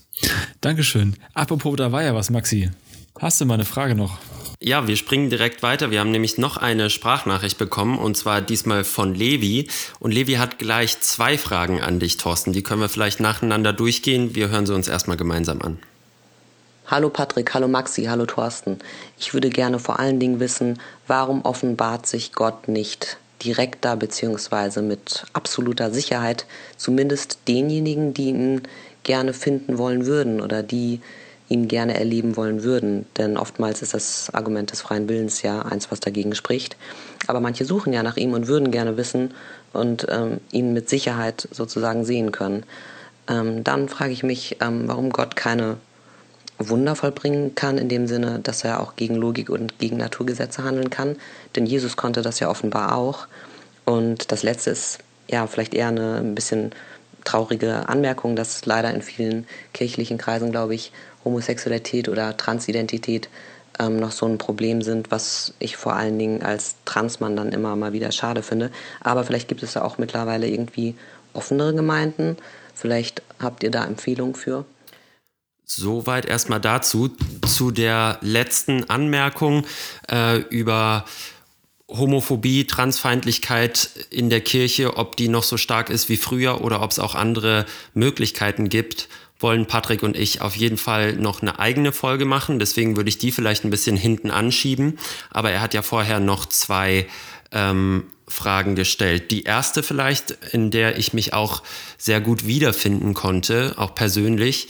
Dankeschön. 0.62 1.16
Apropos, 1.34 1.76
da 1.76 1.92
war 1.92 2.02
ja 2.02 2.14
was, 2.14 2.30
Maxi. 2.30 2.70
Hast 3.20 3.42
du 3.42 3.44
mal 3.44 3.54
eine 3.54 3.66
Frage 3.66 3.94
noch? 3.94 4.18
Ja, 4.60 4.88
wir 4.88 4.96
springen 4.96 5.30
direkt 5.30 5.62
weiter. 5.62 5.92
Wir 5.92 6.00
haben 6.00 6.10
nämlich 6.10 6.36
noch 6.36 6.56
eine 6.56 6.90
Sprachnachricht 6.90 7.58
bekommen 7.58 7.96
und 7.96 8.16
zwar 8.16 8.40
diesmal 8.40 8.82
von 8.82 9.14
Levi. 9.14 9.68
Und 10.00 10.10
Levi 10.10 10.32
hat 10.32 10.58
gleich 10.58 10.98
zwei 11.00 11.38
Fragen 11.38 11.80
an 11.80 12.00
dich, 12.00 12.16
Thorsten. 12.16 12.52
Die 12.52 12.64
können 12.64 12.80
wir 12.80 12.88
vielleicht 12.88 13.20
nacheinander 13.20 13.72
durchgehen. 13.72 14.34
Wir 14.34 14.48
hören 14.48 14.66
sie 14.66 14.74
uns 14.74 14.88
erstmal 14.88 15.16
gemeinsam 15.16 15.62
an. 15.62 15.78
Hallo 16.88 17.08
Patrick, 17.08 17.54
hallo 17.54 17.68
Maxi, 17.68 18.04
hallo 18.04 18.26
Thorsten. 18.26 18.78
Ich 19.16 19.32
würde 19.32 19.50
gerne 19.50 19.78
vor 19.78 20.00
allen 20.00 20.18
Dingen 20.18 20.40
wissen, 20.40 20.80
warum 21.06 21.42
offenbart 21.42 22.06
sich 22.06 22.32
Gott 22.32 22.66
nicht 22.66 23.18
direkter 23.44 23.94
bzw. 23.94 24.82
mit 24.82 25.24
absoluter 25.34 25.92
Sicherheit 25.92 26.46
zumindest 26.76 27.38
denjenigen, 27.46 28.12
die 28.12 28.30
ihn 28.30 28.62
gerne 29.04 29.34
finden 29.34 29.78
wollen 29.78 30.06
würden 30.06 30.40
oder 30.40 30.64
die 30.64 31.00
ihn 31.48 31.68
gerne 31.68 31.98
erleben 31.98 32.36
wollen 32.36 32.62
würden. 32.62 33.06
Denn 33.16 33.36
oftmals 33.36 33.82
ist 33.82 33.94
das 33.94 34.30
Argument 34.32 34.70
des 34.70 34.82
freien 34.82 35.08
Willens 35.08 35.42
ja 35.42 35.62
eins, 35.62 35.90
was 35.90 36.00
dagegen 36.00 36.34
spricht. 36.34 36.76
Aber 37.26 37.40
manche 37.40 37.64
suchen 37.64 37.92
ja 37.92 38.02
nach 38.02 38.16
ihm 38.16 38.32
und 38.32 38.48
würden 38.48 38.70
gerne 38.70 38.96
wissen 38.96 39.32
und 39.72 40.06
ähm, 40.10 40.40
ihn 40.52 40.72
mit 40.72 40.88
Sicherheit 40.88 41.48
sozusagen 41.50 42.04
sehen 42.04 42.32
können. 42.32 42.64
Ähm, 43.28 43.64
dann 43.64 43.88
frage 43.88 44.12
ich 44.12 44.22
mich, 44.22 44.58
ähm, 44.60 44.84
warum 44.86 45.10
Gott 45.10 45.36
keine 45.36 45.76
Wunder 46.58 46.96
vollbringen 46.96 47.54
kann, 47.54 47.78
in 47.78 47.88
dem 47.88 48.06
Sinne, 48.06 48.40
dass 48.42 48.64
er 48.64 48.80
auch 48.80 48.96
gegen 48.96 49.14
Logik 49.14 49.48
und 49.48 49.78
gegen 49.78 49.96
Naturgesetze 49.96 50.64
handeln 50.64 50.90
kann. 50.90 51.16
Denn 51.54 51.66
Jesus 51.66 51.96
konnte 51.96 52.22
das 52.22 52.40
ja 52.40 52.50
offenbar 52.50 52.96
auch. 52.96 53.26
Und 53.84 54.32
das 54.32 54.42
Letzte 54.42 54.70
ist 54.70 54.98
ja 55.30 55.46
vielleicht 55.46 55.74
eher 55.74 55.88
eine 55.88 56.16
ein 56.16 56.34
bisschen 56.34 56.72
traurige 57.28 57.88
Anmerkung, 57.88 58.36
dass 58.36 58.64
leider 58.64 58.92
in 58.94 59.02
vielen 59.02 59.46
kirchlichen 59.74 60.16
Kreisen, 60.16 60.50
glaube 60.50 60.74
ich, 60.74 60.92
Homosexualität 61.24 62.08
oder 62.08 62.36
Transidentität 62.36 63.28
ähm, 63.78 63.98
noch 63.98 64.12
so 64.12 64.24
ein 64.24 64.38
Problem 64.38 64.80
sind, 64.80 65.10
was 65.10 65.52
ich 65.58 65.76
vor 65.76 65.94
allen 65.94 66.18
Dingen 66.18 66.42
als 66.42 66.76
Transmann 66.86 67.36
dann 67.36 67.52
immer 67.52 67.76
mal 67.76 67.92
wieder 67.92 68.12
schade 68.12 68.42
finde. 68.42 68.70
Aber 69.00 69.24
vielleicht 69.24 69.48
gibt 69.48 69.62
es 69.62 69.74
da 69.74 69.82
auch 69.82 69.98
mittlerweile 69.98 70.48
irgendwie 70.48 70.94
offenere 71.34 71.74
Gemeinden. 71.74 72.38
Vielleicht 72.74 73.22
habt 73.38 73.62
ihr 73.62 73.70
da 73.70 73.84
Empfehlungen 73.84 74.34
für. 74.34 74.64
Soweit 75.64 76.24
erstmal 76.24 76.60
dazu. 76.60 77.10
Zu 77.46 77.70
der 77.72 78.16
letzten 78.22 78.88
Anmerkung 78.88 79.66
äh, 80.10 80.38
über 80.48 81.04
Homophobie, 81.88 82.66
Transfeindlichkeit 82.66 83.90
in 84.10 84.30
der 84.30 84.40
Kirche, 84.40 84.96
ob 84.96 85.16
die 85.16 85.28
noch 85.28 85.42
so 85.42 85.56
stark 85.56 85.90
ist 85.90 86.08
wie 86.08 86.16
früher 86.16 86.60
oder 86.60 86.82
ob 86.82 86.90
es 86.90 86.98
auch 86.98 87.14
andere 87.14 87.64
Möglichkeiten 87.94 88.68
gibt, 88.68 89.08
wollen 89.40 89.66
Patrick 89.66 90.02
und 90.02 90.16
ich 90.16 90.40
auf 90.40 90.56
jeden 90.56 90.76
Fall 90.76 91.14
noch 91.14 91.42
eine 91.42 91.58
eigene 91.58 91.92
Folge 91.92 92.24
machen. 92.24 92.58
Deswegen 92.58 92.96
würde 92.96 93.08
ich 93.08 93.18
die 93.18 93.32
vielleicht 93.32 93.64
ein 93.64 93.70
bisschen 93.70 93.96
hinten 93.96 94.30
anschieben. 94.30 94.98
Aber 95.30 95.50
er 95.50 95.60
hat 95.60 95.74
ja 95.74 95.82
vorher 95.82 96.18
noch 96.18 96.46
zwei 96.46 97.06
ähm, 97.52 98.04
Fragen 98.26 98.74
gestellt. 98.74 99.30
Die 99.30 99.44
erste 99.44 99.82
vielleicht, 99.82 100.32
in 100.52 100.70
der 100.70 100.98
ich 100.98 101.12
mich 101.14 101.34
auch 101.34 101.62
sehr 101.96 102.20
gut 102.20 102.46
wiederfinden 102.46 103.14
konnte, 103.14 103.74
auch 103.76 103.94
persönlich, 103.94 104.68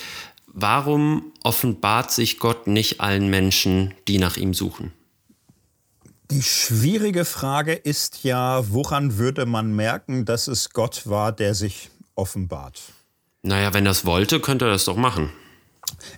Warum 0.61 1.31
offenbart 1.45 2.11
sich 2.11 2.41
Gott 2.41 2.67
nicht 2.67 3.01
allen 3.01 3.31
Menschen, 3.31 3.95
die 4.09 4.19
nach 4.19 4.37
ihm 4.37 4.55
suchen? 4.55 4.93
Die 6.31 6.43
schwierige 6.43 7.25
Frage 7.25 7.73
ist 7.73 8.23
ja, 8.23 8.71
woran 8.71 9.17
würde 9.17 9.47
man 9.47 9.75
merken, 9.75 10.27
dass 10.27 10.47
es 10.47 10.71
Gott 10.75 11.09
war, 11.09 11.33
der 11.33 11.55
sich 11.55 11.91
offenbart? 12.17 12.83
Naja, 13.43 13.73
wenn 13.73 13.87
er 13.87 13.93
es 13.93 14.05
wollte, 14.05 14.39
könnte 14.39 14.67
er 14.67 14.73
das 14.73 14.85
doch 14.85 14.97
machen. 14.97 15.33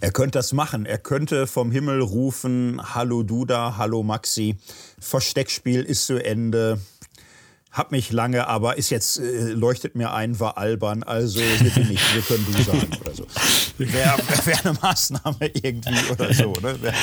Er 0.01 0.11
könnte 0.11 0.39
das 0.39 0.53
machen. 0.53 0.85
Er 0.85 0.99
könnte 0.99 1.47
vom 1.47 1.71
Himmel 1.71 2.01
rufen, 2.01 2.81
hallo 2.93 3.23
Duda, 3.23 3.77
hallo 3.77 4.03
Maxi, 4.03 4.57
Versteckspiel 4.99 5.85
ist 5.85 6.07
zu 6.07 6.19
Ende, 6.19 6.81
hab 7.71 7.93
mich 7.93 8.11
lange, 8.11 8.49
aber 8.49 8.79
ist 8.79 8.91
jetzt, 8.91 9.19
äh, 9.19 9.51
leuchtet 9.51 9.95
mir 9.95 10.13
ein, 10.13 10.41
war 10.41 10.59
albern, 10.59 11.05
also 11.05 11.41
bitte 11.63 11.81
nicht, 11.81 12.15
wir 12.15 12.23
können 12.23 12.47
du 12.51 12.63
sagen 12.63 12.89
oder 13.01 13.15
so. 13.15 13.27
Wäre 13.79 14.19
wär 14.45 14.59
eine 14.65 14.79
Maßnahme 14.81 15.47
irgendwie 15.55 16.11
oder 16.11 16.35
so. 16.35 16.53
Ne? 16.55 16.83
Wäre 16.83 16.95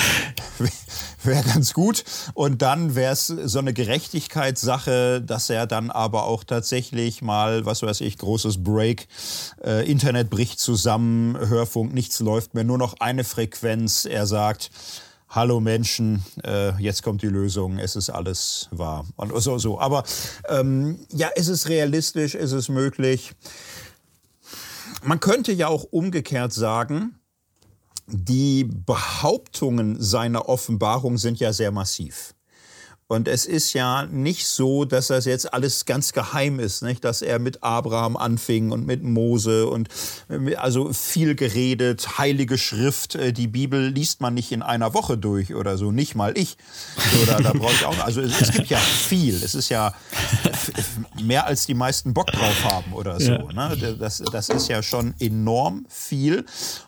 wär, 1.24 1.44
ganz 1.44 1.74
gut. 1.74 2.04
Und 2.34 2.62
dann 2.62 2.96
wäre 2.96 3.14
es 3.14 3.28
so 3.28 3.60
eine 3.60 3.74
Gerechtigkeitssache, 3.74 5.22
dass 5.22 5.50
er 5.50 5.68
dann 5.68 5.90
aber 5.90 6.24
auch 6.26 6.44
tatsächlich 6.44 7.22
mal, 7.22 7.66
was 7.66 7.82
weiß 7.82 8.02
ich, 8.02 8.18
großes 8.18 8.64
Break, 8.64 9.08
äh, 9.64 9.90
Internet 9.90 10.30
bricht 10.30 10.60
zusammen, 10.60 11.38
Hörfunk, 11.38 11.94
nichts 11.94 12.20
läuft 12.20 12.54
mehr, 12.54 12.64
nur 12.64 12.78
noch 12.78 12.96
eine 13.00 13.24
Frequenz. 13.24 14.06
Er 14.06 14.28
sagt, 14.28 14.70
Hallo 15.30 15.60
Menschen, 15.60 16.24
äh, 16.46 16.72
jetzt 16.82 17.04
kommt 17.04 17.22
die 17.22 17.28
Lösung, 17.28 17.80
es 17.80 17.98
ist 17.98 18.10
alles 18.10 18.70
wahr. 18.72 19.06
Und 19.18 19.38
so, 19.42 19.58
so. 19.58 19.78
Aber 19.78 20.04
ähm, 20.48 21.00
ja, 21.12 21.28
ist 21.28 21.50
es 21.50 21.68
realistisch, 21.68 22.34
ist 22.34 22.54
es 22.54 22.70
möglich? 22.70 23.34
Man 25.04 25.20
könnte 25.20 25.52
ja 25.52 25.68
auch 25.68 25.84
umgekehrt 25.84 26.54
sagen, 26.54 27.20
die 28.08 28.64
Behauptungen 28.64 30.02
seiner 30.02 30.48
Offenbarung 30.48 31.18
sind 31.18 31.40
ja 31.40 31.52
sehr 31.52 31.72
massiv. 31.72 32.34
Und 33.10 33.30
es 33.30 33.46
ist 33.46 33.72
ja 33.72 34.06
nicht 34.06 34.48
so, 34.48 34.84
dass 34.84 35.08
das 35.08 35.24
jetzt 35.24 35.54
alles 35.54 35.86
ganz 35.86 36.12
geheim 36.12 36.60
ist, 36.60 36.84
nicht? 36.84 37.06
dass 37.06 37.22
er 37.22 37.40
mit 37.40 37.64
Abraham 37.64 38.18
anfing 38.18 38.72
und 38.72 38.86
mit 38.86 39.02
Mose 39.02 39.68
und 39.68 39.88
also 40.58 40.92
viel 40.92 41.36
geredet, 41.36 42.18
heilige 42.18 42.58
Schrift, 42.58 43.16
äh, 43.16 43.32
die 43.32 43.48
Bibel 43.48 43.88
liest 43.88 44.20
man 44.20 44.34
nicht 44.34 44.52
in 44.52 44.62
einer 44.62 44.94
Woche 44.94 45.18
durch 45.18 45.56
oder 45.56 45.78
so, 45.78 45.94
nicht 45.94 46.16
mal 46.16 46.38
ich. 46.38 46.58
Oder 47.24 47.42
da 47.42 47.54
brauche 47.54 47.72
ich 47.72 47.86
auch, 47.86 47.98
also 48.00 48.20
es, 48.20 48.42
es, 48.42 48.52
gibt 48.52 48.68
ja 48.68 48.78
viel, 48.78 49.36
es 49.42 49.56
ist 49.56 49.70
ja 49.70 49.94
mehr 51.24 51.48
als 51.48 51.66
die 51.66 51.76
meisten 51.76 52.14
Bock 52.14 52.28
drauf 52.28 52.64
haben 52.66 52.92
oder 52.92 53.22
so. 53.22 53.32
Ja. 53.32 53.70
Ne? 53.70 53.96
Das, 53.98 54.22
das 54.34 54.50
ist 54.50 54.68
ja 54.68 54.84
schon 54.84 55.14
enorm 55.20 55.86
viel. 55.88 56.40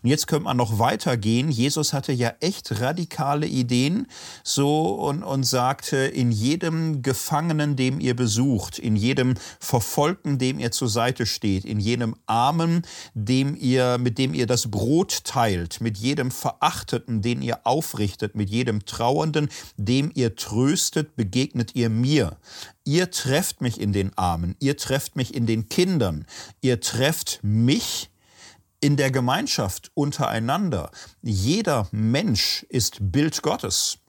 Und 0.04 0.10
jetzt 0.10 0.28
könnte 0.28 0.44
man 0.44 0.58
noch 0.58 0.80
weitergehen. 0.80 1.50
Jesus 1.50 1.94
hatte 1.94 2.12
ja 2.12 2.34
echt 2.42 2.82
radikale 2.82 3.48
Ideen 3.48 4.08
so 4.44 4.96
und, 4.96 5.24
und 5.24 5.44
sagte, 5.44 6.09
in 6.10 6.32
jedem 6.32 7.02
Gefangenen, 7.02 7.76
dem 7.76 8.00
ihr 8.00 8.16
besucht, 8.16 8.80
in 8.80 8.96
jedem 8.96 9.36
Verfolgten, 9.60 10.38
dem 10.38 10.60
ihr 10.60 10.72
zur 10.72 10.90
Seite 10.90 11.26
steht, 11.26 11.66
in 11.66 11.80
jedem 11.80 12.16
Armen, 12.26 12.84
dem 13.14 13.56
ihr, 13.56 13.98
mit 13.98 14.18
dem 14.18 14.34
ihr 14.34 14.48
das 14.48 14.70
Brot 14.70 15.24
teilt, 15.24 15.82
mit 15.82 15.98
jedem 15.98 16.32
Verachteten, 16.32 17.22
den 17.22 17.42
ihr 17.42 17.66
aufrichtet, 17.66 18.36
mit 18.36 18.50
jedem 18.50 18.86
Trauernden, 18.86 19.50
dem 19.78 20.12
ihr 20.14 20.36
tröstet, 20.36 21.16
begegnet 21.16 21.76
ihr 21.76 21.90
mir. 21.90 22.38
Ihr 22.84 23.12
trefft 23.12 23.62
mich 23.62 23.80
in 23.80 23.94
den 23.94 24.18
Armen, 24.18 24.56
ihr 24.60 24.78
trefft 24.78 25.16
mich 25.16 25.36
in 25.36 25.46
den 25.46 25.70
Kindern, 25.70 26.26
ihr 26.62 26.80
trefft 26.80 27.40
mich 27.44 28.10
in 28.82 28.98
der 28.98 29.12
Gemeinschaft 29.12 29.92
untereinander. 29.94 30.92
Jeder 31.22 31.88
Mensch 31.92 32.66
ist 32.70 32.98
Bild 33.00 33.42
Gottes. 33.42 34.00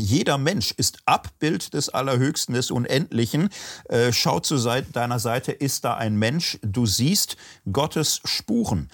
Jeder 0.00 0.38
Mensch 0.38 0.72
ist 0.76 0.98
Abbild 1.04 1.74
des 1.74 1.88
Allerhöchsten, 1.90 2.54
des 2.54 2.70
Unendlichen. 2.70 3.50
Äh, 3.88 4.12
schau 4.12 4.40
zu 4.40 4.56
deiner 4.56 5.18
Seite, 5.18 5.52
ist 5.52 5.84
da 5.84 5.94
ein 5.94 6.16
Mensch? 6.16 6.58
Du 6.62 6.86
siehst 6.86 7.36
Gottes 7.70 8.20
Spuren. 8.24 8.88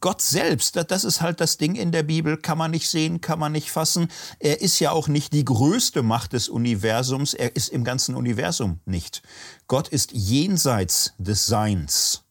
Gott 0.00 0.20
selbst, 0.20 0.76
das 0.76 1.04
ist 1.04 1.20
halt 1.20 1.40
das 1.40 1.56
Ding 1.56 1.76
in 1.76 1.92
der 1.92 2.02
Bibel, 2.02 2.36
kann 2.36 2.58
man 2.58 2.72
nicht 2.72 2.88
sehen, 2.88 3.20
kann 3.20 3.38
man 3.38 3.52
nicht 3.52 3.70
fassen. 3.70 4.08
Er 4.40 4.60
ist 4.60 4.80
ja 4.80 4.90
auch 4.90 5.06
nicht 5.06 5.32
die 5.32 5.44
größte 5.44 6.02
Macht 6.02 6.32
des 6.32 6.48
Universums, 6.48 7.34
er 7.34 7.54
ist 7.54 7.68
im 7.68 7.84
ganzen 7.84 8.16
Universum 8.16 8.80
nicht. 8.86 9.22
Gott 9.68 9.88
ist 9.88 10.12
jenseits 10.12 11.14
des 11.18 11.46
Seins. 11.46 12.24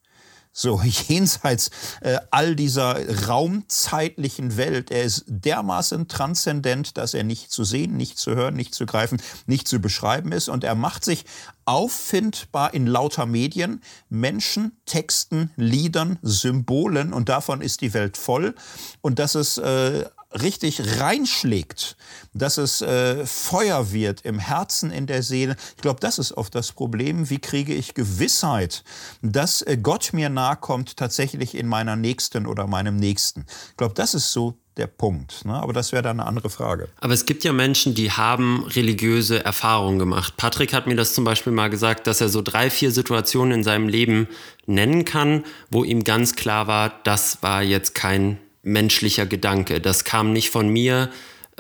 So 0.57 0.81
jenseits 1.07 1.69
äh, 2.01 2.17
all 2.31 2.55
dieser 2.55 3.27
raumzeitlichen 3.27 4.57
Welt. 4.57 4.89
Er 4.89 5.03
ist 5.03 5.23
dermaßen 5.27 6.07
transzendent, 6.07 6.97
dass 6.97 7.13
er 7.13 7.23
nicht 7.23 7.51
zu 7.51 7.63
sehen, 7.63 7.95
nicht 7.95 8.17
zu 8.17 8.35
hören, 8.35 8.55
nicht 8.55 8.73
zu 8.73 8.87
greifen, 8.87 9.21
nicht 9.45 9.67
zu 9.67 9.79
beschreiben 9.79 10.31
ist. 10.31 10.49
Und 10.49 10.63
er 10.63 10.73
macht 10.73 11.05
sich 11.05 11.25
auffindbar 11.65 12.73
in 12.73 12.87
lauter 12.87 13.27
Medien, 13.27 13.81
Menschen, 14.09 14.71
Texten, 14.87 15.51
Liedern, 15.57 16.17
Symbolen. 16.23 17.13
Und 17.13 17.29
davon 17.29 17.61
ist 17.61 17.81
die 17.81 17.93
Welt 17.93 18.17
voll. 18.17 18.55
Und 19.01 19.19
das 19.19 19.35
ist 19.35 19.59
äh, 19.59 20.05
richtig 20.41 20.99
reinschlägt, 20.99 21.97
dass 22.33 22.57
es 22.57 22.81
äh, 22.81 23.25
Feuer 23.25 23.91
wird 23.91 24.21
im 24.21 24.39
Herzen, 24.39 24.91
in 24.91 25.07
der 25.07 25.23
Seele. 25.23 25.55
Ich 25.75 25.81
glaube, 25.81 25.99
das 25.99 26.19
ist 26.19 26.33
oft 26.33 26.53
das 26.55 26.71
Problem. 26.71 27.29
Wie 27.29 27.39
kriege 27.39 27.73
ich 27.73 27.93
Gewissheit, 27.93 28.83
dass 29.21 29.61
äh, 29.61 29.77
Gott 29.77 30.11
mir 30.13 30.29
nahe 30.29 30.55
kommt, 30.55 30.97
tatsächlich 30.97 31.55
in 31.55 31.67
meiner 31.67 31.95
Nächsten 31.95 32.45
oder 32.45 32.67
meinem 32.67 32.95
Nächsten? 32.95 33.45
Ich 33.71 33.77
glaube, 33.77 33.93
das 33.93 34.13
ist 34.13 34.31
so 34.31 34.57
der 34.77 34.87
Punkt. 34.87 35.43
Ne? 35.45 35.53
Aber 35.53 35.73
das 35.73 35.91
wäre 35.91 36.03
dann 36.03 36.19
eine 36.19 36.29
andere 36.29 36.49
Frage. 36.49 36.89
Aber 36.99 37.13
es 37.13 37.25
gibt 37.25 37.43
ja 37.43 37.51
Menschen, 37.51 37.95
die 37.95 38.11
haben 38.11 38.63
religiöse 38.63 39.43
Erfahrungen 39.43 39.99
gemacht. 39.99 40.35
Patrick 40.37 40.73
hat 40.73 40.87
mir 40.87 40.95
das 40.95 41.13
zum 41.13 41.23
Beispiel 41.23 41.53
mal 41.53 41.69
gesagt, 41.69 42.07
dass 42.07 42.21
er 42.21 42.29
so 42.29 42.41
drei, 42.41 42.69
vier 42.69 42.91
Situationen 42.91 43.59
in 43.59 43.63
seinem 43.63 43.87
Leben 43.87 44.27
nennen 44.65 45.05
kann, 45.05 45.43
wo 45.69 45.83
ihm 45.83 46.03
ganz 46.03 46.35
klar 46.35 46.67
war, 46.67 46.93
das 47.03 47.39
war 47.41 47.63
jetzt 47.63 47.95
kein 47.95 48.37
menschlicher 48.67 49.25
Gedanke. 49.25 49.81
Das 49.81 50.03
kam 50.03 50.33
nicht 50.33 50.49
von 50.49 50.69
mir, 50.69 51.09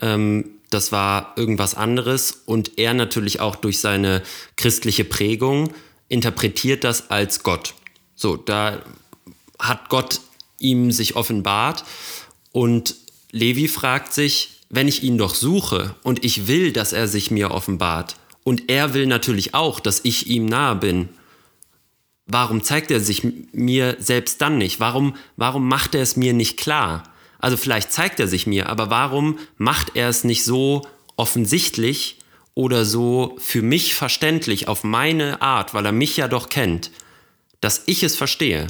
ähm, 0.01 0.51
das 0.69 0.91
war 0.91 1.33
irgendwas 1.37 1.75
anderes. 1.75 2.43
Und 2.45 2.77
er 2.77 2.93
natürlich 2.93 3.39
auch 3.39 3.55
durch 3.55 3.79
seine 3.79 4.21
christliche 4.57 5.05
Prägung 5.05 5.73
interpretiert 6.09 6.83
das 6.83 7.09
als 7.09 7.43
Gott. 7.43 7.73
So, 8.15 8.35
da 8.35 8.81
hat 9.59 9.89
Gott 9.89 10.21
ihm 10.59 10.91
sich 10.91 11.15
offenbart. 11.15 11.83
Und 12.51 12.95
Levi 13.31 13.67
fragt 13.67 14.13
sich, 14.13 14.61
wenn 14.69 14.87
ich 14.87 15.03
ihn 15.03 15.17
doch 15.17 15.35
suche 15.35 15.95
und 16.03 16.25
ich 16.25 16.47
will, 16.47 16.73
dass 16.73 16.91
er 16.91 17.07
sich 17.07 17.31
mir 17.31 17.51
offenbart, 17.51 18.17
und 18.47 18.69
er 18.69 18.93
will 18.93 19.07
natürlich 19.07 19.53
auch, 19.53 19.81
dass 19.81 19.99
ich 20.05 20.27
ihm 20.27 20.45
nahe 20.45 20.77
bin, 20.77 21.09
warum 22.27 22.63
zeigt 22.63 22.91
er 22.91 22.99
sich 22.99 23.25
mir 23.51 23.95
selbst 23.99 24.41
dann 24.41 24.57
nicht? 24.57 24.79
Warum, 24.79 25.15
warum 25.35 25.67
macht 25.67 25.95
er 25.95 26.01
es 26.01 26.15
mir 26.15 26.33
nicht 26.33 26.57
klar? 26.57 27.03
Also 27.39 27.57
vielleicht 27.57 27.91
zeigt 27.91 28.19
er 28.19 28.27
sich 28.27 28.47
mir, 28.47 28.69
aber 28.69 28.89
warum 28.89 29.39
macht 29.57 29.95
er 29.95 30.09
es 30.09 30.23
nicht 30.23 30.43
so 30.43 30.85
offensichtlich 31.15 32.19
oder 32.53 32.85
so 32.85 33.35
für 33.39 33.61
mich 33.61 33.95
verständlich 33.95 34.67
auf 34.67 34.83
meine 34.83 35.41
Art, 35.41 35.73
weil 35.73 35.85
er 35.85 35.91
mich 35.91 36.17
ja 36.17 36.27
doch 36.27 36.49
kennt, 36.49 36.91
dass 37.61 37.83
ich 37.85 38.03
es 38.03 38.15
verstehe? 38.15 38.67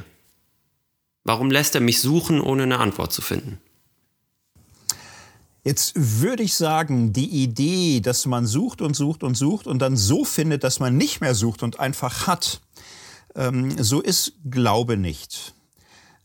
Warum 1.24 1.52
lässt 1.52 1.76
er 1.76 1.82
mich 1.82 2.00
suchen, 2.00 2.40
ohne 2.40 2.64
eine 2.64 2.80
Antwort 2.80 3.12
zu 3.12 3.22
finden? 3.22 3.60
Jetzt 5.64 5.94
würde 5.96 6.44
ich 6.44 6.56
sagen, 6.56 7.12
die 7.12 7.44
Idee, 7.44 8.00
dass 8.00 8.26
man 8.26 8.46
sucht 8.46 8.82
und 8.82 8.96
sucht 8.96 9.24
und 9.24 9.36
sucht 9.36 9.68
und 9.68 9.80
dann 9.80 9.98
so 9.98 10.24
findet, 10.24 10.64
dass 10.64 10.80
man 10.80 10.96
nicht 10.96 11.20
mehr 11.20 11.36
sucht 11.36 11.62
und 11.62 11.82
einfach 11.82 12.28
hat, 12.28 12.62
ähm, 13.38 13.82
so 13.82 14.02
ist 14.02 14.34
Glaube 14.50 14.98
nicht. 14.98 15.54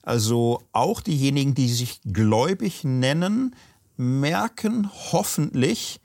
Also 0.02 0.62
auch 0.72 1.00
diejenigen, 1.00 1.54
die 1.54 1.68
sich 1.68 2.00
gläubig 2.04 2.82
nennen, 2.82 3.54
merken 3.96 4.90
hoffentlich, 5.12 6.00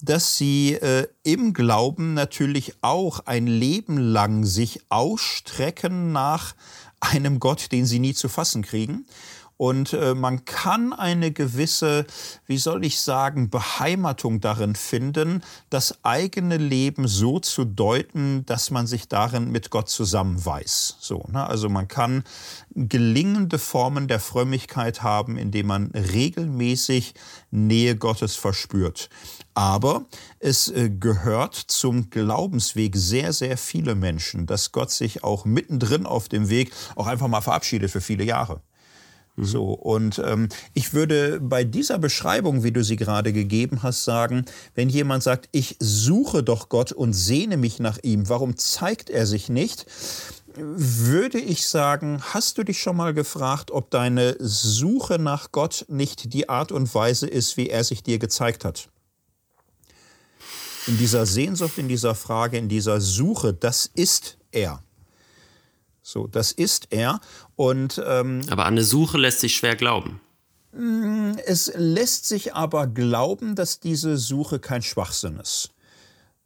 dass 0.00 0.38
sie 0.38 0.74
äh, 0.74 1.06
im 1.22 1.52
Glauben 1.52 2.14
natürlich 2.14 2.74
auch 2.80 3.20
ein 3.26 3.46
Leben 3.46 3.98
lang 3.98 4.44
sich 4.44 4.80
ausstrecken 4.88 6.12
nach 6.12 6.54
einem 7.00 7.40
Gott, 7.40 7.72
den 7.72 7.84
sie 7.84 7.98
nie 7.98 8.14
zu 8.14 8.28
fassen 8.28 8.62
kriegen 8.62 9.04
und 9.62 9.92
äh, 9.92 10.16
man 10.16 10.44
kann 10.44 10.92
eine 10.92 11.30
gewisse, 11.30 12.04
wie 12.48 12.58
soll 12.58 12.84
ich 12.84 13.00
sagen, 13.00 13.48
Beheimatung 13.48 14.40
darin 14.40 14.74
finden, 14.74 15.44
das 15.70 16.04
eigene 16.04 16.56
Leben 16.56 17.06
so 17.06 17.38
zu 17.38 17.64
deuten, 17.64 18.44
dass 18.44 18.72
man 18.72 18.88
sich 18.88 19.06
darin 19.06 19.52
mit 19.52 19.70
Gott 19.70 19.88
zusammenweist. 19.88 20.96
So, 20.98 21.26
ne? 21.30 21.46
Also 21.46 21.68
man 21.68 21.86
kann 21.86 22.24
gelingende 22.74 23.60
Formen 23.60 24.08
der 24.08 24.18
Frömmigkeit 24.18 25.04
haben, 25.04 25.36
indem 25.36 25.68
man 25.68 25.92
regelmäßig 25.92 27.14
Nähe 27.52 27.94
Gottes 27.94 28.34
verspürt. 28.34 29.10
Aber 29.54 30.06
es 30.40 30.70
äh, 30.70 30.90
gehört 30.90 31.54
zum 31.54 32.10
Glaubensweg 32.10 32.96
sehr, 32.96 33.32
sehr 33.32 33.56
viele 33.56 33.94
Menschen, 33.94 34.46
dass 34.46 34.72
Gott 34.72 34.90
sich 34.90 35.22
auch 35.22 35.44
mittendrin 35.44 36.04
auf 36.04 36.28
dem 36.28 36.48
Weg 36.48 36.72
auch 36.96 37.06
einfach 37.06 37.28
mal 37.28 37.42
verabschiedet 37.42 37.92
für 37.92 38.00
viele 38.00 38.24
Jahre. 38.24 38.60
Mhm. 39.36 39.44
So, 39.44 39.72
und 39.72 40.20
ähm, 40.24 40.48
ich 40.74 40.92
würde 40.92 41.40
bei 41.40 41.64
dieser 41.64 41.98
Beschreibung, 41.98 42.62
wie 42.62 42.72
du 42.72 42.84
sie 42.84 42.96
gerade 42.96 43.32
gegeben 43.32 43.82
hast, 43.82 44.04
sagen, 44.04 44.44
wenn 44.74 44.88
jemand 44.88 45.22
sagt, 45.22 45.48
ich 45.52 45.76
suche 45.80 46.42
doch 46.42 46.68
Gott 46.68 46.92
und 46.92 47.12
sehne 47.12 47.56
mich 47.56 47.78
nach 47.78 47.98
ihm, 48.02 48.28
warum 48.28 48.56
zeigt 48.56 49.10
er 49.10 49.26
sich 49.26 49.48
nicht? 49.48 49.86
Würde 50.54 51.38
ich 51.38 51.66
sagen, 51.66 52.20
hast 52.20 52.58
du 52.58 52.62
dich 52.62 52.80
schon 52.80 52.96
mal 52.96 53.14
gefragt, 53.14 53.70
ob 53.70 53.90
deine 53.90 54.36
Suche 54.38 55.18
nach 55.18 55.50
Gott 55.50 55.86
nicht 55.88 56.34
die 56.34 56.50
Art 56.50 56.72
und 56.72 56.94
Weise 56.94 57.26
ist, 57.26 57.56
wie 57.56 57.70
er 57.70 57.84
sich 57.84 58.02
dir 58.02 58.18
gezeigt 58.18 58.66
hat? 58.66 58.90
In 60.86 60.98
dieser 60.98 61.24
Sehnsucht, 61.24 61.78
in 61.78 61.88
dieser 61.88 62.14
Frage, 62.14 62.58
in 62.58 62.68
dieser 62.68 63.00
Suche, 63.00 63.54
das 63.54 63.88
ist 63.94 64.36
er. 64.50 64.82
So, 66.02 66.26
das 66.26 66.52
ist 66.52 66.88
er. 66.90 67.20
Und, 67.56 68.02
ähm, 68.04 68.42
Aber 68.50 68.66
an 68.66 68.74
eine 68.74 68.84
Suche 68.84 69.18
lässt 69.18 69.40
sich 69.40 69.54
schwer 69.54 69.76
glauben. 69.76 70.20
Mm, 70.72 71.32
es 71.46 71.72
lässt 71.76 72.26
sich 72.26 72.54
aber 72.54 72.86
glauben, 72.86 73.54
dass 73.54 73.78
diese 73.78 74.16
Suche 74.16 74.58
kein 74.58 74.82
Schwachsinn 74.82 75.38
ist. 75.38 75.70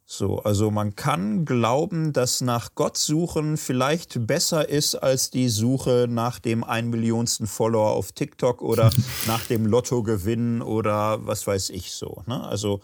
So, 0.09 0.39
also 0.39 0.71
man 0.71 0.95
kann 0.95 1.43
glauben, 1.43 2.13
dass 2.13 2.39
nach 2.39 2.75
Gott 2.75 2.95
suchen 2.95 3.57
vielleicht 3.57 4.25
besser 4.25 4.69
ist 4.69 4.95
als 4.95 5.31
die 5.31 5.49
Suche 5.49 6.07
nach 6.09 6.39
dem 6.39 6.63
ein 6.63 6.89
Millionsten 6.89 7.45
Follower 7.45 7.91
auf 7.91 8.13
TikTok 8.13 8.61
oder 8.61 8.89
nach 9.27 9.45
dem 9.47 9.65
Lottogewinn 9.65 10.61
oder 10.61 11.25
was 11.27 11.45
weiß 11.45 11.71
ich 11.71 11.91
so. 11.91 12.23
Ne? 12.25 12.41
Also 12.41 12.79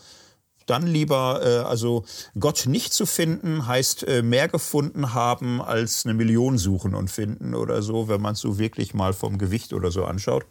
dann 0.66 0.88
lieber, 0.88 1.42
äh, 1.44 1.68
also 1.68 2.06
Gott 2.40 2.66
nicht 2.68 2.94
zu 2.94 3.06
finden, 3.06 3.68
heißt 3.68 4.08
äh, 4.08 4.22
mehr 4.22 4.48
gefunden 4.48 5.14
haben 5.14 5.62
als 5.62 6.06
eine 6.06 6.14
Million 6.14 6.58
suchen 6.58 6.96
und 6.96 7.12
finden 7.12 7.56
oder 7.56 7.82
so, 7.82 8.08
wenn 8.08 8.22
man 8.22 8.34
es 8.34 8.40
so 8.40 8.58
wirklich 8.60 8.94
mal 8.94 9.14
vom 9.14 9.38
Gewicht 9.38 9.74
oder 9.74 9.92
so 9.92 10.06
anschaut. 10.06 10.46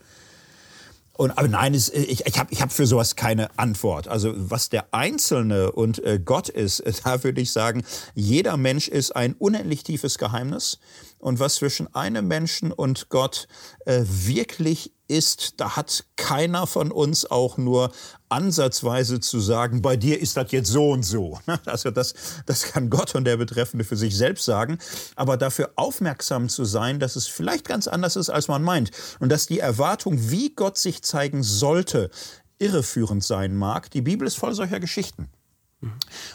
Und, 1.15 1.31
aber 1.33 1.47
nein, 1.47 1.75
es, 1.75 1.91
ich, 1.91 2.27
ich 2.27 2.39
habe 2.39 2.53
ich 2.53 2.63
hab 2.63 2.73
für 2.73 2.87
sowas 2.87 3.17
keine 3.17 3.49
Antwort. 3.59 4.09
Also 4.09 4.33
was 4.35 4.71
der 4.71 4.87
Einzelne 4.93 5.71
und 5.71 6.03
äh, 6.05 6.19
Gott 6.19 6.49
ist, 6.49 6.83
da 7.05 7.23
würde 7.23 7.41
ich 7.41 7.53
sagen, 7.53 7.85
jeder 8.15 8.57
Mensch 8.57 8.89
ist 8.89 9.15
ein 9.15 9.35
unendlich 9.35 9.83
tiefes 9.83 10.19
Geheimnis. 10.19 10.79
Und 11.23 11.39
was 11.39 11.55
zwischen 11.55 11.95
einem 11.95 12.27
Menschen 12.27 12.73
und 12.73 13.09
Gott 13.09 13.47
äh, 13.87 14.03
wirklich 14.05 14.93
ist, 15.07 15.61
da 15.61 15.77
hat 15.77 16.05
keiner 16.17 16.67
von 16.67 16.91
uns 16.91 17.31
auch 17.31 17.59
nur 17.59 17.93
ansatzweise 18.29 19.21
zu 19.21 19.39
sagen, 19.39 19.83
bei 19.83 19.97
dir 19.97 20.21
ist 20.21 20.37
das 20.37 20.51
jetzt 20.51 20.69
so 20.69 20.91
und 20.91 21.05
so. 21.05 21.39
Also 21.65 21.93
das, 21.93 22.15
das 22.47 22.65
kann 22.65 22.91
Gott 22.91 23.15
und 23.15 23.25
der 23.25 23.37
Betreffende 23.37 23.85
für 23.85 23.97
sich 23.97 24.17
selbst 24.17 24.45
sagen. 24.45 24.79
Aber 25.15 25.37
dafür 25.37 25.71
aufmerksam 25.77 26.49
zu 26.49 26.65
sein, 26.65 26.99
dass 26.99 27.15
es 27.15 27.29
vielleicht 27.29 27.67
ganz 27.69 27.87
anders 27.87 28.17
ist, 28.17 28.29
als 28.29 28.49
man 28.49 28.65
meint. 28.65 28.91
Und 29.21 29.29
dass 29.29 29.47
die 29.47 29.61
Erwartung, 29.61 30.29
wie 30.31 30.53
Gott 30.57 30.77
sich 30.77 31.03
zeigen 31.03 31.45
sollte, 31.45 32.11
irreführend 32.59 33.23
sein 33.23 33.55
mag. 33.55 33.93
Die 33.93 34.03
Bibel 34.03 34.27
ist 34.27 34.37
voll 34.37 34.55
solcher 34.55 34.81
Geschichten. 34.81 35.29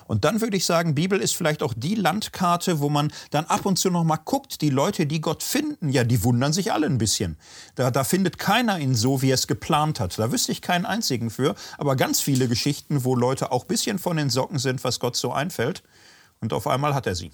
Und 0.08 0.26
dann 0.26 0.42
würde 0.42 0.58
ich 0.58 0.66
sagen, 0.66 0.96
Bibel 0.96 1.20
ist 1.20 1.36
vielleicht 1.36 1.64
auch 1.64 1.74
die 1.76 1.96
Landkarte, 1.96 2.80
wo 2.80 2.90
man 2.90 3.12
dann 3.32 3.46
ab 3.46 3.66
und 3.66 3.78
zu 3.78 3.90
noch 3.90 4.04
mal 4.04 4.18
guckt, 4.18 4.62
die 4.62 4.70
Leute, 4.70 5.06
die 5.06 5.22
Gott 5.22 5.44
finden, 5.44 5.90
ja, 5.90 6.04
die 6.04 6.24
wundern 6.24 6.54
sich 6.54 6.72
alle 6.72 6.88
ein 6.88 6.98
bisschen. 6.98 7.38
Da, 7.76 7.92
da 7.92 8.04
findet 8.04 8.38
keiner 8.38 8.80
ihn 8.80 8.96
so, 8.96 9.22
wie 9.22 9.32
er 9.32 9.36
es 9.36 9.48
geplant 9.48 10.00
hat. 10.00 10.18
Da 10.20 10.32
wüsste 10.32 10.52
ich 10.52 10.62
keinen 10.62 10.86
einzigen 10.86 11.30
für, 11.30 11.56
aber 11.78 11.96
ganz 11.96 12.20
viele 12.20 12.48
Geschichten, 12.48 13.04
wo 13.04 13.16
Leute 13.16 13.52
auch 13.52 13.64
ein 13.64 13.68
bisschen 13.68 14.00
von 14.00 14.18
den 14.18 14.30
Socken 14.30 14.60
sind, 14.60 14.84
was 14.84 15.00
Gott 15.00 15.16
so 15.16 15.32
einfällt. 15.32 15.84
Und 16.40 16.54
auf 16.54 16.68
einmal 16.68 16.94
hat 16.94 17.08
er 17.08 17.16
sie. 17.16 17.32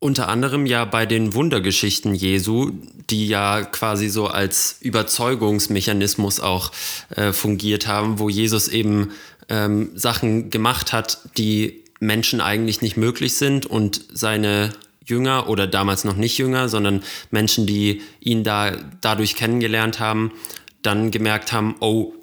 Unter 0.00 0.28
anderem 0.28 0.64
ja 0.64 0.84
bei 0.84 1.06
den 1.06 1.34
Wundergeschichten 1.34 2.14
Jesu, 2.14 2.70
die 3.10 3.26
ja 3.26 3.62
quasi 3.64 4.08
so 4.08 4.28
als 4.28 4.76
Überzeugungsmechanismus 4.80 6.38
auch 6.38 6.70
äh, 7.10 7.32
fungiert 7.32 7.88
haben, 7.88 8.20
wo 8.20 8.28
Jesus 8.28 8.68
eben 8.68 9.10
ähm, 9.48 9.90
Sachen 9.94 10.50
gemacht 10.50 10.92
hat, 10.92 11.20
die 11.36 11.84
Menschen 12.00 12.40
eigentlich 12.40 12.80
nicht 12.82 12.96
möglich 12.96 13.36
sind 13.36 13.66
und 13.66 14.04
seine 14.12 14.70
Jünger 15.04 15.48
oder 15.48 15.66
damals 15.66 16.04
noch 16.04 16.16
nicht 16.16 16.38
Jünger, 16.38 16.68
sondern 16.68 17.02
Menschen, 17.30 17.66
die 17.66 18.02
ihn 18.20 18.44
da 18.44 18.72
dadurch 19.00 19.34
kennengelernt 19.34 20.00
haben, 20.00 20.32
dann 20.82 21.10
gemerkt 21.10 21.52
haben, 21.52 21.76
oh, 21.80 22.14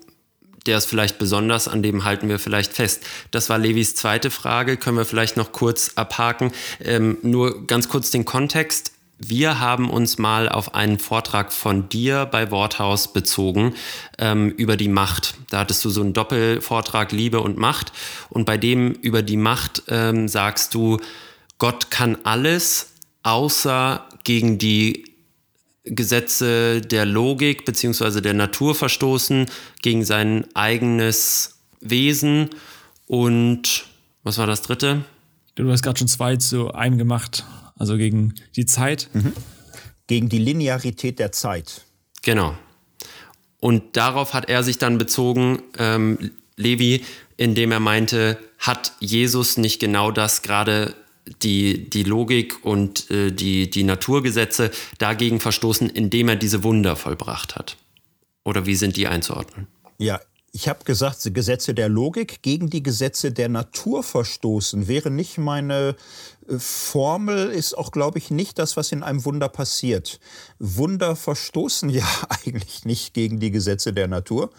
der 0.66 0.78
ist 0.78 0.86
vielleicht 0.86 1.20
besonders, 1.20 1.68
an 1.68 1.84
dem 1.84 2.04
halten 2.06 2.28
wir 2.28 2.40
vielleicht 2.40 2.74
fest. 2.74 3.04
Das 3.32 3.50
war 3.50 3.58
Levis 3.58 3.96
zweite 3.96 4.32
Frage, 4.32 4.78
können 4.78 4.98
wir 4.98 5.06
vielleicht 5.06 5.38
noch 5.38 5.52
kurz 5.52 5.92
abhaken. 5.96 6.52
Ähm, 6.84 7.18
nur 7.22 7.68
ganz 7.68 7.88
kurz 7.88 8.10
den 8.10 8.26
Kontext. 8.26 8.95
Wir 9.18 9.60
haben 9.62 9.90
uns 9.90 10.18
mal 10.18 10.50
auf 10.50 10.76
einen 10.76 11.00
Vortrag 11.00 11.54
von 11.54 11.88
dir 11.88 12.26
bei 12.26 12.52
Worthaus 12.52 13.14
bezogen 13.14 13.74
ähm, 14.18 14.50
über 14.50 14.76
die 14.76 14.90
Macht. 14.90 15.36
Da 15.50 15.60
hattest 15.60 15.86
du 15.86 15.90
so 15.90 16.02
einen 16.02 16.14
Doppelvortrag 16.14 17.14
Liebe 17.14 17.40
und 17.40 17.58
Macht. 17.58 17.94
Und 18.30 18.46
bei 18.46 18.58
dem 18.58 18.92
über 18.92 19.22
die 19.22 19.38
Macht 19.38 19.84
ähm, 19.88 20.28
sagst 20.28 20.74
du, 20.74 21.00
Gott 21.60 21.92
kann 21.92 22.18
alles 22.24 22.92
außer 23.24 24.06
gegen 24.26 24.58
die 24.58 25.06
Gesetze 25.86 26.82
der 26.82 27.06
Logik 27.06 27.64
bzw. 27.64 28.20
der 28.20 28.34
Natur 28.34 28.76
verstoßen, 28.76 29.46
gegen 29.82 30.04
sein 30.04 30.46
eigenes 30.56 31.60
Wesen. 31.80 32.50
Und 33.08 33.86
was 34.24 34.38
war 34.38 34.48
das 34.48 34.62
dritte? 34.62 35.06
Du 35.54 35.72
hast 35.72 35.84
gerade 35.84 36.00
schon 36.00 36.10
zwei 36.10 36.36
zu 36.36 36.74
einem 36.74 36.98
gemacht 36.98 37.46
also 37.78 37.98
gegen 37.98 38.34
die 38.56 38.66
Zeit. 38.66 39.10
Mhm. 39.14 39.34
Gegen 40.08 40.30
die 40.30 40.38
Linearität 40.38 41.20
der 41.20 41.32
Zeit. 41.32 41.82
Genau. 42.22 42.56
Und 43.60 43.98
darauf 43.98 44.34
hat 44.34 44.50
er 44.50 44.64
sich 44.64 44.78
dann 44.78 44.98
bezogen, 44.98 45.62
ähm, 45.78 46.32
Levi, 46.56 47.04
indem 47.38 47.72
er 47.72 47.80
meinte, 47.80 48.38
hat 48.60 48.94
Jesus 49.00 49.58
nicht 49.58 49.80
genau 49.80 50.12
das 50.12 50.42
gerade 50.42 50.94
die, 51.42 51.90
die 51.90 52.04
Logik 52.04 52.64
und 52.64 53.10
äh, 53.10 53.32
die, 53.32 53.70
die 53.70 53.84
Naturgesetze 53.84 54.72
dagegen 55.00 55.40
verstoßen, 55.40 55.90
indem 55.90 56.30
er 56.30 56.36
diese 56.36 56.64
Wunder 56.64 56.96
vollbracht 56.96 57.56
hat? 57.56 57.78
Oder 58.44 58.66
wie 58.66 58.76
sind 58.76 58.96
die 58.96 59.08
einzuordnen? 59.08 59.68
Ja, 59.98 60.20
ich 60.52 60.70
habe 60.70 60.86
gesagt, 60.86 61.18
Gesetze 61.34 61.74
der 61.74 61.90
Logik 61.90 62.42
gegen 62.42 62.70
die 62.70 62.82
Gesetze 62.82 63.34
der 63.34 63.50
Natur 63.50 64.04
verstoßen 64.04 64.88
wäre 64.88 65.12
nicht 65.12 65.38
meine 65.38 65.90
äh, 65.90 65.94
Formel, 66.58 67.50
ist 67.50 67.78
auch, 67.78 67.92
glaube 67.92 68.18
ich, 68.18 68.32
nicht 68.32 68.60
das, 68.60 68.78
was 68.78 68.92
in 68.92 69.04
einem 69.04 69.26
Wunder 69.26 69.50
passiert. 69.50 70.20
Wunder 70.60 71.16
verstoßen 71.16 71.90
ja 71.90 72.08
eigentlich 72.30 72.86
nicht 72.86 73.14
gegen 73.14 73.40
die 73.40 73.52
Gesetze 73.52 73.94
der 73.94 74.08
Natur. 74.08 74.50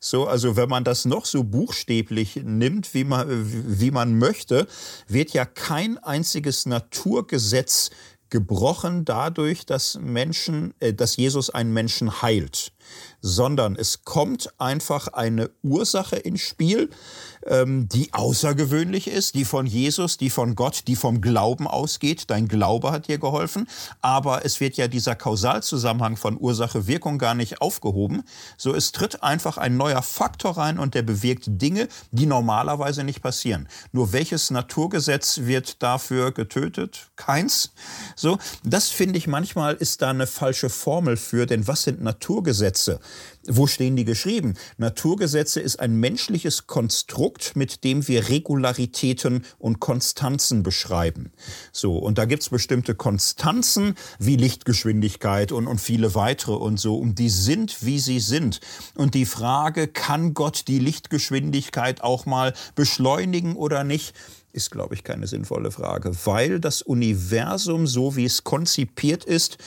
So, 0.00 0.26
also 0.26 0.56
wenn 0.56 0.68
man 0.68 0.84
das 0.84 1.04
noch 1.04 1.24
so 1.24 1.42
buchstäblich 1.42 2.36
nimmt, 2.44 2.94
wie 2.94 3.04
man, 3.04 3.26
wie 3.28 3.90
man 3.90 4.16
möchte, 4.16 4.68
wird 5.08 5.30
ja 5.32 5.44
kein 5.44 5.98
einziges 5.98 6.66
Naturgesetz 6.66 7.90
gebrochen 8.30 9.04
dadurch, 9.04 9.66
dass 9.66 9.98
Menschen, 10.00 10.74
äh, 10.80 10.92
dass 10.92 11.16
Jesus 11.16 11.50
einen 11.50 11.72
Menschen 11.72 12.22
heilt 12.22 12.72
sondern 13.20 13.76
es 13.76 14.04
kommt 14.04 14.52
einfach 14.58 15.08
eine 15.08 15.50
Ursache 15.62 16.16
ins 16.16 16.40
Spiel, 16.40 16.90
ähm, 17.48 17.88
die 17.88 18.12
außergewöhnlich 18.12 19.08
ist, 19.08 19.34
die 19.34 19.44
von 19.44 19.66
Jesus, 19.66 20.16
die 20.16 20.30
von 20.30 20.54
Gott, 20.54 20.82
die 20.86 20.96
vom 20.96 21.20
Glauben 21.20 21.66
ausgeht. 21.66 22.24
Dein 22.28 22.48
Glaube 22.48 22.92
hat 22.92 23.08
dir 23.08 23.18
geholfen, 23.18 23.66
aber 24.00 24.44
es 24.44 24.60
wird 24.60 24.76
ja 24.76 24.88
dieser 24.88 25.14
Kausalzusammenhang 25.14 26.16
von 26.16 26.38
Ursache-Wirkung 26.38 27.18
gar 27.18 27.34
nicht 27.34 27.60
aufgehoben. 27.60 28.22
So 28.56 28.74
es 28.74 28.92
tritt 28.92 29.22
einfach 29.22 29.58
ein 29.58 29.76
neuer 29.76 30.02
Faktor 30.02 30.56
rein 30.56 30.78
und 30.78 30.94
der 30.94 31.02
bewirkt 31.02 31.44
Dinge, 31.48 31.88
die 32.10 32.26
normalerweise 32.26 33.04
nicht 33.04 33.22
passieren. 33.22 33.68
Nur 33.92 34.12
welches 34.12 34.50
Naturgesetz 34.50 35.40
wird 35.42 35.82
dafür 35.82 36.32
getötet? 36.32 37.10
Keins. 37.16 37.72
So, 38.16 38.38
das 38.64 38.88
finde 38.90 39.18
ich 39.18 39.26
manchmal 39.26 39.74
ist 39.74 40.02
da 40.02 40.10
eine 40.10 40.26
falsche 40.26 40.70
Formel 40.70 41.16
für, 41.16 41.46
denn 41.46 41.66
was 41.66 41.82
sind 41.82 42.02
Naturgesetze? 42.02 43.00
Wo 43.46 43.66
stehen 43.66 43.96
die 43.96 44.04
geschrieben? 44.04 44.54
Naturgesetze 44.76 45.60
ist 45.60 45.80
ein 45.80 45.94
menschliches 45.94 46.66
Konstrukt, 46.66 47.56
mit 47.56 47.84
dem 47.84 48.06
wir 48.08 48.28
Regularitäten 48.28 49.44
und 49.58 49.80
Konstanzen 49.80 50.62
beschreiben. 50.62 51.32
So, 51.72 51.96
und 51.96 52.18
da 52.18 52.24
gibt's 52.24 52.50
bestimmte 52.50 52.94
Konstanzen 52.94 53.94
wie 54.18 54.36
Lichtgeschwindigkeit 54.36 55.52
und, 55.52 55.66
und 55.66 55.80
viele 55.80 56.14
weitere 56.14 56.52
und 56.52 56.78
so, 56.78 56.96
und 56.96 57.18
die 57.18 57.30
sind, 57.30 57.84
wie 57.84 57.98
sie 58.00 58.20
sind. 58.20 58.60
Und 58.96 59.14
die 59.14 59.26
Frage, 59.26 59.88
kann 59.88 60.34
Gott 60.34 60.68
die 60.68 60.78
Lichtgeschwindigkeit 60.78 62.02
auch 62.02 62.26
mal 62.26 62.54
beschleunigen 62.74 63.56
oder 63.56 63.84
nicht? 63.84 64.14
ist, 64.52 64.70
glaube 64.70 64.94
ich, 64.94 65.04
keine 65.04 65.26
sinnvolle 65.26 65.70
Frage, 65.70 66.12
weil 66.24 66.58
das 66.58 66.82
Universum, 66.82 67.86
so 67.86 68.16
wie 68.16 68.24
es 68.24 68.44
konzipiert 68.44 69.24
ist, 69.24 69.58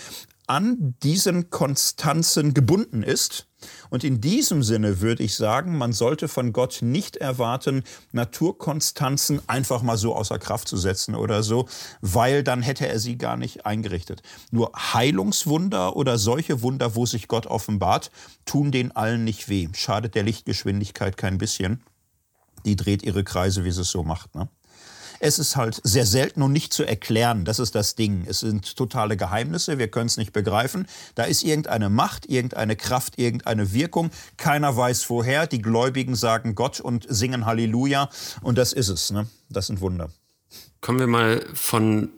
an 0.47 0.95
diesen 1.01 1.49
Konstanzen 1.49 2.53
gebunden 2.53 3.03
ist. 3.03 3.47
Und 3.89 4.03
in 4.03 4.21
diesem 4.21 4.63
Sinne 4.63 5.01
würde 5.01 5.23
ich 5.23 5.35
sagen, 5.35 5.77
man 5.77 5.93
sollte 5.93 6.27
von 6.27 6.53
Gott 6.53 6.79
nicht 6.81 7.17
erwarten, 7.17 7.83
Naturkonstanzen 8.11 9.41
einfach 9.47 9.81
mal 9.81 9.97
so 9.97 10.15
außer 10.15 10.39
Kraft 10.39 10.67
zu 10.67 10.77
setzen 10.77 11.15
oder 11.15 11.43
so, 11.43 11.67
weil 12.01 12.43
dann 12.43 12.61
hätte 12.61 12.87
er 12.87 12.99
sie 12.99 13.17
gar 13.17 13.37
nicht 13.37 13.65
eingerichtet. 13.65 14.21
Nur 14.51 14.71
Heilungswunder 14.75 15.95
oder 15.95 16.17
solche 16.17 16.61
Wunder, 16.61 16.95
wo 16.95 17.05
sich 17.05 17.27
Gott 17.27 17.47
offenbart, 17.47 18.11
tun 18.45 18.71
den 18.71 18.95
allen 18.95 19.23
nicht 19.23 19.49
weh. 19.49 19.67
Schadet 19.73 20.15
der 20.15 20.23
Lichtgeschwindigkeit 20.23 21.17
kein 21.17 21.37
bisschen. 21.37 21.83
Die 22.65 22.75
dreht 22.75 23.03
ihre 23.03 23.23
Kreise, 23.23 23.63
wie 23.63 23.71
sie 23.71 23.81
es 23.81 23.91
so 23.91 24.03
macht. 24.03 24.35
Ne? 24.35 24.47
Es 25.23 25.37
ist 25.37 25.55
halt 25.55 25.79
sehr 25.83 26.07
selten 26.07 26.41
und 26.41 26.51
nicht 26.51 26.73
zu 26.73 26.83
erklären. 26.83 27.45
Das 27.45 27.59
ist 27.59 27.75
das 27.75 27.93
Ding. 27.93 28.25
Es 28.27 28.39
sind 28.39 28.75
totale 28.75 29.15
Geheimnisse. 29.15 29.77
Wir 29.77 29.87
können 29.87 30.07
es 30.07 30.17
nicht 30.17 30.33
begreifen. 30.33 30.87
Da 31.13 31.25
ist 31.25 31.43
irgendeine 31.43 31.89
Macht, 31.91 32.25
irgendeine 32.25 32.75
Kraft, 32.75 33.19
irgendeine 33.19 33.71
Wirkung. 33.71 34.09
Keiner 34.37 34.75
weiß 34.75 35.07
woher. 35.11 35.45
Die 35.45 35.61
Gläubigen 35.61 36.15
sagen 36.15 36.55
Gott 36.55 36.79
und 36.79 37.05
singen 37.07 37.45
Halleluja. 37.45 38.09
Und 38.41 38.57
das 38.57 38.73
ist 38.73 38.89
es. 38.89 39.11
Ne? 39.11 39.27
Das 39.47 39.67
sind 39.67 39.79
Wunder. 39.79 40.09
Kommen 40.81 40.99
wir 40.99 41.05
mal 41.05 41.45
von 41.53 42.09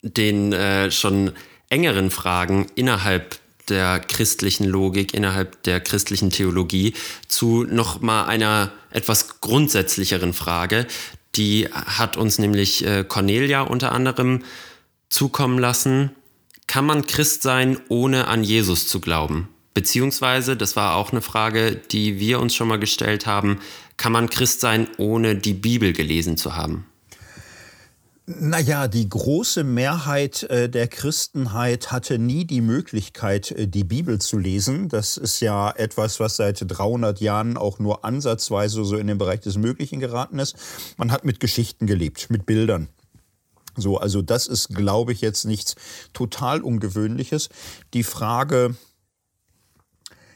den 0.00 0.54
äh, 0.54 0.90
schon 0.90 1.32
engeren 1.68 2.10
Fragen 2.10 2.66
innerhalb 2.74 3.36
der 3.68 4.00
christlichen 4.00 4.64
Logik, 4.64 5.12
innerhalb 5.12 5.62
der 5.64 5.80
christlichen 5.80 6.30
Theologie 6.30 6.94
zu 7.28 7.64
noch 7.64 8.00
mal 8.00 8.24
einer 8.24 8.72
etwas 8.90 9.40
grundsätzlicheren 9.40 10.32
Frage. 10.32 10.86
Die 11.34 11.68
hat 11.72 12.16
uns 12.16 12.38
nämlich 12.38 12.84
äh, 12.84 13.04
Cornelia 13.04 13.62
unter 13.62 13.92
anderem 13.92 14.44
zukommen 15.08 15.58
lassen. 15.58 16.10
Kann 16.66 16.84
man 16.84 17.06
Christ 17.06 17.42
sein, 17.42 17.78
ohne 17.88 18.28
an 18.28 18.44
Jesus 18.44 18.86
zu 18.88 19.00
glauben? 19.00 19.48
Beziehungsweise, 19.74 20.56
das 20.56 20.76
war 20.76 20.96
auch 20.96 21.12
eine 21.12 21.22
Frage, 21.22 21.76
die 21.76 22.18
wir 22.20 22.40
uns 22.40 22.54
schon 22.54 22.68
mal 22.68 22.78
gestellt 22.78 23.26
haben, 23.26 23.58
kann 23.96 24.12
man 24.12 24.28
Christ 24.28 24.60
sein, 24.60 24.88
ohne 24.98 25.34
die 25.34 25.54
Bibel 25.54 25.92
gelesen 25.92 26.36
zu 26.36 26.56
haben? 26.56 26.86
Naja, 28.38 28.88
die 28.88 29.08
große 29.08 29.64
Mehrheit 29.64 30.44
äh, 30.44 30.68
der 30.68 30.88
Christenheit 30.88 31.90
hatte 31.90 32.18
nie 32.18 32.44
die 32.44 32.60
Möglichkeit, 32.60 33.50
äh, 33.50 33.66
die 33.66 33.84
Bibel 33.84 34.20
zu 34.20 34.38
lesen. 34.38 34.88
Das 34.88 35.16
ist 35.16 35.40
ja 35.40 35.70
etwas, 35.70 36.20
was 36.20 36.36
seit 36.36 36.64
300 36.66 37.20
Jahren 37.20 37.56
auch 37.56 37.78
nur 37.78 38.04
ansatzweise 38.04 38.84
so 38.84 38.96
in 38.96 39.06
den 39.06 39.18
Bereich 39.18 39.40
des 39.40 39.56
Möglichen 39.56 40.00
geraten 40.00 40.38
ist. 40.38 40.56
Man 40.96 41.10
hat 41.10 41.24
mit 41.24 41.40
Geschichten 41.40 41.86
gelebt, 41.86 42.30
mit 42.30 42.46
Bildern. 42.46 42.88
So, 43.76 43.98
also 43.98 44.22
das 44.22 44.46
ist, 44.46 44.68
glaube 44.68 45.12
ich, 45.12 45.20
jetzt 45.20 45.44
nichts 45.44 45.74
total 46.12 46.60
Ungewöhnliches. 46.60 47.48
Die 47.94 48.04
Frage, 48.04 48.76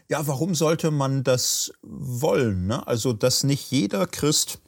ja, 0.08 0.26
warum 0.26 0.54
sollte 0.54 0.90
man 0.90 1.24
das 1.24 1.72
wollen? 1.82 2.66
Ne? 2.66 2.86
Also, 2.86 3.12
dass 3.12 3.44
nicht 3.44 3.70
jeder 3.70 4.06
Christ 4.06 4.58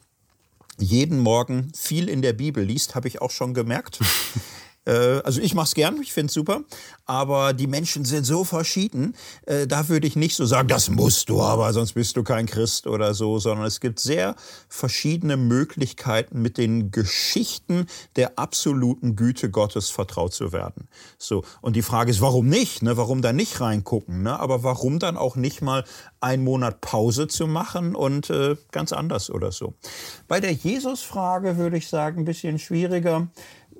jeden 0.81 1.19
Morgen 1.19 1.71
viel 1.75 2.09
in 2.09 2.21
der 2.21 2.33
Bibel 2.33 2.63
liest, 2.63 2.95
habe 2.95 3.07
ich 3.07 3.21
auch 3.21 3.31
schon 3.31 3.53
gemerkt. 3.53 3.99
Äh, 4.89 5.21
also 5.23 5.39
ich 5.41 5.53
mache 5.53 5.67
es 5.67 5.75
gern, 5.75 6.01
ich 6.01 6.11
finde 6.11 6.27
es 6.27 6.33
super, 6.33 6.61
aber 7.05 7.53
die 7.53 7.67
Menschen 7.67 8.05
sind 8.05 8.25
so 8.25 8.43
verschieden, 8.43 9.15
äh, 9.45 9.67
da 9.67 9.87
würde 9.87 10.07
ich 10.07 10.15
nicht 10.15 10.35
so 10.35 10.45
sagen, 10.45 10.67
das 10.67 10.89
musst 10.89 11.29
du 11.29 11.41
aber, 11.41 11.71
sonst 11.73 11.93
bist 11.93 12.17
du 12.17 12.23
kein 12.23 12.47
Christ 12.47 12.87
oder 12.87 13.13
so, 13.13 13.37
sondern 13.37 13.67
es 13.67 13.79
gibt 13.79 13.99
sehr 13.99 14.35
verschiedene 14.67 15.37
Möglichkeiten, 15.37 16.41
mit 16.41 16.57
den 16.57 16.91
Geschichten 16.91 17.85
der 18.15 18.39
absoluten 18.39 19.15
Güte 19.15 19.51
Gottes 19.51 19.89
vertraut 19.89 20.33
zu 20.33 20.51
werden. 20.51 20.87
So 21.17 21.43
und 21.61 21.75
die 21.75 21.81
Frage 21.83 22.09
ist, 22.09 22.21
warum 22.21 22.47
nicht? 22.47 22.81
Ne? 22.81 22.97
Warum 22.97 23.21
da 23.21 23.31
nicht 23.31 23.61
reingucken? 23.61 24.23
Ne? 24.23 24.39
Aber 24.39 24.63
warum 24.63 24.97
dann 24.99 25.17
auch 25.17 25.35
nicht 25.35 25.61
mal 25.61 25.83
einen 26.19 26.43
Monat 26.43 26.81
Pause 26.81 27.27
zu 27.27 27.45
machen 27.47 27.95
und 27.95 28.29
äh, 28.29 28.55
ganz 28.71 28.91
anders 28.91 29.29
oder 29.29 29.51
so? 29.51 29.75
Bei 30.27 30.39
der 30.39 30.51
Jesus-Frage 30.51 31.57
würde 31.57 31.77
ich 31.77 31.87
sagen, 31.87 32.21
ein 32.21 32.25
bisschen 32.25 32.57
schwieriger 32.59 33.27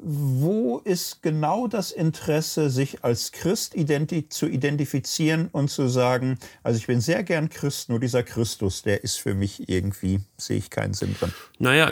wo 0.02 0.80
ist 0.86 1.22
genau 1.22 1.68
das 1.68 1.91
Interesse, 1.91 2.70
sich 2.70 3.04
als 3.04 3.34
Christ 3.34 3.76
identi 3.76 4.30
zu 4.30 4.47
identifizieren 4.47 5.50
und 5.52 5.70
zu 5.70 5.89
sagen, 5.89 6.39
also 6.64 6.78
ich 6.80 6.88
bin 6.88 7.02
sehr 7.02 7.24
gern 7.24 7.50
Christ, 7.50 7.89
nur 7.89 8.00
dieser 8.00 8.24
Christus, 8.24 8.82
der 8.82 9.04
ist 9.04 9.18
für 9.18 9.34
mich 9.34 9.68
irgendwie, 9.68 10.22
sehe 10.38 10.58
ich 10.58 10.70
keinen 10.70 10.93
Sinn 10.93 11.16
drin. 11.20 11.34
Naja, 11.58 11.91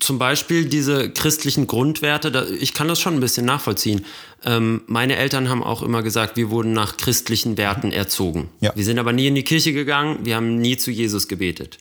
zum 0.00 0.18
Beispiel 0.18 0.64
diese 0.64 1.10
christlichen 1.10 1.66
Grundwerte, 1.68 2.48
ich 2.60 2.74
kann 2.74 2.88
das 2.88 3.00
schon 3.00 3.14
ein 3.14 3.20
bisschen 3.20 3.46
nachvollziehen. 3.46 4.04
Ähm, 4.44 4.82
meine 4.86 5.16
Eltern 5.16 5.48
haben 5.48 5.62
auch 5.62 5.82
immer 5.82 6.02
gesagt, 6.02 6.36
wir 6.36 6.50
wurden 6.50 6.72
nach 6.72 6.96
christlichen 6.96 7.56
Werten 7.56 7.92
erzogen. 7.92 8.50
Ja. 8.60 8.72
Wir 8.74 8.84
sind 8.84 8.98
aber 8.98 9.12
nie 9.12 9.28
in 9.28 9.34
die 9.36 9.44
Kirche 9.44 9.72
gegangen, 9.72 10.24
wir 10.24 10.34
haben 10.34 10.58
nie 10.58 10.76
zu 10.76 10.90
Jesus 10.90 11.28
gebetet. 11.28 11.78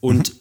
Und 0.00 0.32
mhm. 0.32 0.38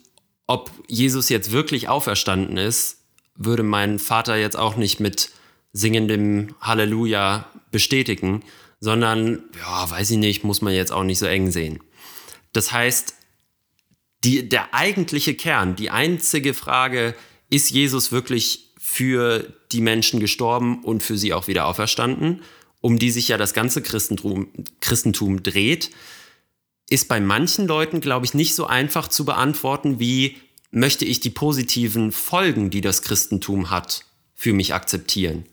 ob 0.48 0.72
Jesus 0.88 1.28
jetzt 1.28 1.52
wirklich 1.52 1.90
auferstanden 1.90 2.56
ist, 2.56 2.99
würde 3.40 3.64
mein 3.64 3.98
Vater 3.98 4.36
jetzt 4.36 4.58
auch 4.58 4.76
nicht 4.76 5.00
mit 5.00 5.32
singendem 5.72 6.56
Halleluja 6.62 7.50
bestätigen, 7.72 8.44
sondern, 8.80 9.44
ja, 9.60 9.90
weiß 9.90 10.12
ich 10.12 10.18
nicht, 10.18 10.44
muss 10.44 10.62
man 10.62 10.74
jetzt 10.74 10.92
auch 10.92 11.04
nicht 11.04 11.20
so 11.20 11.26
eng 11.26 11.50
sehen. 11.50 11.80
Das 12.54 12.72
heißt, 12.72 13.16
die, 14.24 14.48
der 14.48 14.74
eigentliche 14.74 15.34
Kern, 15.34 15.76
die 15.76 15.90
einzige 15.90 16.54
Frage, 16.54 17.16
ist 17.50 17.72
Jesus 17.72 18.12
wirklich 18.12 18.74
für 18.78 19.54
die 19.72 19.82
Menschen 19.82 20.20
gestorben 20.20 20.84
und 20.84 21.02
für 21.02 21.18
sie 21.18 21.34
auch 21.34 21.48
wieder 21.48 21.66
auferstanden, 21.66 22.42
um 22.82 23.00
die 23.00 23.12
sich 23.12 23.30
ja 23.30 23.38
das 23.38 23.54
ganze 23.54 23.82
Christentum, 23.82 24.48
Christentum 24.82 25.44
dreht, 25.44 25.92
ist 26.90 27.08
bei 27.08 27.22
manchen 27.22 27.68
Leuten, 27.68 28.02
glaube 28.02 28.26
ich, 28.26 28.34
nicht 28.34 28.56
so 28.56 28.66
einfach 28.66 29.08
zu 29.08 29.24
beantworten 29.24 30.00
wie, 30.00 30.38
möchte 30.72 31.06
ich 31.06 31.20
die 31.20 31.30
positiven 31.30 32.12
Folgen, 32.12 32.70
die 32.70 32.82
das 32.82 33.02
Christentum 33.02 33.70
hat, 33.70 34.06
für 34.36 34.54
mich 34.54 34.74
akzeptieren. 34.74 35.46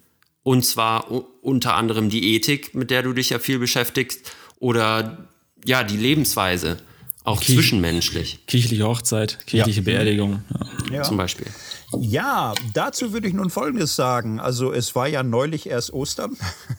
Und 0.42 0.64
zwar 0.64 1.10
unter 1.42 1.74
anderem 1.74 2.08
die 2.08 2.34
Ethik, 2.34 2.74
mit 2.74 2.90
der 2.90 3.02
du 3.02 3.12
dich 3.12 3.30
ja 3.30 3.38
viel 3.38 3.58
beschäftigst, 3.58 4.30
oder 4.58 5.28
ja, 5.64 5.82
die 5.82 5.96
Lebensweise, 5.96 6.78
auch 7.24 7.40
Kirch 7.40 7.56
zwischenmenschlich. 7.56 8.46
Kirchliche 8.46 8.84
Hochzeit, 8.84 9.44
kirchliche 9.46 9.80
ja. 9.80 9.84
Beerdigung. 9.84 10.44
Ja. 10.92 11.02
Zum 11.02 11.16
Beispiel. 11.16 11.46
Ja, 11.92 12.52
dazu 12.74 13.12
würde 13.12 13.28
ich 13.28 13.34
nun 13.34 13.50
Folgendes 13.50 13.94
sagen. 13.94 14.40
Also 14.40 14.72
es 14.72 14.94
war 14.94 15.06
ja 15.06 15.22
neulich 15.22 15.68
erst 15.68 15.92
Ostern. 15.92 16.36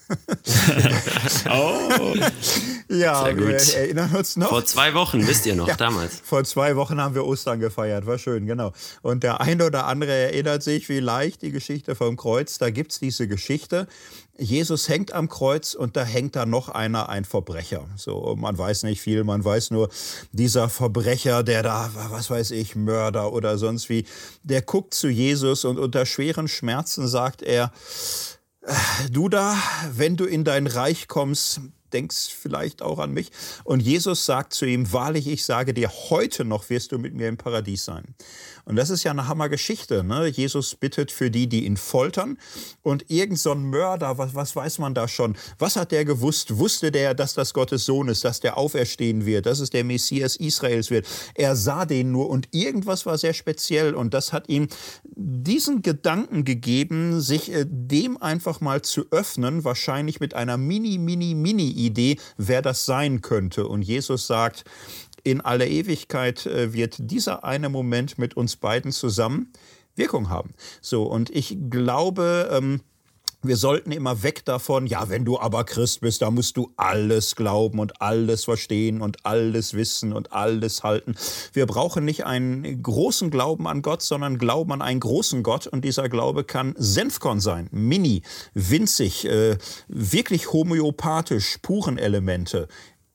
oh. 1.50 2.16
Ja, 2.90 3.24
Sehr 3.24 3.34
gut. 3.36 3.48
wir 3.48 3.78
erinnern 3.78 4.16
uns 4.16 4.36
noch. 4.36 4.50
Vor 4.50 4.66
zwei 4.66 4.94
Wochen, 4.94 5.26
wisst 5.28 5.46
ihr 5.46 5.56
noch, 5.56 5.68
ja, 5.68 5.76
damals. 5.76 6.22
Vor 6.24 6.44
zwei 6.44 6.76
Wochen 6.76 7.00
haben 7.02 7.16
wir 7.16 7.26
Ostern 7.26 7.60
gefeiert, 7.60 8.06
war 8.06 8.18
schön, 8.18 8.46
genau. 8.46 8.74
Und 9.02 9.24
der 9.24 9.42
eine 9.42 9.66
oder 9.66 9.88
andere 9.88 10.12
erinnert 10.12 10.64
sich 10.64 10.86
vielleicht 10.86 11.42
die 11.42 11.52
Geschichte 11.52 11.96
vom 11.96 12.18
Kreuz. 12.18 12.58
Da 12.58 12.70
gibt 12.70 12.92
es 12.92 13.00
diese 13.00 13.28
Geschichte. 13.28 13.88
Jesus 14.40 14.88
hängt 14.88 15.14
am 15.14 15.30
Kreuz 15.30 15.74
und 15.74 15.96
da 15.96 16.04
hängt 16.04 16.36
da 16.36 16.46
noch 16.46 16.70
einer, 16.70 17.10
ein 17.10 17.26
Verbrecher. 17.26 17.88
So, 17.96 18.36
man 18.38 18.58
weiß 18.58 18.84
nicht 18.84 19.02
viel, 19.02 19.24
man 19.24 19.44
weiß 19.44 19.72
nur, 19.72 19.90
dieser 20.32 20.70
Verbrecher, 20.70 21.44
der 21.44 21.64
da, 21.64 21.90
was 22.10 22.30
weiß 22.30 22.52
ich, 22.52 22.76
Mörder 22.76 23.34
oder 23.34 23.58
sonst 23.58 23.90
wie, 23.90 24.06
der 24.44 24.62
guckt 24.62 24.94
zu 24.94 25.08
Jesus 25.10 25.66
und 25.66 25.80
unter 25.80 26.06
schweren 26.06 26.48
Schmerzen 26.48 27.08
sagt 27.08 27.42
er, 27.42 27.72
äh, 28.62 28.74
du 29.12 29.30
da, 29.30 29.56
wenn 29.92 30.18
du 30.18 30.26
in 30.26 30.44
dein 30.44 30.68
Reich 30.68 31.08
kommst, 31.08 31.62
denkst 31.94 32.30
vielleicht 32.38 32.82
auch 32.82 33.00
an 33.00 33.12
mich. 33.12 33.32
Und 33.64 33.80
Jesus 33.80 34.26
sagt 34.26 34.54
zu 34.54 34.66
ihm, 34.66 34.92
wahrlich, 34.92 35.28
ich 35.28 35.46
sage 35.46 35.74
dir, 35.74 35.90
heute 36.10 36.46
noch 36.46 36.70
wirst 36.70 36.92
du 36.92 37.00
mit 37.00 37.14
mir 37.14 37.28
im 37.30 37.38
Paradies 37.38 37.86
sein. 37.86 38.16
Und 38.68 38.76
das 38.76 38.90
ist 38.90 39.04
ja 39.04 39.12
eine 39.12 39.30
Hammergeschichte. 39.30 40.04
Ne? 40.04 40.28
Jesus 40.28 40.76
bittet 40.76 41.10
für 41.10 41.32
die, 41.32 41.48
die 41.48 41.66
ihn 41.66 41.78
foltern. 41.78 42.38
Und 42.82 43.10
irgend 43.10 43.40
so 43.40 43.54
ein 43.54 43.64
Mörder, 43.64 44.18
was, 44.18 44.36
was 44.36 44.56
weiß 44.56 44.80
man 44.80 44.94
da 44.94 45.08
schon? 45.08 45.38
Was 45.58 45.78
hat 45.78 45.94
der 45.94 46.04
gewusst? 46.04 46.58
Wusste 46.58 46.92
der, 46.92 47.14
dass 47.14 47.34
das 47.34 47.54
Gottes 47.54 47.86
Sohn 47.86 48.10
ist, 48.10 48.26
dass 48.26 48.42
der 48.42 48.58
auferstehen 48.58 49.26
wird, 49.26 49.46
dass 49.46 49.62
es 49.62 49.70
der 49.70 49.86
Messias 49.86 50.36
Israels 50.36 50.92
wird? 50.92 51.08
Er 51.36 51.56
sah 51.56 51.86
den 51.86 52.12
nur 52.12 52.30
und 52.30 52.50
irgendwas 52.52 53.06
war 53.06 53.18
sehr 53.18 53.34
speziell. 53.34 53.96
Und 53.96 54.14
das 54.14 54.34
hat 54.34 54.50
ihm 54.50 54.68
diesen 55.16 55.82
Gedanken 55.82 56.44
gegeben, 56.44 57.22
sich 57.22 57.52
äh, 57.54 57.66
dem 57.66 58.22
einfach 58.22 58.60
mal 58.60 58.82
zu 58.82 59.06
öffnen, 59.12 59.64
wahrscheinlich 59.64 60.20
mit 60.20 60.34
einer 60.34 60.58
mini, 60.58 60.98
mini, 60.98 61.36
mini 61.36 61.70
Idee, 61.70 62.18
wer 62.36 62.62
das 62.62 62.84
sein 62.84 63.22
könnte. 63.22 63.66
Und 63.66 63.82
Jesus 63.82 64.28
sagt, 64.28 64.66
in 65.32 65.42
aller 65.42 65.68
Ewigkeit 65.68 66.46
äh, 66.46 66.74
wird 66.74 66.96
dieser 67.00 67.44
eine 67.44 67.70
Moment 67.70 68.18
mit 68.18 68.36
uns 68.36 68.56
beiden 68.56 68.92
zusammen 68.92 69.52
Wirkung 69.96 70.30
haben. 70.30 70.54
So, 70.82 71.04
und 71.04 71.30
ich 71.32 71.58
glaube, 71.70 72.50
ähm, 72.52 72.82
wir 73.44 73.56
sollten 73.56 73.92
immer 73.92 74.24
weg 74.24 74.46
davon, 74.46 74.88
ja, 74.88 75.10
wenn 75.10 75.24
du 75.24 75.40
aber 75.40 75.64
Christ 75.64 76.02
bist, 76.02 76.22
da 76.22 76.32
musst 76.32 76.58
du 76.58 76.72
alles 76.76 77.36
glauben 77.36 77.80
und 77.80 78.02
alles 78.02 78.46
verstehen 78.46 79.02
und 79.02 79.26
alles 79.26 79.74
wissen 79.74 80.12
und 80.12 80.34
alles 80.34 80.84
halten. 80.84 81.16
Wir 81.54 81.68
brauchen 81.68 82.04
nicht 82.04 82.26
einen 82.26 82.82
großen 82.82 83.30
Glauben 83.30 83.68
an 83.68 83.84
Gott, 83.84 84.02
sondern 84.02 84.38
Glauben 84.40 84.72
an 84.72 84.82
einen 84.82 85.00
großen 85.00 85.44
Gott. 85.44 85.68
Und 85.68 85.86
dieser 85.86 86.10
Glaube 86.10 86.44
kann 86.44 86.74
Senfkorn 86.78 87.40
sein, 87.40 87.70
mini, 87.72 88.24
winzig, 88.54 89.26
äh, 89.26 89.58
wirklich 89.88 90.52
homöopathisch, 90.52 91.60
puren 91.62 91.98
Elemente 91.98 92.68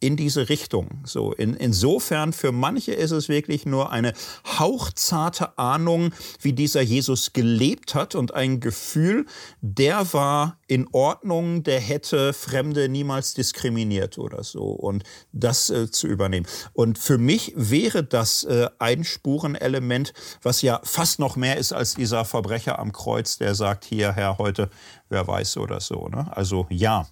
in 0.03 0.16
diese 0.16 0.48
Richtung. 0.48 1.00
So, 1.05 1.32
in, 1.32 1.55
insofern 1.55 2.32
für 2.32 2.50
manche 2.50 2.92
ist 2.92 3.12
es 3.12 3.28
wirklich 3.28 3.66
nur 3.66 3.92
eine 3.92 4.12
hauchzarte 4.59 5.57
Ahnung, 5.59 6.12
wie 6.40 6.53
dieser 6.53 6.82
Jesus 6.82 7.32
gelebt 7.32 7.94
hat 7.94 8.16
und 8.16 8.34
ein 8.34 8.59
Gefühl, 8.59 9.26
der 9.61 10.12
war 10.12 10.59
in 10.66 10.88
Ordnung, 10.90 11.62
der 11.62 11.78
hätte 11.78 12.32
Fremde 12.32 12.88
niemals 12.88 13.34
diskriminiert 13.34 14.18
oder 14.18 14.42
so 14.42 14.64
und 14.64 15.05
das 15.32 15.70
äh, 15.70 15.88
zu 15.90 16.09
übernehmen. 16.09 16.46
Und 16.72 16.98
für 16.98 17.18
mich 17.18 17.53
wäre 17.55 18.03
das 18.03 18.42
äh, 18.44 18.68
ein 18.80 19.05
Spurenelement, 19.05 20.14
was 20.42 20.62
ja 20.62 20.80
fast 20.82 21.20
noch 21.20 21.36
mehr 21.36 21.59
ist 21.59 21.72
als 21.72 21.94
dieser 21.94 22.24
Verbrecher 22.24 22.80
am 22.80 22.92
Kreuz, 22.92 23.38
der 23.38 23.55
sagt, 23.55 23.84
hier, 23.84 24.12
Herr, 24.12 24.38
heute, 24.38 24.68
wer 25.09 25.26
weiß 25.28 25.59
oder 25.59 25.80
so. 25.80 26.09
Ne? 26.09 26.28
Also 26.34 26.66
ja, 26.70 27.07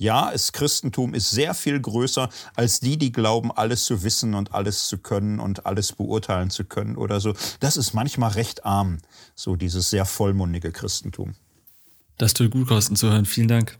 ja, 0.00 0.30
das 0.32 0.52
Christentum 0.52 1.12
ist 1.12 1.28
sehr 1.28 1.52
viel 1.52 1.78
größer 1.78 2.30
als 2.56 2.80
die, 2.80 2.96
die 2.96 3.12
glauben, 3.12 3.52
alles 3.52 3.84
zu 3.84 4.02
wissen 4.02 4.32
und 4.32 4.54
alles 4.54 4.88
zu 4.88 4.96
können 4.96 5.38
und 5.38 5.66
alles 5.66 5.92
beurteilen 5.92 6.48
zu 6.48 6.64
können 6.64 6.96
oder 6.96 7.20
so. 7.20 7.34
Das 7.60 7.76
ist 7.76 7.92
manchmal 7.92 8.30
recht 8.30 8.64
arm, 8.64 8.98
so 9.34 9.56
dieses 9.56 9.90
sehr 9.90 10.06
vollmundige 10.06 10.72
Christentum. 10.72 11.34
Das 12.16 12.32
tut 12.32 12.50
gut, 12.50 12.66
Kosten 12.68 12.96
zu 12.96 13.10
hören. 13.10 13.26
Vielen 13.26 13.48
Dank. 13.48 13.76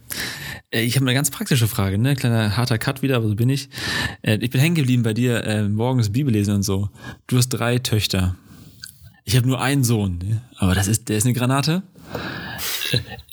Äh, 0.71 0.83
ich 0.83 0.97
habe 0.97 1.07
eine 1.07 1.15
ganz 1.15 1.31
praktische 1.31 1.69
Frage, 1.69 1.97
ne? 1.97 2.15
Kleiner 2.17 2.55
harter 2.55 2.77
Cut 2.77 3.01
wieder, 3.01 3.17
aber 3.17 3.29
so 3.29 3.35
bin 3.35 3.49
ich. 3.49 3.71
Äh, 4.21 4.37
ich 4.43 4.51
bin 4.51 4.61
hängen 4.61 4.75
geblieben 4.75 5.03
bei 5.03 5.15
dir, 5.15 5.43
äh, 5.45 5.69
morgens 5.69 6.13
Bibel 6.13 6.35
lesen 6.35 6.55
und 6.55 6.65
so. 6.65 6.91
Du 7.29 7.39
hast 7.39 7.49
drei 7.49 7.79
Töchter. 7.79 8.37
Ich 9.25 9.37
habe 9.37 9.47
nur 9.47 9.63
einen 9.63 9.85
Sohn, 9.85 10.19
ne? 10.19 10.43
aber 10.59 10.75
das 10.75 10.87
ist, 10.87 11.09
der 11.09 11.17
ist 11.17 11.25
eine 11.25 11.33
Granate. 11.33 11.83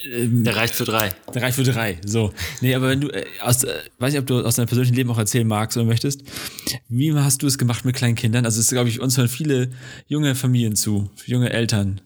Der 0.05 0.55
reicht 0.55 0.75
für 0.75 0.85
drei. 0.85 1.11
Der 1.33 1.41
reicht 1.41 1.55
für 1.55 1.63
drei. 1.63 1.99
So. 2.05 2.31
Nee, 2.61 2.75
aber 2.75 2.89
wenn 2.89 3.01
du 3.01 3.09
äh, 3.09 3.25
aus, 3.41 3.63
äh, 3.63 3.73
weiß 3.99 4.13
nicht, 4.13 4.21
ob 4.21 4.27
du 4.27 4.41
aus 4.41 4.55
deinem 4.55 4.67
persönlichen 4.67 4.95
Leben 4.95 5.09
auch 5.11 5.17
erzählen 5.17 5.47
magst 5.47 5.75
oder 5.77 5.85
möchtest. 5.85 6.23
Wie 6.87 7.13
hast 7.13 7.41
du 7.41 7.47
es 7.47 7.57
gemacht 7.57 7.83
mit 7.83 7.95
kleinen 7.95 8.15
Kindern? 8.15 8.45
Also 8.45 8.59
es 8.59 8.67
ist, 8.67 8.71
glaube 8.71 8.89
ich, 8.89 9.01
uns 9.01 9.17
hören 9.17 9.27
viele 9.27 9.71
junge 10.07 10.35
Familien 10.35 10.75
zu, 10.75 11.09
junge 11.25 11.49
Eltern. 11.49 12.01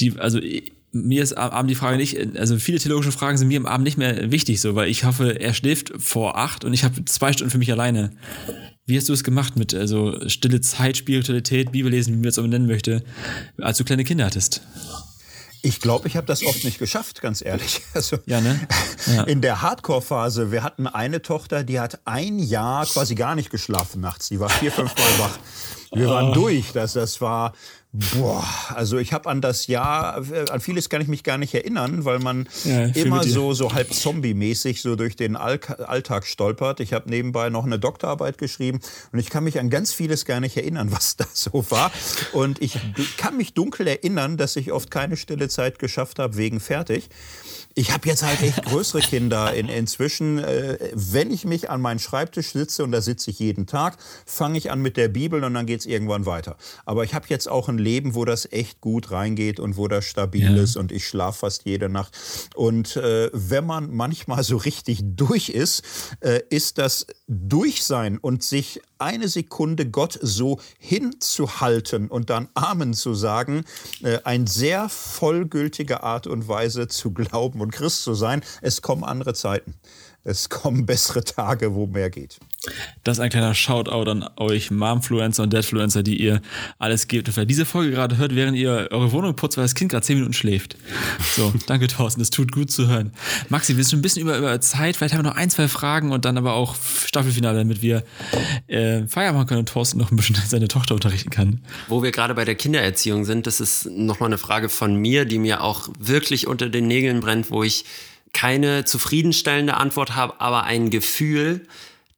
Die, 0.00 0.18
also 0.18 0.40
mir 0.92 1.22
ist 1.22 1.34
am 1.34 1.50
Abend 1.50 1.70
die 1.70 1.74
Frage 1.74 1.96
nicht, 1.96 2.18
also 2.36 2.58
viele 2.58 2.78
theologische 2.78 3.12
Fragen 3.12 3.36
sind 3.36 3.48
mir 3.48 3.58
am 3.58 3.66
Abend 3.66 3.84
nicht 3.84 3.98
mehr 3.98 4.30
wichtig, 4.30 4.60
so, 4.60 4.74
weil 4.74 4.88
ich 4.88 5.04
hoffe, 5.04 5.38
er 5.40 5.54
schläft 5.54 5.92
vor 5.98 6.38
acht 6.38 6.64
und 6.64 6.72
ich 6.72 6.84
habe 6.84 7.04
zwei 7.04 7.32
Stunden 7.32 7.50
für 7.50 7.58
mich 7.58 7.70
alleine. 7.70 8.12
Wie 8.86 8.96
hast 8.96 9.08
du 9.08 9.12
es 9.12 9.22
gemacht 9.22 9.56
mit 9.56 9.74
also 9.74 10.18
stille 10.28 10.62
Zeit, 10.62 10.96
Spiritualität, 10.96 11.72
Bibellesen, 11.72 12.14
wie 12.14 12.18
man 12.18 12.28
es 12.28 12.38
auch 12.38 12.46
nennen 12.46 12.66
möchte, 12.66 13.04
als 13.58 13.76
du 13.76 13.84
kleine 13.84 14.04
Kinder 14.04 14.24
hattest? 14.24 14.62
Ich 15.68 15.82
glaube, 15.82 16.08
ich 16.08 16.16
habe 16.16 16.26
das 16.26 16.42
oft 16.42 16.64
nicht 16.64 16.78
geschafft, 16.78 17.20
ganz 17.20 17.42
ehrlich. 17.42 17.82
Also 17.94 18.16
ja, 18.24 18.40
ne? 18.40 18.58
Ja. 19.06 19.24
In 19.24 19.42
der 19.42 19.60
Hardcore-Phase, 19.60 20.50
wir 20.50 20.62
hatten 20.62 20.86
eine 20.86 21.20
Tochter, 21.20 21.62
die 21.62 21.78
hat 21.78 22.00
ein 22.06 22.38
Jahr 22.38 22.86
quasi 22.86 23.14
gar 23.14 23.34
nicht 23.34 23.50
geschlafen 23.50 24.00
nachts. 24.00 24.28
Die 24.28 24.40
war 24.40 24.48
vier, 24.48 24.72
fünf 24.72 24.94
Mal 24.96 25.18
wach. 25.18 25.38
Wir 25.92 26.08
waren 26.08 26.30
oh. 26.30 26.34
durch. 26.34 26.72
Das, 26.72 26.94
das 26.94 27.20
war 27.20 27.52
Boah, 27.90 28.44
also 28.74 28.98
ich 28.98 29.14
habe 29.14 29.30
an 29.30 29.40
das 29.40 29.66
Jahr, 29.66 30.22
äh, 30.30 30.50
an 30.50 30.60
vieles 30.60 30.90
kann 30.90 31.00
ich 31.00 31.08
mich 31.08 31.24
gar 31.24 31.38
nicht 31.38 31.54
erinnern, 31.54 32.04
weil 32.04 32.18
man 32.18 32.46
ja, 32.64 32.84
immer 32.84 33.24
so, 33.24 33.54
so 33.54 33.72
halb 33.72 33.94
zombie-mäßig 33.94 34.82
so 34.82 34.94
durch 34.94 35.16
den 35.16 35.36
Alltag 35.36 36.26
stolpert. 36.26 36.80
Ich 36.80 36.92
habe 36.92 37.08
nebenbei 37.08 37.48
noch 37.48 37.64
eine 37.64 37.78
Doktorarbeit 37.78 38.36
geschrieben 38.36 38.80
und 39.12 39.18
ich 39.18 39.30
kann 39.30 39.42
mich 39.44 39.58
an 39.58 39.70
ganz 39.70 39.94
vieles 39.94 40.26
gar 40.26 40.40
nicht 40.40 40.58
erinnern, 40.58 40.92
was 40.92 41.16
da 41.16 41.24
so 41.32 41.64
war. 41.70 41.90
Und 42.32 42.60
ich 42.60 42.78
kann 43.16 43.38
mich 43.38 43.54
dunkel 43.54 43.86
erinnern, 43.86 44.36
dass 44.36 44.56
ich 44.56 44.70
oft 44.70 44.90
keine 44.90 45.16
stille 45.16 45.48
Zeit 45.48 45.78
geschafft 45.78 46.18
habe 46.18 46.36
wegen 46.36 46.60
fertig. 46.60 47.08
Ich 47.74 47.92
habe 47.92 48.08
jetzt 48.08 48.24
halt 48.24 48.42
echt 48.42 48.64
größere 48.64 49.00
Kinder 49.00 49.54
in, 49.54 49.68
inzwischen. 49.68 50.38
Äh, 50.38 50.78
wenn 50.94 51.30
ich 51.30 51.44
mich 51.44 51.70
an 51.70 51.80
meinen 51.80 52.00
Schreibtisch 52.00 52.50
sitze, 52.50 52.82
und 52.82 52.90
da 52.90 53.00
sitze 53.00 53.30
ich 53.30 53.38
jeden 53.38 53.66
Tag, 53.66 53.96
fange 54.26 54.58
ich 54.58 54.72
an 54.72 54.80
mit 54.82 54.96
der 54.96 55.06
Bibel 55.06 55.44
und 55.44 55.54
dann 55.54 55.64
geht 55.64 55.80
es 55.80 55.86
irgendwann 55.86 56.26
weiter. 56.26 56.56
Aber 56.84 57.04
ich 57.04 57.14
habe 57.14 57.26
jetzt 57.28 57.48
auch 57.48 57.68
ein 57.68 57.77
Leben, 57.78 58.14
wo 58.14 58.24
das 58.24 58.50
echt 58.52 58.80
gut 58.80 59.10
reingeht 59.10 59.60
und 59.60 59.76
wo 59.76 59.88
das 59.88 60.04
stabil 60.04 60.56
ja. 60.56 60.62
ist 60.62 60.76
und 60.76 60.92
ich 60.92 61.06
schlafe 61.06 61.40
fast 61.40 61.64
jede 61.64 61.88
Nacht. 61.88 62.16
Und 62.54 62.96
äh, 62.96 63.30
wenn 63.32 63.66
man 63.66 63.94
manchmal 63.94 64.42
so 64.44 64.56
richtig 64.56 65.00
durch 65.02 65.48
ist, 65.48 65.82
äh, 66.20 66.40
ist 66.50 66.78
das 66.78 67.06
Durchsein 67.26 68.18
und 68.18 68.42
sich 68.42 68.80
eine 68.98 69.28
Sekunde 69.28 69.88
Gott 69.88 70.18
so 70.20 70.58
hinzuhalten 70.78 72.08
und 72.08 72.30
dann 72.30 72.48
Amen 72.54 72.94
zu 72.94 73.14
sagen, 73.14 73.64
äh, 74.02 74.18
ein 74.24 74.46
sehr 74.46 74.88
vollgültige 74.88 76.02
Art 76.02 76.26
und 76.26 76.48
Weise 76.48 76.88
zu 76.88 77.12
glauben 77.12 77.60
und 77.60 77.70
Christ 77.70 78.02
zu 78.02 78.14
sein. 78.14 78.42
Es 78.60 78.82
kommen 78.82 79.04
andere 79.04 79.34
Zeiten 79.34 79.74
es 80.28 80.48
kommen 80.50 80.84
bessere 80.84 81.24
Tage, 81.24 81.74
wo 81.74 81.86
mehr 81.86 82.10
geht. 82.10 82.38
Das 83.04 83.18
ist 83.18 83.20
ein 83.20 83.30
kleiner 83.30 83.54
Shoutout 83.54 84.10
an 84.10 84.28
euch 84.36 84.70
Momfluencer 84.70 85.44
und 85.44 85.52
Dadfluencer, 85.52 86.02
die 86.02 86.20
ihr 86.20 86.42
alles 86.78 87.06
gebt. 87.06 87.28
Und 87.28 87.36
wer 87.36 87.44
diese 87.44 87.64
Folge 87.64 87.92
gerade 87.92 88.16
hört, 88.16 88.34
während 88.34 88.56
ihr 88.56 88.88
eure 88.90 89.12
Wohnung 89.12 89.36
putzt, 89.36 89.56
weil 89.56 89.64
das 89.64 89.74
Kind 89.74 89.92
gerade 89.92 90.04
zehn 90.04 90.16
Minuten 90.16 90.32
schläft. 90.32 90.76
So, 91.36 91.52
danke 91.66 91.86
Thorsten, 91.86 92.20
das 92.20 92.30
tut 92.30 92.50
gut 92.50 92.70
zu 92.70 92.88
hören. 92.88 93.12
Maxi, 93.48 93.76
wir 93.76 93.84
sind 93.84 94.00
ein 94.00 94.02
bisschen 94.02 94.22
über, 94.22 94.36
über 94.36 94.60
Zeit. 94.60 94.96
Vielleicht 94.96 95.14
haben 95.14 95.24
wir 95.24 95.30
noch 95.30 95.36
ein, 95.36 95.50
zwei 95.50 95.68
Fragen 95.68 96.10
und 96.10 96.24
dann 96.24 96.36
aber 96.36 96.54
auch 96.54 96.74
Staffelfinale, 97.06 97.58
damit 97.58 97.80
wir 97.80 98.02
äh, 98.66 99.06
Feier 99.06 99.32
machen 99.32 99.46
können 99.46 99.60
und 99.60 99.68
Thorsten 99.68 99.98
noch 99.98 100.10
ein 100.10 100.16
bisschen 100.16 100.36
seine 100.46 100.68
Tochter 100.68 100.94
unterrichten 100.94 101.30
kann. 101.30 101.60
Wo 101.86 102.02
wir 102.02 102.10
gerade 102.10 102.34
bei 102.34 102.44
der 102.44 102.56
Kindererziehung 102.56 103.24
sind, 103.24 103.46
das 103.46 103.60
ist 103.60 103.86
nochmal 103.86 104.28
eine 104.28 104.38
Frage 104.38 104.68
von 104.68 104.96
mir, 104.96 105.24
die 105.24 105.38
mir 105.38 105.62
auch 105.62 105.88
wirklich 105.98 106.46
unter 106.48 106.68
den 106.68 106.88
Nägeln 106.88 107.20
brennt, 107.20 107.50
wo 107.50 107.62
ich 107.62 107.84
keine 108.32 108.84
zufriedenstellende 108.84 109.74
Antwort 109.74 110.14
habe, 110.14 110.40
aber 110.40 110.64
ein 110.64 110.90
Gefühl, 110.90 111.66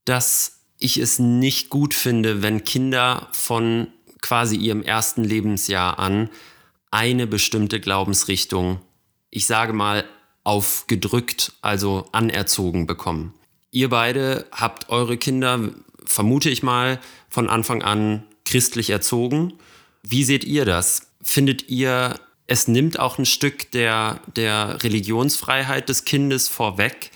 dass 0.05 0.61
ich 0.79 0.99
es 0.99 1.19
nicht 1.19 1.69
gut 1.69 1.95
finde, 1.95 2.43
wenn 2.43 2.65
Kinder 2.65 3.29
von 3.33 3.89
quasi 4.23 4.57
ihrem 4.57 4.83
ersten 4.83 5.25
Lebensjahr 5.25 5.99
an 5.99 6.31
eine 6.91 7.27
bestimmte 7.27 7.81
Glaubensrichtung, 7.81 8.81
ich 9.31 9.47
sage 9.47 9.73
mal, 9.73 10.05
aufgedrückt, 10.43 11.53
also 11.61 12.07
anerzogen 12.13 12.87
bekommen. 12.87 13.35
Ihr 13.71 13.91
beide 13.91 14.47
habt 14.51 14.89
eure 14.89 15.17
Kinder, 15.17 15.71
vermute 16.05 16.51
ich 16.51 16.63
mal, 16.63 16.99
von 17.29 17.49
Anfang 17.49 17.83
an 17.83 18.25
christlich 18.45 18.91
erzogen. 18.91 19.55
Wie 20.03 20.25
seht 20.25 20.45
ihr 20.45 20.65
das? 20.65 21.13
Findet 21.23 21.69
ihr 21.69 22.19
es 22.51 22.67
nimmt 22.67 22.99
auch 22.99 23.17
ein 23.17 23.27
Stück 23.27 23.71
der, 23.71 24.19
der 24.35 24.83
Religionsfreiheit 24.83 25.89
des 25.89 26.05
Kindes 26.05 26.49
vorweg. 26.49 27.13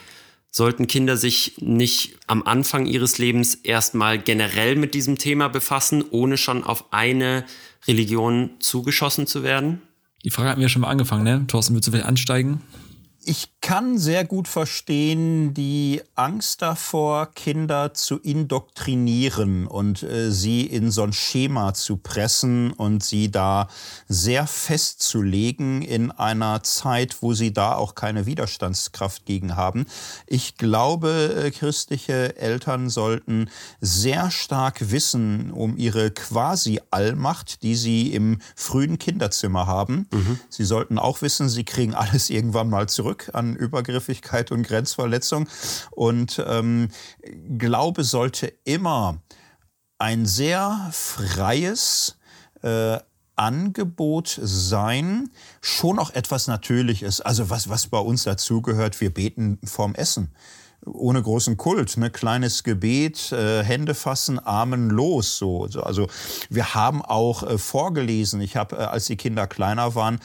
Sollten 0.56 0.86
Kinder 0.86 1.16
sich 1.16 1.56
nicht 1.58 2.16
am 2.28 2.44
Anfang 2.44 2.86
ihres 2.86 3.18
Lebens 3.18 3.56
erstmal 3.56 4.20
generell 4.20 4.76
mit 4.76 4.94
diesem 4.94 5.18
Thema 5.18 5.48
befassen, 5.48 6.04
ohne 6.12 6.36
schon 6.36 6.62
auf 6.62 6.92
eine 6.92 7.44
Religion 7.88 8.50
zugeschossen 8.60 9.26
zu 9.26 9.42
werden? 9.42 9.82
Die 10.24 10.30
Frage 10.30 10.50
hatten 10.50 10.60
wir 10.60 10.68
schon 10.68 10.82
mal 10.82 10.90
angefangen, 10.90 11.24
ne? 11.24 11.44
Thorsten, 11.48 11.74
willst 11.74 11.88
du 11.88 11.90
vielleicht 11.90 12.06
ansteigen? 12.06 12.60
Ich 13.26 13.48
kann 13.62 13.96
sehr 13.96 14.26
gut 14.26 14.48
verstehen 14.48 15.54
die 15.54 16.02
Angst 16.14 16.60
davor, 16.60 17.30
Kinder 17.34 17.94
zu 17.94 18.18
indoktrinieren 18.18 19.66
und 19.66 20.02
äh, 20.02 20.30
sie 20.30 20.66
in 20.66 20.90
so 20.90 21.04
ein 21.04 21.14
Schema 21.14 21.72
zu 21.72 21.96
pressen 21.96 22.72
und 22.72 23.02
sie 23.02 23.30
da 23.30 23.68
sehr 24.06 24.46
festzulegen 24.46 25.80
in 25.80 26.10
einer 26.10 26.62
Zeit, 26.62 27.22
wo 27.22 27.32
sie 27.32 27.54
da 27.54 27.74
auch 27.74 27.94
keine 27.94 28.26
Widerstandskraft 28.26 29.24
gegen 29.24 29.56
haben. 29.56 29.86
Ich 30.26 30.58
glaube, 30.58 31.44
äh, 31.46 31.50
christliche 31.50 32.36
Eltern 32.36 32.90
sollten 32.90 33.48
sehr 33.80 34.30
stark 34.30 34.90
wissen 34.90 35.50
um 35.50 35.78
ihre 35.78 36.10
quasi 36.10 36.82
Allmacht, 36.90 37.62
die 37.62 37.76
sie 37.76 38.12
im 38.12 38.40
frühen 38.54 38.98
Kinderzimmer 38.98 39.66
haben. 39.66 40.06
Mhm. 40.12 40.38
Sie 40.50 40.64
sollten 40.64 40.98
auch 40.98 41.22
wissen, 41.22 41.48
sie 41.48 41.64
kriegen 41.64 41.94
alles 41.94 42.28
irgendwann 42.34 42.68
mal 42.68 42.86
zurück 42.90 43.13
an 43.32 43.56
Übergriffigkeit 43.56 44.50
und 44.50 44.62
Grenzverletzung. 44.62 45.48
Und 45.90 46.42
ähm, 46.46 46.88
Glaube 47.58 48.04
sollte 48.04 48.52
immer 48.64 49.22
ein 49.98 50.26
sehr 50.26 50.90
freies 50.92 52.18
äh, 52.62 52.98
Angebot 53.36 54.38
sein, 54.40 55.30
schon 55.60 55.98
auch 55.98 56.10
etwas 56.14 56.46
Natürliches. 56.46 57.20
Also 57.20 57.50
was, 57.50 57.68
was 57.68 57.88
bei 57.88 57.98
uns 57.98 58.24
dazugehört, 58.24 59.00
wir 59.00 59.12
beten 59.12 59.58
vorm 59.64 59.94
Essen 59.94 60.32
ohne 60.86 61.22
großen 61.22 61.56
Kult, 61.56 61.96
ne? 61.96 62.10
kleines 62.10 62.62
Gebet, 62.62 63.32
äh, 63.32 63.62
Hände 63.62 63.94
fassen, 63.94 64.38
Armen 64.38 64.90
los. 64.90 65.38
So. 65.38 65.64
Also 65.82 66.08
wir 66.50 66.74
haben 66.74 67.02
auch 67.02 67.42
äh, 67.42 67.58
vorgelesen. 67.58 68.40
Ich 68.40 68.56
habe, 68.56 68.76
äh, 68.76 68.80
als 68.80 69.06
die 69.06 69.16
Kinder 69.16 69.46
kleiner 69.46 69.94
waren, 69.94 70.20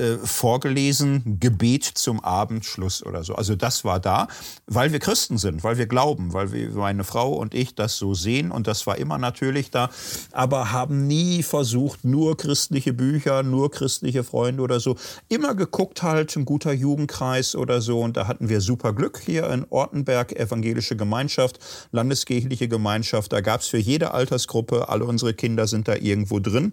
äh, 0.00 0.18
vorgelesen, 0.18 1.38
Gebet 1.40 1.84
zum 1.84 2.20
Abendschluss 2.20 3.04
oder 3.04 3.22
so. 3.22 3.34
Also 3.34 3.54
das 3.54 3.84
war 3.84 4.00
da, 4.00 4.28
weil 4.66 4.92
wir 4.92 4.98
Christen 4.98 5.36
sind, 5.36 5.62
weil 5.62 5.76
wir 5.76 5.86
glauben, 5.86 6.32
weil 6.32 6.52
wir, 6.52 6.70
meine 6.70 7.04
Frau 7.04 7.34
und 7.34 7.54
ich 7.54 7.74
das 7.74 7.98
so 7.98 8.14
sehen 8.14 8.50
und 8.50 8.66
das 8.66 8.86
war 8.86 8.96
immer 8.96 9.18
natürlich 9.18 9.70
da, 9.70 9.90
aber 10.32 10.72
haben 10.72 11.06
nie 11.06 11.42
versucht, 11.42 12.04
nur 12.04 12.36
christliche 12.36 12.94
Bücher, 12.94 13.42
nur 13.42 13.70
christliche 13.70 14.24
Freunde 14.24 14.62
oder 14.62 14.80
so. 14.80 14.96
Immer 15.28 15.54
geguckt 15.54 16.02
halt, 16.02 16.34
ein 16.34 16.46
guter 16.46 16.72
Jugendkreis 16.72 17.54
oder 17.54 17.80
so 17.82 18.00
und 18.00 18.16
da 18.16 18.26
hatten 18.26 18.48
wir 18.48 18.60
super 18.60 18.94
Glück 18.94 19.20
hier 19.24 19.50
in 19.50 19.66
Ortenberg, 19.68 20.32
evangelische 20.32 20.96
Gemeinschaft, 20.96 21.58
landeskirchliche 21.92 22.68
Gemeinschaft, 22.68 23.32
da 23.32 23.42
gab 23.42 23.60
es 23.60 23.68
für 23.68 23.78
jede 23.78 24.14
Altersgruppe, 24.14 24.88
alle 24.88 25.04
unsere 25.04 25.34
Kinder 25.34 25.66
sind 25.66 25.88
da 25.88 25.94
irgendwo 25.94 26.40
drin. 26.40 26.72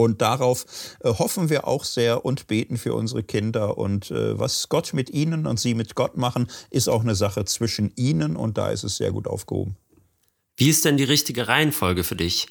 Und 0.00 0.22
darauf 0.22 0.64
äh, 1.00 1.10
hoffen 1.10 1.50
wir 1.50 1.68
auch 1.68 1.84
sehr 1.84 2.24
und 2.24 2.46
beten 2.46 2.78
für 2.78 2.94
unsere 2.94 3.22
Kinder. 3.22 3.76
Und 3.76 4.10
äh, 4.10 4.38
was 4.38 4.70
Gott 4.70 4.94
mit 4.94 5.10
ihnen 5.10 5.46
und 5.46 5.60
sie 5.60 5.74
mit 5.74 5.94
Gott 5.94 6.16
machen, 6.16 6.46
ist 6.70 6.88
auch 6.88 7.02
eine 7.02 7.14
Sache 7.14 7.44
zwischen 7.44 7.92
ihnen 7.96 8.34
und 8.34 8.56
da 8.56 8.70
ist 8.70 8.82
es 8.82 8.96
sehr 8.96 9.12
gut 9.12 9.28
aufgehoben. 9.28 9.76
Wie 10.56 10.70
ist 10.70 10.86
denn 10.86 10.96
die 10.96 11.04
richtige 11.04 11.48
Reihenfolge 11.48 12.02
für 12.02 12.16
dich? 12.16 12.48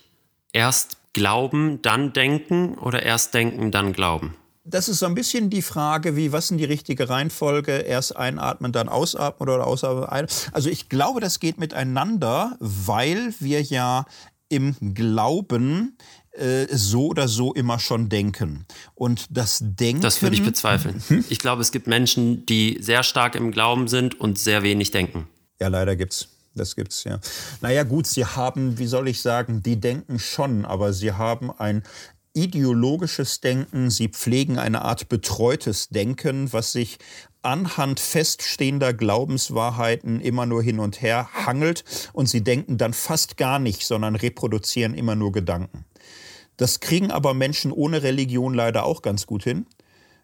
Erst 0.54 0.98
glauben, 1.14 1.82
dann 1.82 2.14
denken 2.14 2.78
oder 2.78 3.02
erst 3.02 3.34
denken, 3.34 3.72
dann 3.72 3.94
glauben? 3.94 4.36
Das 4.64 4.88
ist 4.88 5.00
so 5.00 5.08
ein 5.08 5.16
bisschen 5.16 5.50
die 5.50 5.64
Frage, 5.64 6.16
wie, 6.16 6.32
was 6.32 6.52
ist 6.52 6.60
die 6.60 6.66
richtige 6.66 7.10
Reihenfolge? 7.10 7.72
Erst 7.72 8.16
einatmen, 8.16 8.72
dann 8.72 8.90
ausatmen 8.90 9.50
oder 9.50 9.66
ausatmen? 9.66 10.28
Also 10.52 10.70
ich 10.70 10.88
glaube, 10.88 11.20
das 11.20 11.40
geht 11.40 11.58
miteinander, 11.58 12.58
weil 12.60 13.34
wir 13.40 13.64
ja 13.64 14.06
im 14.50 14.76
Glauben 14.94 15.96
äh, 16.40 16.68
so 16.72 17.08
oder 17.08 17.28
so 17.28 17.54
immer 17.54 17.80
schon 17.80 18.10
denken. 18.10 18.66
Und 18.96 19.26
das 19.30 19.60
Denken. 19.62 20.02
Das 20.02 20.22
würde 20.22 20.36
ich 20.36 20.44
bezweifeln. 20.44 21.02
Hm? 21.08 21.26
Ich 21.30 21.40
glaube, 21.40 21.62
es 21.62 21.72
gibt 21.72 21.88
Menschen, 21.88 22.46
die 22.46 22.78
sehr 22.82 23.04
stark 23.04 23.36
im 23.36 23.52
Glauben 23.52 23.88
sind 23.88 24.20
und 24.20 24.40
sehr 24.40 24.64
wenig 24.64 24.92
denken. 24.92 25.28
Ja, 25.60 25.68
leider 25.68 25.96
gibt's. 25.96 26.30
Das 26.56 26.76
gibt's, 26.76 27.04
ja. 27.04 27.20
Naja, 27.62 27.84
gut, 27.84 28.08
sie 28.08 28.26
haben, 28.26 28.80
wie 28.80 28.88
soll 28.88 29.08
ich 29.08 29.22
sagen, 29.22 29.62
die 29.62 29.80
denken 29.80 30.18
schon, 30.20 30.66
aber 30.66 30.94
sie 30.94 31.14
haben 31.14 31.52
ein 31.52 31.84
ideologisches 32.34 33.42
Denken, 33.42 33.90
sie 33.90 34.08
pflegen 34.10 34.58
eine 34.58 34.82
Art 34.82 35.10
betreutes 35.10 35.90
Denken, 35.90 36.52
was 36.52 36.72
sich 36.72 36.98
anhand 37.42 38.00
feststehender 38.00 38.94
Glaubenswahrheiten 38.94 40.20
immer 40.20 40.46
nur 40.46 40.62
hin 40.62 40.80
und 40.80 41.02
her 41.02 41.30
hangelt 41.34 41.84
und 42.14 42.28
sie 42.28 42.44
denken 42.44 42.78
dann 42.78 42.94
fast 42.94 43.38
gar 43.38 43.60
nicht, 43.60 43.86
sondern 43.86 44.16
reproduzieren 44.16 44.94
immer 44.94 45.16
nur 45.16 45.32
Gedanken. 45.32 45.86
Das 46.60 46.82
kriegen 46.82 47.10
aber 47.10 47.34
Menschen 47.34 47.72
ohne 47.72 48.04
Religion 48.04 48.54
leider 48.54 48.84
auch 48.84 49.02
ganz 49.02 49.26
gut 49.26 49.44
hin. 49.44 49.66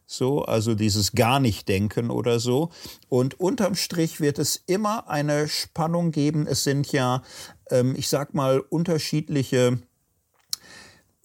So, 0.05 0.43
also 0.43 0.75
dieses 0.75 1.13
gar 1.13 1.39
nicht 1.39 1.69
denken 1.69 2.11
oder 2.11 2.39
so. 2.39 2.71
Und 3.07 3.39
unterm 3.39 3.75
Strich 3.75 4.19
wird 4.19 4.37
es 4.37 4.61
immer 4.67 5.09
eine 5.09 5.47
Spannung 5.47 6.11
geben. 6.11 6.45
Es 6.45 6.65
sind 6.65 6.91
ja, 6.91 7.23
ähm, 7.71 7.95
ich 7.97 8.09
sag 8.09 8.33
mal, 8.33 8.59
unterschiedliche 8.59 9.79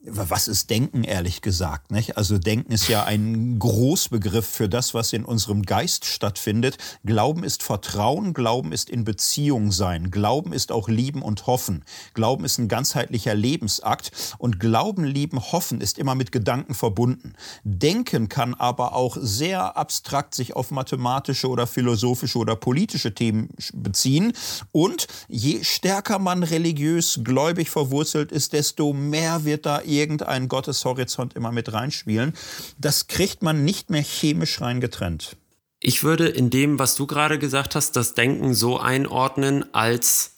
was 0.03 0.49
ist 0.49 0.71
Denken, 0.71 1.05
ehrlich 1.05 1.43
gesagt? 1.43 1.91
Nicht? 1.91 2.17
Also 2.17 2.39
Denken 2.39 2.73
ist 2.73 2.89
ja 2.89 3.05
ein 3.05 3.59
Großbegriff 3.59 4.47
für 4.47 4.69
das, 4.69 4.95
was 4.95 5.13
in 5.13 5.27
unserem 5.27 5.63
Geist 5.63 6.07
stattfindet. 6.07 6.79
Glauben 7.05 7.45
ist 7.45 7.63
Vertrauen, 7.63 8.33
Glauben 8.33 8.73
ist 8.73 8.89
in 8.89 9.05
Beziehung 9.05 9.73
sein, 9.73 10.11
Glauben 10.11 10.55
ist 10.55 10.73
auch 10.73 10.89
Lieben 10.89 11.21
und 11.21 11.47
Hoffen. 11.47 11.85
Glauben 12.15 12.47
ist 12.47 12.57
ein 12.57 12.69
ganzheitlicher 12.69 13.35
Lebensakt 13.35 14.37
und 14.39 14.59
Glauben, 14.59 15.05
Lieben, 15.05 15.39
Hoffen 15.39 15.83
ist 15.83 15.99
immer 15.99 16.15
mit 16.15 16.33
Gedanken 16.33 16.75
verbunden. 16.75 17.35
Denken 17.65 18.31
kann 18.31 18.55
aber 18.55 18.95
auch 18.95 19.19
sehr 19.21 19.77
abstrakt 19.77 20.35
sich 20.35 20.57
auf 20.57 20.71
mathematische 20.71 21.49
oder 21.49 21.67
philosophische 21.67 22.39
oder 22.39 22.57
politische 22.57 23.15
Themen 23.15 23.51
beziehen. 23.75 24.33
Und 24.73 25.09
je 25.29 25.63
stärker 25.63 26.19
man 26.19 26.43
religiös 26.43 27.21
gläubig 27.23 27.69
verwurzelt 27.69 28.33
ist, 28.33 28.55
desto 28.55 28.95
mehr 28.95 29.45
wird 29.45 29.67
da 29.67 29.83
irgendeinen 29.91 30.49
Gotteshorizont 30.49 31.35
immer 31.35 31.53
mit 31.53 31.73
reinspielen. 31.73 32.35
Das 32.79 33.09
kriegt 33.09 33.43
man 33.43 33.65
nicht 33.65 33.91
mehr 33.91 34.03
chemisch 34.03 34.61
rein 34.61 34.81
getrennt. 34.81 35.37
Ich 35.81 36.05
würde 36.05 36.29
in 36.29 36.51
dem, 36.51 36.79
was 36.79 36.95
du 36.95 37.07
gerade 37.07 37.39
gesagt 37.39 37.75
hast, 37.75 37.97
das 37.97 38.15
Denken 38.15 38.55
so 38.55 38.79
einordnen 38.79 39.75
als 39.75 40.33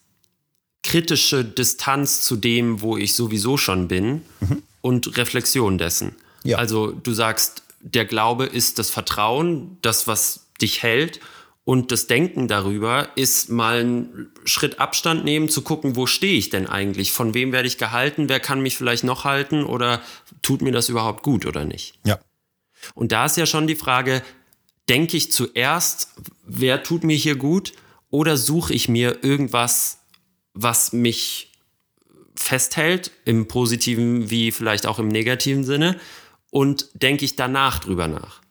kritische 0.82 1.44
Distanz 1.44 2.22
zu 2.22 2.36
dem, 2.36 2.80
wo 2.80 2.96
ich 2.96 3.14
sowieso 3.14 3.56
schon 3.56 3.88
bin 3.88 4.22
mhm. 4.40 4.62
und 4.80 5.16
Reflexion 5.16 5.78
dessen. 5.78 6.14
Ja. 6.44 6.58
Also 6.58 6.92
du 6.92 7.12
sagst, 7.12 7.62
der 7.80 8.04
Glaube 8.04 8.46
ist 8.46 8.78
das 8.78 8.90
Vertrauen, 8.90 9.78
das, 9.82 10.06
was 10.06 10.46
dich 10.60 10.82
hält 10.82 11.20
und 11.64 11.92
das 11.92 12.08
Denken 12.08 12.48
darüber 12.48 13.10
ist 13.14 13.48
mal 13.48 13.80
einen 13.80 14.32
Schritt 14.44 14.80
Abstand 14.80 15.24
nehmen, 15.24 15.48
zu 15.48 15.62
gucken, 15.62 15.94
wo 15.94 16.06
stehe 16.06 16.36
ich 16.36 16.50
denn 16.50 16.66
eigentlich? 16.66 17.12
Von 17.12 17.34
wem 17.34 17.52
werde 17.52 17.68
ich 17.68 17.78
gehalten? 17.78 18.28
Wer 18.28 18.40
kann 18.40 18.62
mich 18.62 18.76
vielleicht 18.76 19.04
noch 19.04 19.24
halten? 19.24 19.62
Oder 19.64 20.02
tut 20.42 20.60
mir 20.60 20.72
das 20.72 20.88
überhaupt 20.88 21.22
gut 21.22 21.46
oder 21.46 21.64
nicht? 21.64 21.98
Ja. 22.04 22.18
Und 22.94 23.12
da 23.12 23.26
ist 23.26 23.36
ja 23.36 23.46
schon 23.46 23.68
die 23.68 23.76
Frage, 23.76 24.22
denke 24.88 25.16
ich 25.16 25.30
zuerst, 25.30 26.08
wer 26.44 26.82
tut 26.82 27.04
mir 27.04 27.16
hier 27.16 27.36
gut? 27.36 27.72
Oder 28.10 28.36
suche 28.36 28.74
ich 28.74 28.88
mir 28.88 29.22
irgendwas, 29.22 30.00
was 30.54 30.92
mich 30.92 31.52
festhält, 32.34 33.12
im 33.24 33.46
positiven 33.46 34.30
wie 34.30 34.50
vielleicht 34.50 34.84
auch 34.86 34.98
im 34.98 35.08
negativen 35.08 35.62
Sinne? 35.62 36.00
Und 36.50 36.90
denke 36.94 37.24
ich 37.24 37.36
danach 37.36 37.78
drüber 37.78 38.08
nach? 38.08 38.41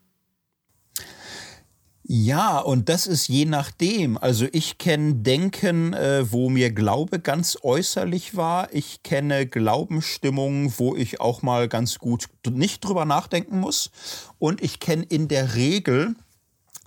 Ja, 2.14 2.60
und 2.60 2.90
das 2.90 3.08
ist 3.08 3.30
je 3.30 3.46
nachdem. 3.46 4.18
Also 4.18 4.46
ich 4.52 4.78
kenne 4.78 5.16
Denken, 5.16 5.94
äh, 5.94 6.30
wo 6.30 6.50
mir 6.50 6.70
Glaube 6.70 7.22
ganz 7.22 7.58
äußerlich 7.62 8.36
war. 8.36 8.68
Ich 8.74 9.02
kenne 9.02 9.48
Glaubensstimmungen, 9.48 10.74
wo 10.78 10.94
ich 10.94 11.22
auch 11.22 11.42
mal 11.42 11.70
ganz 11.70 12.00
gut 12.00 12.26
nicht 12.50 12.84
drüber 12.84 13.06
nachdenken 13.06 13.62
muss. 13.62 13.92
Und 14.40 14.62
ich 14.62 14.82
kenne 14.82 15.06
in 15.08 15.30
der 15.30 15.56
Regel 15.56 16.16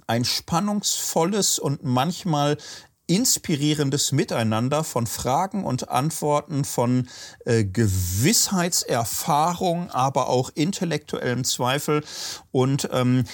ein 0.06 0.26
spannungsvolles 0.26 1.58
und 1.58 1.82
manchmal 1.82 2.58
inspirierendes 3.06 4.12
Miteinander 4.12 4.84
von 4.84 5.06
Fragen 5.06 5.64
und 5.64 5.88
Antworten, 5.88 6.66
von 6.66 7.08
äh, 7.46 7.64
Gewissheitserfahrung, 7.64 9.90
aber 9.90 10.28
auch 10.28 10.50
intellektuellem 10.54 11.44
Zweifel. 11.44 12.04
Und 12.52 12.90
ähm, 12.92 13.24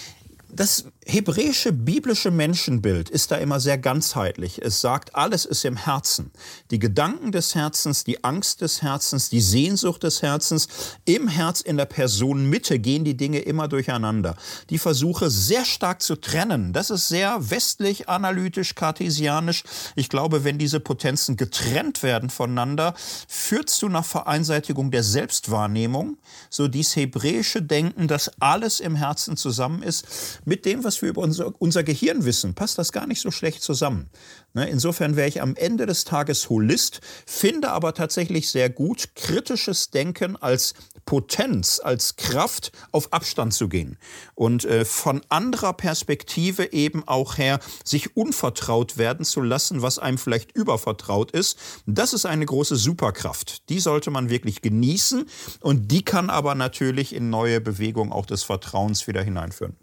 das 0.53 0.87
hebräische 1.11 1.73
biblische 1.73 2.31
Menschenbild 2.31 3.11
ist 3.11 3.33
da 3.33 3.37
immer 3.37 3.59
sehr 3.59 3.79
ganzheitlich. 3.79 4.63
Es 4.63 4.81
sagt, 4.81 5.17
alles 5.17 5.45
ist 5.45 5.65
im 5.65 5.77
Herzen. 5.77 6.31
Die 6.71 6.79
Gedanken 6.79 7.33
des 7.33 7.57
Herzens, 7.57 8.05
die 8.05 8.23
Angst 8.23 8.61
des 8.61 8.81
Herzens, 8.83 9.29
die 9.29 9.41
Sehnsucht 9.41 10.05
des 10.05 10.23
Herzens. 10.23 10.69
Im 11.05 11.27
Herz, 11.27 11.63
in 11.63 11.77
der 11.77 11.87
Person 11.87 12.49
Mitte 12.49 12.79
gehen 12.79 13.05
die 13.05 13.17
Dinge 13.17 13.41
immer 13.41 13.67
durcheinander. 13.67 14.37
Die 14.71 14.79
Versuche 14.79 15.31
sehr 15.31 15.65
stark 15.65 16.01
zu 16.01 16.15
trennen, 16.15 16.73
das 16.73 16.91
ist 16.91 17.09
sehr 17.09 17.51
westlich, 17.51 18.09
analytisch, 18.09 18.77
kartesianisch. 18.77 19.65
Ich 19.97 20.09
glaube, 20.11 20.45
wenn 20.45 20.59
diese 20.59 20.79
Potenzen 20.79 21.37
getrennt 21.37 22.05
werden 22.05 22.31
voneinander, 22.31 22.95
führt 23.27 23.69
es 23.69 23.79
zu 23.79 23.87
einer 23.87 24.05
Vereinseitigung 24.05 24.93
der 24.93 25.03
Selbstwahrnehmung. 25.03 26.19
So 26.51 26.69
dies 26.69 26.95
hebräische 26.95 27.63
Denken, 27.63 28.07
dass 28.07 28.31
alles 28.41 28.79
im 28.79 28.95
Herzen 28.95 29.37
zusammen 29.37 29.83
ist, 29.83 30.07
mit 30.45 30.65
dem, 30.65 30.85
was 30.85 31.00
wir 31.03 31.11
über 31.11 31.23
unser, 31.23 31.53
unser 31.61 31.83
Gehirn 31.83 32.25
wissen, 32.25 32.55
passt 32.55 32.79
das 32.79 32.93
gar 32.93 33.07
nicht 33.07 33.21
so 33.21 33.31
schlecht 33.31 33.63
zusammen. 33.63 34.11
Ne, 34.53 34.69
insofern 34.69 35.15
wäre 35.15 35.29
ich 35.29 35.41
am 35.41 35.55
Ende 35.55 35.87
des 35.87 36.05
Tages 36.05 36.51
Holist, 36.51 37.01
finde 37.25 37.71
aber 37.71 37.95
tatsächlich 37.95 38.51
sehr 38.51 38.69
gut, 38.69 39.15
kritisches 39.15 39.91
Denken 39.91 40.37
als 40.37 40.75
Potenz, 41.05 41.81
als 41.83 42.17
Kraft 42.17 42.73
auf 42.91 43.13
Abstand 43.13 43.55
zu 43.55 43.69
gehen 43.69 43.97
und 44.35 44.65
äh, 44.65 44.85
von 44.85 45.23
anderer 45.29 45.73
Perspektive 45.73 46.73
eben 46.73 47.07
auch 47.07 47.39
her 47.39 47.61
sich 47.85 48.17
unvertraut 48.17 48.99
werden 48.99 49.25
zu 49.25 49.41
lassen, 49.41 49.83
was 49.83 49.99
einem 50.01 50.19
vielleicht 50.19 50.53
übervertraut 50.57 51.31
ist. 51.31 51.59
Das 51.87 52.13
ist 52.13 52.27
eine 52.27 52.47
große 52.47 52.77
Superkraft. 52.77 53.69
Die 53.69 53.79
sollte 53.79 54.11
man 54.11 54.31
wirklich 54.31 54.63
genießen 54.63 55.27
und 55.61 55.93
die 55.93 56.05
kann 56.05 56.29
aber 56.29 56.57
natürlich 56.57 57.15
in 57.15 57.31
neue 57.31 57.61
Bewegungen 57.61 58.13
auch 58.13 58.27
des 58.27 58.43
Vertrauens 58.43 59.07
wieder 59.07 59.23
hineinführen. 59.23 59.77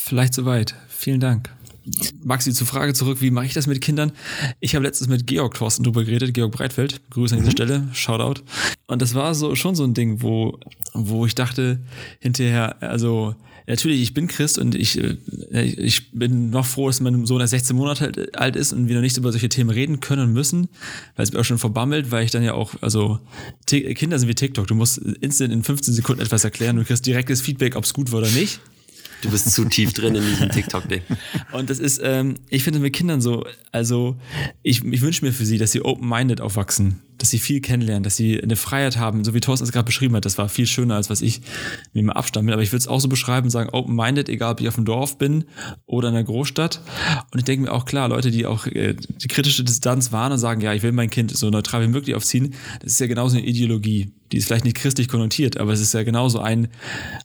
Vielleicht 0.00 0.32
soweit. 0.32 0.74
Vielen 0.88 1.20
Dank. 1.20 1.50
Maxi, 2.22 2.52
zur 2.52 2.66
Frage 2.66 2.94
zurück, 2.94 3.20
wie 3.20 3.30
mache 3.30 3.46
ich 3.46 3.52
das 3.52 3.66
mit 3.66 3.80
Kindern? 3.80 4.12
Ich 4.60 4.74
habe 4.74 4.84
letztens 4.84 5.08
mit 5.08 5.26
Georg 5.26 5.54
Thorsten 5.54 5.82
drüber 5.82 6.04
geredet, 6.04 6.34
Georg 6.34 6.52
Breitfeld, 6.52 7.00
Grüße 7.10 7.34
an 7.34 7.40
dieser 7.40 7.50
mhm. 7.50 7.52
Stelle, 7.52 7.88
Shoutout. 7.92 8.42
Und 8.86 9.02
das 9.02 9.14
war 9.14 9.34
so 9.34 9.54
schon 9.54 9.74
so 9.74 9.84
ein 9.84 9.94
Ding, 9.94 10.22
wo, 10.22 10.58
wo 10.94 11.26
ich 11.26 11.34
dachte 11.34 11.80
hinterher, 12.20 12.80
also 12.80 13.34
natürlich, 13.66 14.00
ich 14.00 14.14
bin 14.14 14.28
Christ 14.28 14.56
und 14.56 14.76
ich, 14.76 14.98
äh, 14.98 15.16
ich 15.62 16.12
bin 16.12 16.50
noch 16.50 16.64
froh, 16.64 16.86
dass 16.86 17.00
mein 17.00 17.26
Sohn 17.26 17.40
erst 17.40 17.50
16 17.50 17.76
Monate 17.76 18.30
alt 18.34 18.56
ist 18.56 18.72
und 18.72 18.88
wir 18.88 18.94
noch 18.94 19.02
nicht 19.02 19.16
über 19.16 19.32
solche 19.32 19.48
Themen 19.48 19.70
reden 19.70 20.00
können 20.00 20.28
und 20.28 20.32
müssen, 20.32 20.68
weil 21.16 21.24
es 21.24 21.32
mir 21.32 21.40
auch 21.40 21.44
schon 21.44 21.58
verbammelt, 21.58 22.12
weil 22.12 22.24
ich 22.24 22.30
dann 22.30 22.44
ja 22.44 22.54
auch, 22.54 22.74
also 22.80 23.18
Kinder 23.66 24.18
sind 24.18 24.28
wie 24.28 24.34
TikTok, 24.34 24.68
du 24.68 24.74
musst 24.74 24.98
instant 24.98 25.52
in 25.52 25.64
15 25.64 25.92
Sekunden 25.92 26.22
etwas 26.22 26.44
erklären, 26.44 26.76
du 26.76 26.84
kriegst 26.84 27.04
direktes 27.04 27.40
Feedback, 27.40 27.76
ob 27.76 27.84
es 27.84 27.92
gut 27.92 28.12
war 28.12 28.20
oder 28.20 28.30
nicht. 28.30 28.60
Du 29.22 29.30
bist 29.30 29.52
zu 29.52 29.64
tief 29.64 29.92
drin 29.92 30.14
in 30.14 30.22
diesem 30.22 30.50
TikTok-Ding. 30.50 31.02
Und 31.52 31.70
das 31.70 31.78
ist, 31.78 32.00
ähm, 32.02 32.34
ich 32.48 32.62
finde 32.62 32.78
mit 32.78 32.94
Kindern 32.94 33.20
so, 33.20 33.44
also 33.72 34.16
ich, 34.62 34.84
ich 34.84 35.02
wünsche 35.02 35.24
mir 35.24 35.32
für 35.32 35.44
sie, 35.44 35.58
dass 35.58 35.72
sie 35.72 35.82
open-minded 35.82 36.40
aufwachsen 36.40 37.02
dass 37.18 37.30
sie 37.30 37.38
viel 37.38 37.60
kennenlernen, 37.60 38.04
dass 38.04 38.16
sie 38.16 38.40
eine 38.40 38.56
Freiheit 38.56 38.96
haben, 38.96 39.24
so 39.24 39.34
wie 39.34 39.40
Thorsten 39.40 39.64
es 39.64 39.72
gerade 39.72 39.84
beschrieben 39.84 40.14
hat. 40.14 40.24
Das 40.24 40.38
war 40.38 40.48
viel 40.48 40.66
schöner, 40.66 40.94
als 40.94 41.10
was 41.10 41.20
ich 41.20 41.42
mir 41.92 42.04
mal 42.04 42.12
abstammen 42.12 42.52
Aber 42.52 42.62
ich 42.62 42.70
würde 42.70 42.78
es 42.78 42.88
auch 42.88 43.00
so 43.00 43.08
beschreiben, 43.08 43.50
sagen, 43.50 43.70
open-minded, 43.70 44.28
egal 44.28 44.52
ob 44.52 44.60
ich 44.60 44.68
auf 44.68 44.76
dem 44.76 44.84
Dorf 44.84 45.18
bin 45.18 45.44
oder 45.86 46.08
in 46.08 46.14
der 46.14 46.24
Großstadt. 46.24 46.80
Und 47.32 47.38
ich 47.38 47.44
denke 47.44 47.66
mir 47.66 47.72
auch, 47.72 47.84
klar, 47.84 48.08
Leute, 48.08 48.30
die 48.30 48.46
auch 48.46 48.66
äh, 48.66 48.94
die 48.94 49.28
kritische 49.28 49.64
Distanz 49.64 50.12
wahren 50.12 50.32
und 50.32 50.38
sagen, 50.38 50.60
ja, 50.60 50.72
ich 50.72 50.82
will 50.82 50.92
mein 50.92 51.10
Kind 51.10 51.36
so 51.36 51.50
neutral 51.50 51.82
wie 51.82 51.88
möglich 51.88 52.14
aufziehen, 52.14 52.54
das 52.80 52.92
ist 52.92 53.00
ja 53.00 53.08
genauso 53.08 53.36
eine 53.36 53.46
Ideologie. 53.46 54.12
Die 54.32 54.36
ist 54.36 54.46
vielleicht 54.46 54.64
nicht 54.64 54.76
christlich 54.76 55.08
konnotiert, 55.08 55.58
aber 55.58 55.72
es 55.72 55.80
ist 55.80 55.94
ja 55.94 56.02
genauso 56.02 56.40
ein, 56.40 56.68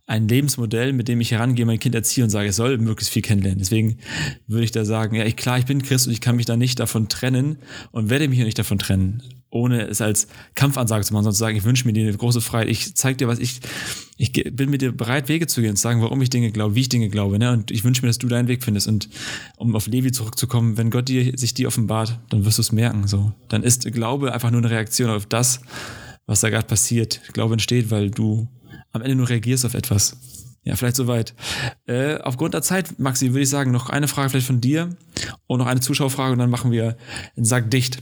ein 0.05 0.27
Lebensmodell, 0.27 0.93
mit 0.93 1.07
dem 1.07 1.21
ich 1.21 1.31
herangehe, 1.31 1.65
mein 1.65 1.79
Kind 1.79 1.95
erziehe 1.95 2.23
und 2.23 2.29
sage, 2.29 2.49
es 2.49 2.55
soll 2.55 2.77
möglichst 2.77 3.13
viel 3.13 3.21
kennenlernen. 3.21 3.59
Deswegen 3.59 3.97
würde 4.47 4.63
ich 4.63 4.71
da 4.71 4.85
sagen, 4.85 5.15
ja, 5.15 5.25
ich, 5.25 5.35
klar, 5.35 5.59
ich 5.59 5.65
bin 5.65 5.81
Christ 5.81 6.07
und 6.07 6.13
ich 6.13 6.21
kann 6.21 6.35
mich 6.35 6.45
da 6.45 6.55
nicht 6.55 6.79
davon 6.79 7.09
trennen 7.09 7.57
und 7.91 8.09
werde 8.09 8.27
mich 8.27 8.39
auch 8.41 8.45
nicht 8.45 8.59
davon 8.59 8.79
trennen 8.79 9.23
ohne 9.53 9.83
es 9.83 10.01
als 10.01 10.27
Kampfansage 10.55 11.05
zu 11.05 11.13
machen, 11.13 11.23
sondern 11.23 11.35
zu 11.35 11.39
sagen, 11.39 11.55
ich 11.55 11.63
wünsche 11.63 11.85
mir 11.85 11.93
die 11.93 12.11
große 12.11 12.41
Freiheit, 12.41 12.69
ich 12.69 12.95
zeige 12.95 13.17
dir, 13.17 13.27
was 13.27 13.37
ich, 13.37 13.59
ich 14.17 14.31
bin 14.33 14.69
mit 14.69 14.81
dir 14.81 14.91
bereit, 14.91 15.29
Wege 15.29 15.47
zu 15.47 15.61
gehen 15.61 15.71
und 15.71 15.75
zu 15.75 15.83
sagen, 15.83 16.01
warum 16.01 16.21
ich 16.21 16.29
Dinge 16.29 16.51
glaube, 16.51 16.75
wie 16.75 16.81
ich 16.81 16.89
Dinge 16.89 17.09
glaube, 17.09 17.37
ne? 17.37 17.51
Und 17.51 17.69
ich 17.69 17.83
wünsche 17.83 18.01
mir, 18.01 18.07
dass 18.07 18.17
du 18.17 18.27
deinen 18.27 18.47
Weg 18.47 18.63
findest. 18.63 18.87
Und 18.87 19.09
um 19.57 19.75
auf 19.75 19.85
Levi 19.85 20.11
zurückzukommen, 20.11 20.77
wenn 20.77 20.89
Gott 20.89 21.07
dir, 21.07 21.37
sich 21.37 21.53
dir 21.53 21.67
offenbart, 21.67 22.19
dann 22.29 22.45
wirst 22.45 22.57
du 22.57 22.61
es 22.61 22.71
merken, 22.71 23.07
so. 23.07 23.33
Dann 23.49 23.63
ist 23.63 23.91
Glaube 23.91 24.33
einfach 24.33 24.49
nur 24.49 24.61
eine 24.61 24.71
Reaktion 24.71 25.11
auf 25.11 25.27
das, 25.27 25.61
was 26.25 26.41
da 26.41 26.49
gerade 26.49 26.67
passiert. 26.67 27.21
Glaube 27.33 27.53
entsteht, 27.53 27.91
weil 27.91 28.09
du 28.09 28.47
am 28.91 29.01
Ende 29.01 29.15
nur 29.15 29.29
reagierst 29.29 29.65
auf 29.65 29.73
etwas. 29.73 30.17
Ja, 30.63 30.75
vielleicht 30.75 30.95
soweit. 30.95 31.33
Äh, 31.87 32.19
aufgrund 32.19 32.53
der 32.53 32.61
Zeit, 32.61 32.97
Maxi, 32.99 33.31
würde 33.31 33.41
ich 33.41 33.49
sagen, 33.49 33.71
noch 33.71 33.89
eine 33.89 34.07
Frage 34.07 34.29
vielleicht 34.29 34.47
von 34.47 34.61
dir 34.61 34.95
und 35.45 35.59
noch 35.59 35.67
eine 35.67 35.81
Zuschauerfrage 35.81 36.33
und 36.33 36.39
dann 36.39 36.49
machen 36.49 36.71
wir 36.71 36.97
den 37.35 37.43
Sack 37.43 37.69
dicht. 37.69 37.97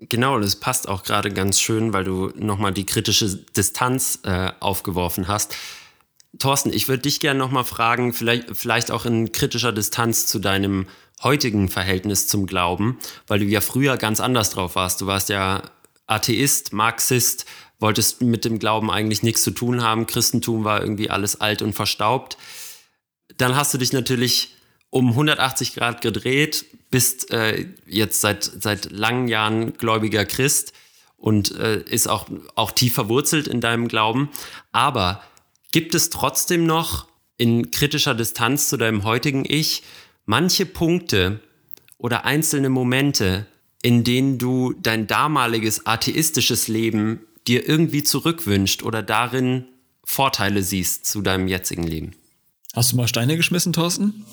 Genau, 0.00 0.38
das 0.38 0.56
passt 0.56 0.88
auch 0.88 1.04
gerade 1.04 1.30
ganz 1.30 1.60
schön, 1.60 1.92
weil 1.92 2.04
du 2.04 2.32
nochmal 2.36 2.72
die 2.72 2.84
kritische 2.84 3.36
Distanz 3.56 4.18
äh, 4.24 4.50
aufgeworfen 4.60 5.28
hast. 5.28 5.54
Thorsten, 6.38 6.72
ich 6.72 6.88
würde 6.88 7.02
dich 7.02 7.20
gerne 7.20 7.38
nochmal 7.38 7.64
fragen, 7.64 8.12
vielleicht, 8.12 8.56
vielleicht 8.56 8.90
auch 8.90 9.06
in 9.06 9.32
kritischer 9.32 9.72
Distanz 9.72 10.26
zu 10.26 10.38
deinem 10.40 10.86
heutigen 11.22 11.68
Verhältnis 11.68 12.26
zum 12.26 12.46
Glauben, 12.46 12.98
weil 13.26 13.38
du 13.38 13.44
ja 13.44 13.60
früher 13.60 13.96
ganz 13.96 14.18
anders 14.18 14.50
drauf 14.50 14.74
warst. 14.74 15.00
Du 15.00 15.06
warst 15.06 15.28
ja 15.28 15.62
Atheist, 16.06 16.72
Marxist, 16.72 17.46
wolltest 17.78 18.22
mit 18.22 18.44
dem 18.44 18.58
Glauben 18.58 18.90
eigentlich 18.90 19.22
nichts 19.22 19.42
zu 19.42 19.50
tun 19.50 19.82
haben. 19.82 20.06
Christentum 20.06 20.64
war 20.64 20.80
irgendwie 20.80 21.10
alles 21.10 21.40
alt 21.40 21.62
und 21.62 21.74
verstaubt. 21.74 22.36
Dann 23.36 23.56
hast 23.56 23.74
du 23.74 23.78
dich 23.78 23.92
natürlich 23.92 24.54
um 24.90 25.08
180 25.08 25.74
Grad 25.74 26.00
gedreht, 26.02 26.66
bist 26.90 27.30
äh, 27.30 27.66
jetzt 27.86 28.20
seit, 28.20 28.44
seit 28.44 28.92
langen 28.92 29.26
Jahren 29.26 29.72
gläubiger 29.72 30.26
Christ 30.26 30.74
und 31.16 31.52
äh, 31.52 31.80
ist 31.82 32.08
auch, 32.08 32.26
auch 32.54 32.72
tief 32.72 32.94
verwurzelt 32.94 33.48
in 33.48 33.60
deinem 33.60 33.88
Glauben. 33.88 34.28
Aber 34.70 35.22
gibt 35.72 35.94
es 35.94 36.10
trotzdem 36.10 36.66
noch 36.66 37.06
in 37.38 37.70
kritischer 37.70 38.14
Distanz 38.14 38.68
zu 38.68 38.76
deinem 38.76 39.04
heutigen 39.04 39.44
Ich 39.46 39.82
manche 40.26 40.66
Punkte 40.66 41.40
oder 41.96 42.24
einzelne 42.24 42.68
Momente, 42.68 43.46
in 43.82 44.04
denen 44.04 44.38
du 44.38 44.72
dein 44.80 45.06
damaliges 45.06 45.86
atheistisches 45.86 46.68
Leben 46.68 47.20
dir 47.46 47.68
irgendwie 47.68 48.04
zurückwünscht 48.04 48.82
oder 48.82 49.02
darin 49.02 49.64
Vorteile 50.04 50.62
siehst 50.62 51.06
zu 51.06 51.20
deinem 51.20 51.48
jetzigen 51.48 51.82
Leben. 51.82 52.12
Hast 52.74 52.92
du 52.92 52.96
mal 52.96 53.08
Steine 53.08 53.36
geschmissen, 53.36 53.72
Thorsten? 53.72 54.24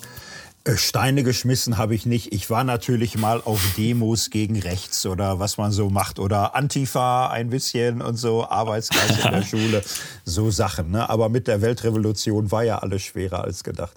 Äh, 0.64 0.76
Steine 0.76 1.22
geschmissen 1.24 1.78
habe 1.78 1.94
ich 1.94 2.06
nicht. 2.06 2.32
Ich 2.32 2.50
war 2.50 2.64
natürlich 2.64 3.16
mal 3.16 3.40
auf 3.42 3.60
Demos 3.76 4.30
gegen 4.30 4.58
rechts 4.58 5.06
oder 5.06 5.38
was 5.38 5.56
man 5.56 5.72
so 5.72 5.90
macht 5.90 6.18
oder 6.18 6.54
Antifa 6.54 7.28
ein 7.28 7.50
bisschen 7.50 8.02
und 8.02 8.16
so, 8.16 8.46
Arbeitsgeist 8.48 9.24
in 9.24 9.30
der 9.30 9.42
Schule, 9.46 9.82
so 10.24 10.50
Sachen. 10.50 10.90
Ne? 10.90 11.08
Aber 11.08 11.28
mit 11.28 11.48
der 11.48 11.60
Weltrevolution 11.60 12.50
war 12.50 12.62
ja 12.62 12.78
alles 12.78 13.02
schwerer 13.02 13.44
als 13.44 13.64
gedacht. 13.64 13.96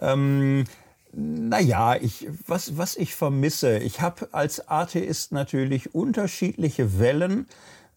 Ähm, 0.00 0.64
naja, 1.12 1.96
ich, 1.96 2.26
was, 2.46 2.76
was 2.76 2.96
ich 2.96 3.14
vermisse, 3.14 3.78
ich 3.78 4.00
habe 4.00 4.28
als 4.32 4.68
Atheist 4.68 5.32
natürlich 5.32 5.94
unterschiedliche 5.94 6.98
Wellen 6.98 7.46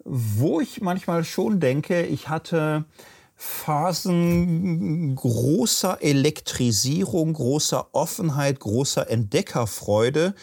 wo 0.05 0.59
ich 0.59 0.81
manchmal 0.81 1.23
schon 1.23 1.59
denke, 1.59 2.03
ich 2.03 2.29
hatte 2.29 2.85
Phasen 3.41 5.15
großer 5.15 5.99
Elektrisierung, 6.01 7.31
großer 7.33 7.87
Offenheit, 7.93 8.59
großer 8.59 9.09
Entdeckerfreude, 9.09 10.35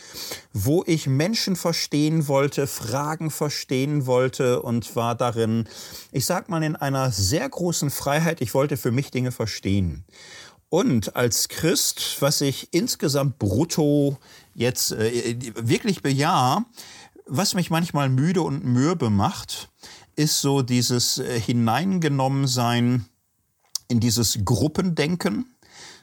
wo 0.54 0.82
ich 0.86 1.06
Menschen 1.06 1.56
verstehen 1.56 2.26
wollte, 2.26 2.66
Fragen 2.66 3.30
verstehen 3.30 4.06
wollte 4.06 4.62
und 4.62 4.96
war 4.96 5.14
darin, 5.14 5.68
ich 6.10 6.24
sag 6.24 6.48
mal, 6.48 6.62
in 6.62 6.74
einer 6.74 7.10
sehr 7.10 7.46
großen 7.46 7.90
Freiheit. 7.90 8.40
Ich 8.40 8.54
wollte 8.54 8.78
für 8.78 8.92
mich 8.92 9.10
Dinge 9.10 9.30
verstehen. 9.30 10.04
Und 10.68 11.14
als 11.14 11.48
Christ, 11.48 12.16
was 12.20 12.40
ich 12.40 12.68
insgesamt 12.72 13.38
brutto 13.38 14.18
jetzt 14.54 14.92
äh, 14.92 15.36
wirklich 15.56 16.02
bejahe, 16.02 16.64
was 17.26 17.54
mich 17.54 17.70
manchmal 17.70 18.08
müde 18.08 18.42
und 18.42 18.64
mürbe 18.64 19.10
macht, 19.10 19.70
ist 20.16 20.40
so 20.40 20.62
dieses 20.62 21.18
äh, 21.18 21.40
Hineingenommensein 21.40 23.06
in 23.88 24.00
dieses 24.00 24.40
Gruppendenken 24.44 25.55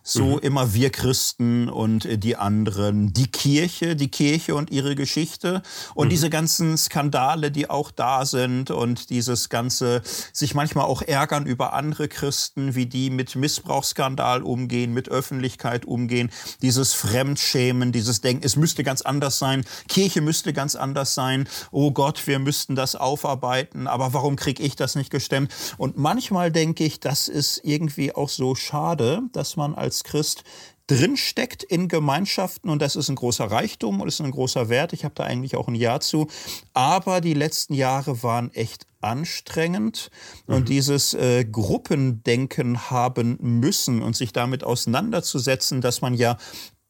so 0.03 0.25
mhm. 0.25 0.39
immer 0.39 0.73
wir 0.73 0.89
Christen 0.89 1.69
und 1.69 2.05
äh, 2.05 2.17
die 2.17 2.35
anderen, 2.35 3.13
die 3.13 3.27
Kirche, 3.27 3.95
die 3.95 4.09
Kirche 4.09 4.53
und 4.55 4.69
ihre 4.69 4.95
Geschichte 4.95 5.63
und 5.95 6.07
mhm. 6.07 6.09
diese 6.11 6.29
ganzen 6.29 6.77
Skandale, 6.77 7.51
die 7.51 7.69
auch 7.69 7.89
da 7.89 8.25
sind 8.25 8.69
und 8.69 9.09
dieses 9.09 9.47
ganze 9.49 10.01
sich 10.33 10.53
manchmal 10.53 10.85
auch 10.85 11.01
ärgern 11.01 11.45
über 11.45 11.73
andere 11.73 12.09
Christen, 12.09 12.75
wie 12.75 12.85
die 12.85 13.09
mit 13.09 13.35
Missbrauchsskandal 13.35 14.43
umgehen, 14.43 14.93
mit 14.93 15.07
Öffentlichkeit 15.09 15.85
umgehen, 15.85 16.29
dieses 16.61 16.93
Fremdschämen, 16.93 17.93
dieses 17.93 18.19
Denken, 18.19 18.45
es 18.45 18.57
müsste 18.57 18.83
ganz 18.83 19.01
anders 19.01 19.39
sein, 19.39 19.63
Kirche 19.87 20.19
müsste 20.19 20.51
ganz 20.51 20.75
anders 20.75 21.13
sein, 21.13 21.47
oh 21.71 21.91
Gott, 21.91 22.27
wir 22.27 22.39
müssten 22.39 22.75
das 22.75 22.95
aufarbeiten, 22.95 23.87
aber 23.87 24.13
warum 24.13 24.35
kriege 24.35 24.63
ich 24.63 24.75
das 24.75 24.95
nicht 24.95 25.11
gestemmt? 25.11 25.53
Und 25.77 25.97
manchmal 25.97 26.51
denke 26.51 26.83
ich, 26.83 26.99
das 26.99 27.29
ist 27.29 27.61
irgendwie 27.63 28.13
auch 28.13 28.29
so 28.29 28.55
schade, 28.55 29.21
dass 29.31 29.55
man 29.55 29.73
als 29.73 29.92
als 29.93 30.03
Christ 30.03 30.43
drinsteckt 30.87 31.63
in 31.63 31.87
Gemeinschaften 31.87 32.69
und 32.69 32.81
das 32.81 32.95
ist 32.95 33.07
ein 33.07 33.15
großer 33.15 33.45
Reichtum 33.45 34.01
und 34.01 34.07
ist 34.07 34.19
ein 34.19 34.31
großer 34.31 34.67
Wert. 34.67 34.91
Ich 34.91 35.05
habe 35.05 35.15
da 35.15 35.23
eigentlich 35.23 35.55
auch 35.55 35.67
ein 35.67 35.75
Ja 35.75 35.99
zu. 35.99 36.27
Aber 36.73 37.21
die 37.21 37.35
letzten 37.35 37.73
Jahre 37.73 38.21
waren 38.21 38.51
echt 38.53 38.85
anstrengend 38.99 40.09
mhm. 40.47 40.55
und 40.55 40.69
dieses 40.69 41.13
äh, 41.13 41.45
Gruppendenken 41.45 42.89
haben 42.89 43.37
müssen 43.39 44.01
und 44.01 44.15
sich 44.15 44.33
damit 44.33 44.63
auseinanderzusetzen, 44.63 45.79
dass 45.79 46.01
man 46.01 46.15
ja 46.15 46.37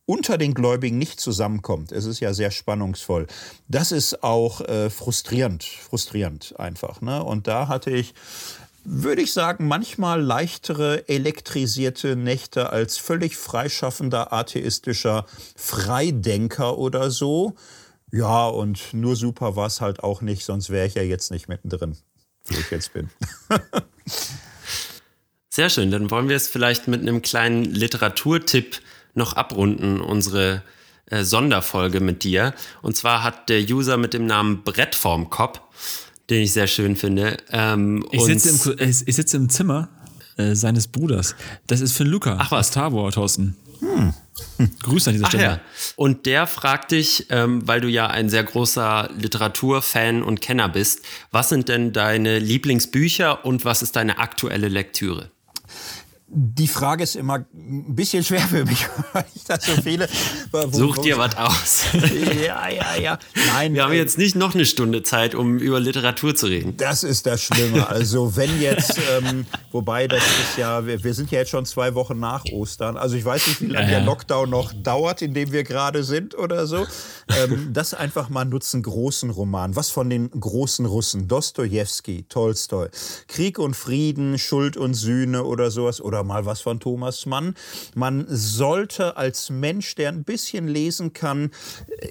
unter 0.05 0.37
den 0.37 0.53
Gläubigen 0.53 0.97
nicht 0.97 1.19
zusammenkommt. 1.19 1.91
Es 1.91 2.05
ist 2.05 2.19
ja 2.19 2.33
sehr 2.33 2.51
spannungsvoll. 2.51 3.27
Das 3.67 3.91
ist 3.91 4.23
auch 4.23 4.61
äh, 4.61 4.89
frustrierend, 4.89 5.63
frustrierend 5.63 6.59
einfach. 6.59 7.01
Ne? 7.01 7.23
Und 7.23 7.47
da 7.47 7.67
hatte 7.67 7.91
ich 7.91 8.13
würde 8.83 9.21
ich 9.21 9.33
sagen, 9.33 9.67
manchmal 9.67 10.21
leichtere 10.21 11.07
elektrisierte 11.07 12.15
Nächte 12.15 12.69
als 12.69 12.97
völlig 12.97 13.37
freischaffender 13.37 14.33
atheistischer 14.33 15.25
Freidenker 15.55 16.77
oder 16.77 17.11
so. 17.11 17.55
Ja, 18.11 18.47
und 18.47 18.93
nur 18.93 19.15
super 19.15 19.55
war 19.55 19.67
es 19.67 19.81
halt 19.81 20.03
auch 20.03 20.21
nicht, 20.21 20.45
sonst 20.45 20.69
wäre 20.69 20.85
ich 20.85 20.95
ja 20.95 21.01
jetzt 21.01 21.31
nicht 21.31 21.49
mittendrin, 21.49 21.97
wo 22.45 22.57
ich 22.57 22.69
jetzt 22.69 22.93
bin. 22.93 23.09
Sehr 25.49 25.69
schön, 25.69 25.91
dann 25.91 26.11
wollen 26.11 26.29
wir 26.29 26.35
es 26.35 26.47
vielleicht 26.47 26.87
mit 26.87 27.01
einem 27.01 27.21
kleinen 27.21 27.63
Literaturtipp 27.63 28.81
noch 29.13 29.33
abrunden, 29.33 30.01
unsere 30.01 30.63
äh, 31.05 31.23
Sonderfolge 31.23 31.99
mit 31.99 32.23
dir. 32.23 32.53
Und 32.81 32.95
zwar 32.95 33.23
hat 33.23 33.49
der 33.49 33.61
User 33.61 33.97
mit 33.97 34.13
dem 34.13 34.25
Namen 34.25 34.63
Brett 34.63 34.95
vorm 34.95 35.29
den 36.29 36.43
ich 36.43 36.53
sehr 36.53 36.67
schön 36.67 36.95
finde. 36.95 37.37
Ähm, 37.51 38.05
ich, 38.11 38.23
sitze 38.23 38.73
im, 38.73 38.89
ich 39.05 39.15
sitze 39.15 39.37
im 39.37 39.49
Zimmer 39.49 39.89
äh, 40.37 40.55
seines 40.55 40.87
Bruders. 40.87 41.35
Das 41.67 41.81
ist 41.81 41.93
Finn 41.93 42.07
Luca 42.07 42.37
Ach 42.39 42.51
was. 42.51 42.67
Star 42.69 42.93
Wars, 42.93 43.15
Thorsten. 43.15 43.55
Hm. 43.79 44.13
Grüße 44.81 45.09
an 45.09 45.13
dieser 45.15 45.25
Ach 45.25 45.29
Stelle. 45.29 45.43
Ja. 45.43 45.59
Und 45.95 46.25
der 46.25 46.47
fragt 46.47 46.91
dich, 46.91 47.27
ähm, 47.29 47.67
weil 47.67 47.81
du 47.81 47.87
ja 47.87 48.07
ein 48.07 48.29
sehr 48.29 48.43
großer 48.43 49.09
Literaturfan 49.17 50.23
und 50.23 50.41
Kenner 50.41 50.69
bist, 50.69 51.01
was 51.31 51.49
sind 51.49 51.69
denn 51.69 51.93
deine 51.93 52.39
Lieblingsbücher 52.39 53.45
und 53.45 53.65
was 53.65 53.81
ist 53.81 53.95
deine 53.95 54.17
aktuelle 54.17 54.69
Lektüre? 54.69 55.29
Die 56.35 56.67
Frage 56.67 57.03
ist 57.03 57.15
immer 57.15 57.45
ein 57.53 57.93
bisschen 57.95 58.23
schwer 58.23 58.41
für 58.41 58.65
mich, 58.65 58.87
weil 59.13 59.25
ich 59.35 59.43
da 59.43 59.59
so 59.59 59.73
viele. 59.81 60.09
Wo, 60.51 60.67
Such 60.71 60.97
dir 60.97 61.17
was 61.19 61.37
aus. 61.37 61.85
ja, 61.93 62.69
ja, 62.69 62.95
ja. 62.99 63.19
Nein. 63.53 63.75
Wir 63.75 63.83
haben 63.83 63.93
äh, 63.93 63.97
jetzt 63.97 64.17
nicht 64.17 64.35
noch 64.35 64.55
eine 64.55 64.65
Stunde 64.65 65.03
Zeit, 65.03 65.35
um 65.35 65.59
über 65.59 65.79
Literatur 65.79 66.33
zu 66.33 66.47
reden. 66.47 66.75
Das 66.77 67.03
ist 67.03 67.25
das 67.25 67.41
Schlimme. 67.43 67.87
Also 67.93 68.35
wenn 68.35 68.59
jetzt, 68.59 68.99
ähm, 69.11 69.45
wobei 69.71 70.07
das 70.07 70.23
ist 70.23 70.57
ja, 70.57 70.85
wir, 70.85 71.03
wir, 71.03 71.13
sind 71.13 71.29
ja 71.29 71.39
jetzt 71.39 71.51
schon 71.51 71.65
zwei 71.65 71.93
Wochen 71.93 72.19
nach 72.19 72.43
Ostern. 72.45 72.97
Also 72.97 73.15
ich 73.15 73.23
weiß 73.23 73.47
nicht, 73.47 73.61
wie 73.61 73.67
lange 73.67 73.85
ja, 73.85 73.93
ja. 73.93 73.99
der 73.99 74.05
Lockdown 74.05 74.49
noch 74.49 74.73
dauert, 74.73 75.21
in 75.21 75.33
dem 75.33 75.51
wir 75.51 75.63
gerade 75.63 76.03
sind 76.03 76.35
oder 76.35 76.65
so. 76.65 76.87
Ähm, 77.29 77.69
das 77.71 77.93
einfach 77.93 78.29
mal 78.29 78.45
nutzen, 78.45 78.81
großen 78.81 79.29
Roman. 79.29 79.75
Was 79.75 79.91
von 79.91 80.09
den 80.09 80.31
großen 80.31 80.85
Russen? 80.85 81.27
Dostoevsky, 81.27 82.25
Tolstoi. 82.27 82.87
Krieg 83.27 83.59
und 83.59 83.75
Frieden, 83.75 84.39
Schuld 84.39 84.75
und 84.75 84.95
Sühne 84.95 85.43
oder 85.43 85.69
sowas. 85.69 86.01
Oder 86.01 86.22
mal 86.23 86.45
was 86.45 86.61
von 86.61 86.79
Thomas 86.79 87.25
Mann. 87.25 87.55
Man 87.95 88.25
sollte 88.29 89.17
als 89.17 89.49
Mensch, 89.49 89.95
der 89.95 90.09
ein 90.09 90.23
bisschen 90.23 90.67
lesen 90.67 91.13
kann, 91.13 91.51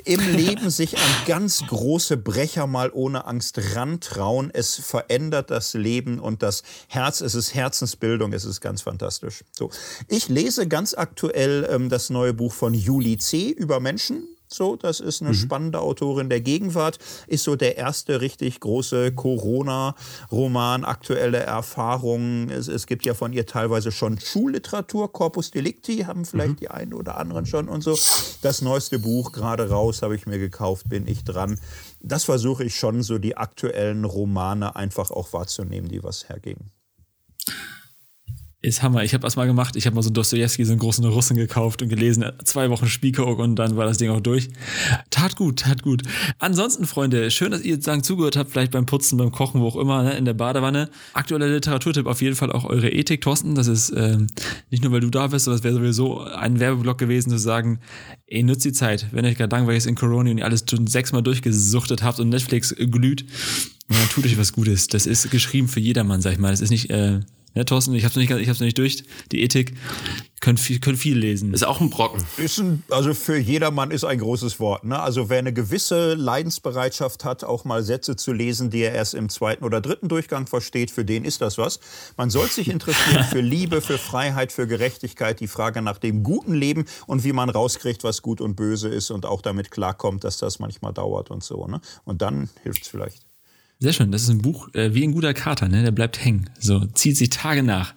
im 0.05 0.21
Leben 0.37 0.71
sich 0.71 0.97
an 0.97 1.11
ganz 1.27 1.67
große 1.67 2.17
Brecher 2.17 2.67
mal 2.67 2.91
ohne 2.93 3.27
Angst 3.27 3.59
rantrauen. 3.75 4.51
Es 4.53 4.77
verändert 4.77 5.51
das 5.51 5.75
Leben 5.75 6.19
und 6.19 6.43
das 6.43 6.63
Herz. 6.89 7.21
Es 7.21 7.35
ist 7.35 7.55
Herzensbildung. 7.55 8.33
Es 8.33 8.45
ist 8.45 8.61
ganz 8.61 8.83
fantastisch. 8.83 9.45
So. 9.53 9.71
Ich 10.09 10.29
lese 10.29 10.69
ganz 10.69 10.95
aktuell 10.95 11.69
ähm, 11.71 11.89
das 11.89 12.11
neue 12.11 12.35
Buch 12.35 12.53
von 12.53 12.75
Juli 12.75 13.19
C. 13.19 13.49
über 13.49 13.81
Menschen 13.81 14.29
So, 14.53 14.77
das 14.77 15.01
ist 15.01 15.23
eine 15.23 15.31
mhm. 15.31 15.35
spannende 15.35 15.81
Autorin 15.81 16.29
der 16.29 16.41
Gegenwart. 16.41 16.99
Ist 17.27 17.45
so 17.45 17.57
der 17.57 17.77
erste 17.77 18.21
richtig 18.21 18.61
große 18.61 19.13
Corona-Roman, 19.13 20.85
aktuelle 20.85 21.39
Erfahrungen. 21.39 22.51
Es, 22.51 22.69
es, 22.69 22.87
gibt 22.87 23.05
ja 23.05 23.15
von 23.15 23.33
ihr 23.33 23.47
teilweise 23.47 23.93
schon 23.93 24.19
Schulliteratur, 24.19 25.13
Corpus 25.13 25.51
Delicti, 25.51 25.99
haben 26.01 26.25
vielleicht 26.25 26.53
mhm. 26.53 26.57
die 26.57 26.69
einen 26.69 26.95
oder 26.95 27.19
anderen 27.19 27.47
schon 27.47 27.69
und 27.69 27.83
so. 27.83 27.99
Das 28.43 28.63
neueste 28.63 28.99
Buch 28.99 29.33
gerade 29.33 29.69
raus, 29.69 30.03
habe 30.03 30.15
ich 30.15 30.27
mir 30.27 30.39
gekauft, 30.39 30.89
bin 30.89 31.07
ich 31.07 31.25
dran. 31.25 31.59
Das 32.01 32.25
versuche 32.25 32.65
ich 32.65 32.77
schon, 32.77 33.03
so 33.03 33.19
die 33.19 33.37
aktuellen 33.37 34.05
Romane 34.05 34.77
einfach 34.77 35.11
auch 35.11 35.33
wahrzunehmen, 35.33 35.89
die 35.89 36.03
was 36.03 36.29
hergingen. 36.29 36.71
Ist 38.65 38.81
Hammer. 38.81 39.03
Ich 39.03 39.13
habe 39.13 39.23
das 39.23 39.35
mal 39.35 39.47
gemacht. 39.47 39.75
Ich 39.75 39.87
habe 39.87 39.97
mal 39.97 40.03
so 40.03 40.11
Dostoevsky, 40.11 40.65
so 40.65 40.71
einen 40.71 40.79
großen 40.79 41.05
Russen 41.05 41.37
gekauft 41.37 41.83
und 41.83 41.89
gelesen. 41.89 42.25
Zwei 42.45 42.71
Wochen 42.71 42.87
Spiekeroog 42.87 43.41
und 43.41 43.57
dann 43.57 43.77
war 43.77 43.87
das 43.87 43.99
Ding 43.99 44.09
auch 44.09 44.21
durch. 44.21 44.51
Tat 45.11 45.35
gut, 45.35 45.59
tat 45.59 45.83
gut. 45.83 46.03
Ansonsten, 46.39 46.87
Freunde, 46.87 47.33
schön, 47.33 47.51
dass 47.51 47.63
ihr 47.63 47.75
jetzt 47.75 47.85
sagen 47.87 48.05
zugehört 48.05 48.37
habt, 48.37 48.53
vielleicht 48.53 48.71
beim 48.71 48.87
Putzen, 48.87 49.19
beim 49.19 49.33
Kochen, 49.33 49.61
wo 49.61 49.67
auch 49.67 49.75
immer, 49.75 50.05
ne, 50.05 50.13
in 50.17 50.25
der 50.25 50.35
Badewanne. 50.35 50.91
Aktueller 51.13 51.49
Literaturtipp 51.49 52.07
auf 52.07 52.23
jeden 52.23 52.37
Fall 52.37 52.53
auch 52.53 52.65
eure 52.65 52.89
Ethik, 52.89 53.23
Thorsten. 53.23 53.57
Das 53.57 53.67
ist 53.67 53.93
ähm, 53.97 54.29
nicht 54.71 54.85
nur, 54.85 54.93
weil 54.93 55.01
du 55.01 55.11
da 55.11 55.27
bist, 55.27 55.47
sondern 55.47 55.59
das 55.59 55.65
wäre 55.65 55.75
sowieso 55.75 56.21
ein 56.21 56.61
Werbeblock 56.61 56.99
gewesen, 56.99 57.31
zu 57.31 57.39
sagen, 57.39 57.81
ey, 58.29 58.45
nutzt 58.45 58.65
die 58.65 58.73
Zeit. 58.73 59.09
Wenn 59.11 59.25
euch 59.25 59.37
gerade 59.37 59.57
langweilig 59.57 59.79
ist 59.79 59.87
in 59.87 59.97
Corona 59.97 60.31
und 60.31 60.39
ihr 60.39 60.45
alles 60.45 60.65
schon 60.71 60.87
sechsmal 60.87 61.25
durchgesuchtet 61.25 62.05
habt 62.05 62.21
und 62.21 62.29
Netflix 62.29 62.73
glüht, 62.79 63.27
dann 63.89 64.09
tut 64.09 64.25
euch 64.25 64.39
was 64.39 64.53
Gutes. 64.53 64.87
Das 64.87 65.07
ist 65.07 65.33
geschrieben 65.33 65.67
für 65.67 65.81
jedermann, 65.81 66.21
sag 66.21 66.35
ich 66.35 66.39
mal. 66.39 66.53
Das 66.53 66.61
ist 66.61 66.71
nicht... 66.71 66.91
Äh, 66.91 67.23
ja, 67.55 67.65
Thorsten, 67.65 67.95
ich 67.95 68.05
hab's 68.05 68.17
noch 68.17 68.23
nicht, 68.23 68.31
ich 68.31 68.49
hab's 68.49 68.61
noch 68.61 68.65
nicht 68.65 68.79
durch. 68.79 69.05
Die 69.31 69.43
Ethik 69.43 69.75
können 70.41 70.57
viel, 70.57 70.81
können 70.81 70.97
viel 70.97 71.17
lesen. 71.17 71.53
Ist 71.53 71.67
auch 71.67 71.81
ein 71.81 71.91
Brocken. 71.91 72.25
Ist 72.39 72.59
ein, 72.59 72.83
also 72.91 73.13
für 73.15 73.37
jedermann 73.37 73.91
ist 73.91 74.05
ein 74.05 74.19
großes 74.19 74.59
Wort. 74.59 74.85
Ne? 74.85 74.99
Also 74.99 75.29
wer 75.29 75.39
eine 75.39 75.53
gewisse 75.53 76.15
Leidensbereitschaft 76.15 77.25
hat, 77.25 77.45
auch 77.45 77.65
mal 77.65 77.83
Sätze 77.83 78.17
zu 78.17 78.33
lesen, 78.33 78.71
die 78.71 78.81
er 78.81 78.93
erst 78.93 79.15
im 79.15 79.29
zweiten 79.29 79.65
oder 79.65 79.81
dritten 79.81 80.09
Durchgang 80.09 80.47
versteht, 80.47 80.91
für 80.91 81.05
den 81.05 81.25
ist 81.25 81.43
das 81.43 81.59
was. 81.59 81.79
Man 82.17 82.31
soll 82.31 82.49
sich 82.49 82.69
interessieren 82.69 83.25
für 83.25 83.41
Liebe, 83.41 83.81
für 83.81 83.99
Freiheit, 83.99 84.51
für 84.51 84.67
Gerechtigkeit, 84.67 85.39
die 85.39 85.47
Frage 85.47 85.83
nach 85.83 85.99
dem 85.99 86.23
guten 86.23 86.55
Leben 86.55 86.87
und 87.07 87.23
wie 87.23 87.33
man 87.33 87.51
rauskriegt, 87.51 88.03
was 88.03 88.23
gut 88.23 88.41
und 88.41 88.57
böse 88.57 88.89
ist 88.89 89.11
und 89.11 89.27
auch 89.27 89.43
damit 89.43 89.71
klarkommt, 89.71 90.25
dass 90.25 90.39
das 90.39 90.59
manchmal 90.59 90.93
dauert 90.93 91.31
und 91.31 91.45
so. 91.45 91.67
Ne? 91.67 91.81
Und 92.05 92.23
dann 92.23 92.49
hilft's 92.63 92.89
vielleicht. 92.89 93.32
Sehr 93.83 93.93
schön. 93.93 94.13
Das 94.13 94.23
ist 94.23 94.29
ein 94.29 94.39
Buch 94.39 94.69
äh, 94.75 94.95
wie 94.95 95.03
ein 95.03 95.11
guter 95.11 95.35
Kater, 95.35 95.69
ne? 95.69 95.83
Der 95.83 95.91
bleibt 95.91 96.25
hängen. 96.25 96.49
So, 96.61 96.87
zieht 96.95 97.17
sich 97.17 97.31
Tage 97.31 97.65
nach. 97.65 97.95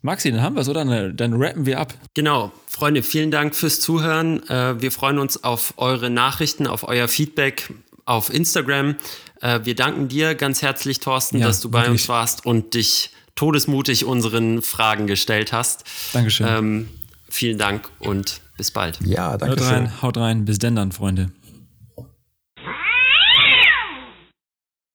Maxi, 0.00 0.30
dann 0.30 0.40
haben 0.40 0.54
wir 0.54 0.60
es, 0.60 0.68
oder? 0.68 0.84
Dann, 0.84 1.16
dann 1.16 1.32
rappen 1.32 1.66
wir 1.66 1.80
ab. 1.80 1.94
Genau. 2.14 2.52
Freunde, 2.68 3.02
vielen 3.02 3.32
Dank 3.32 3.56
fürs 3.56 3.80
Zuhören. 3.80 4.48
Äh, 4.48 4.80
wir 4.80 4.92
freuen 4.92 5.18
uns 5.18 5.42
auf 5.42 5.74
eure 5.78 6.10
Nachrichten, 6.10 6.68
auf 6.68 6.86
euer 6.86 7.08
Feedback 7.08 7.72
auf 8.04 8.32
Instagram. 8.32 8.94
Äh, 9.40 9.64
wir 9.64 9.74
danken 9.74 10.06
dir 10.06 10.36
ganz 10.36 10.62
herzlich, 10.62 11.00
Thorsten, 11.00 11.38
ja, 11.38 11.46
dass 11.48 11.60
du 11.60 11.70
bei 11.70 11.80
wirklich. 11.80 12.02
uns 12.02 12.08
warst 12.08 12.46
und 12.46 12.74
dich 12.74 13.10
todesmutig 13.34 14.04
unseren 14.04 14.62
Fragen 14.62 15.08
gestellt 15.08 15.52
hast. 15.52 15.82
Dankeschön. 16.12 16.46
Ähm, 16.48 16.88
vielen 17.28 17.58
Dank 17.58 17.90
und 17.98 18.42
bis 18.56 18.70
bald. 18.70 19.00
Ja, 19.04 19.36
danke 19.36 19.60
Haut 19.60 19.72
rein, 19.72 20.02
haut 20.02 20.16
rein. 20.18 20.44
Bis 20.44 20.60
denn 20.60 20.76
dann, 20.76 20.92
Freunde. 20.92 21.32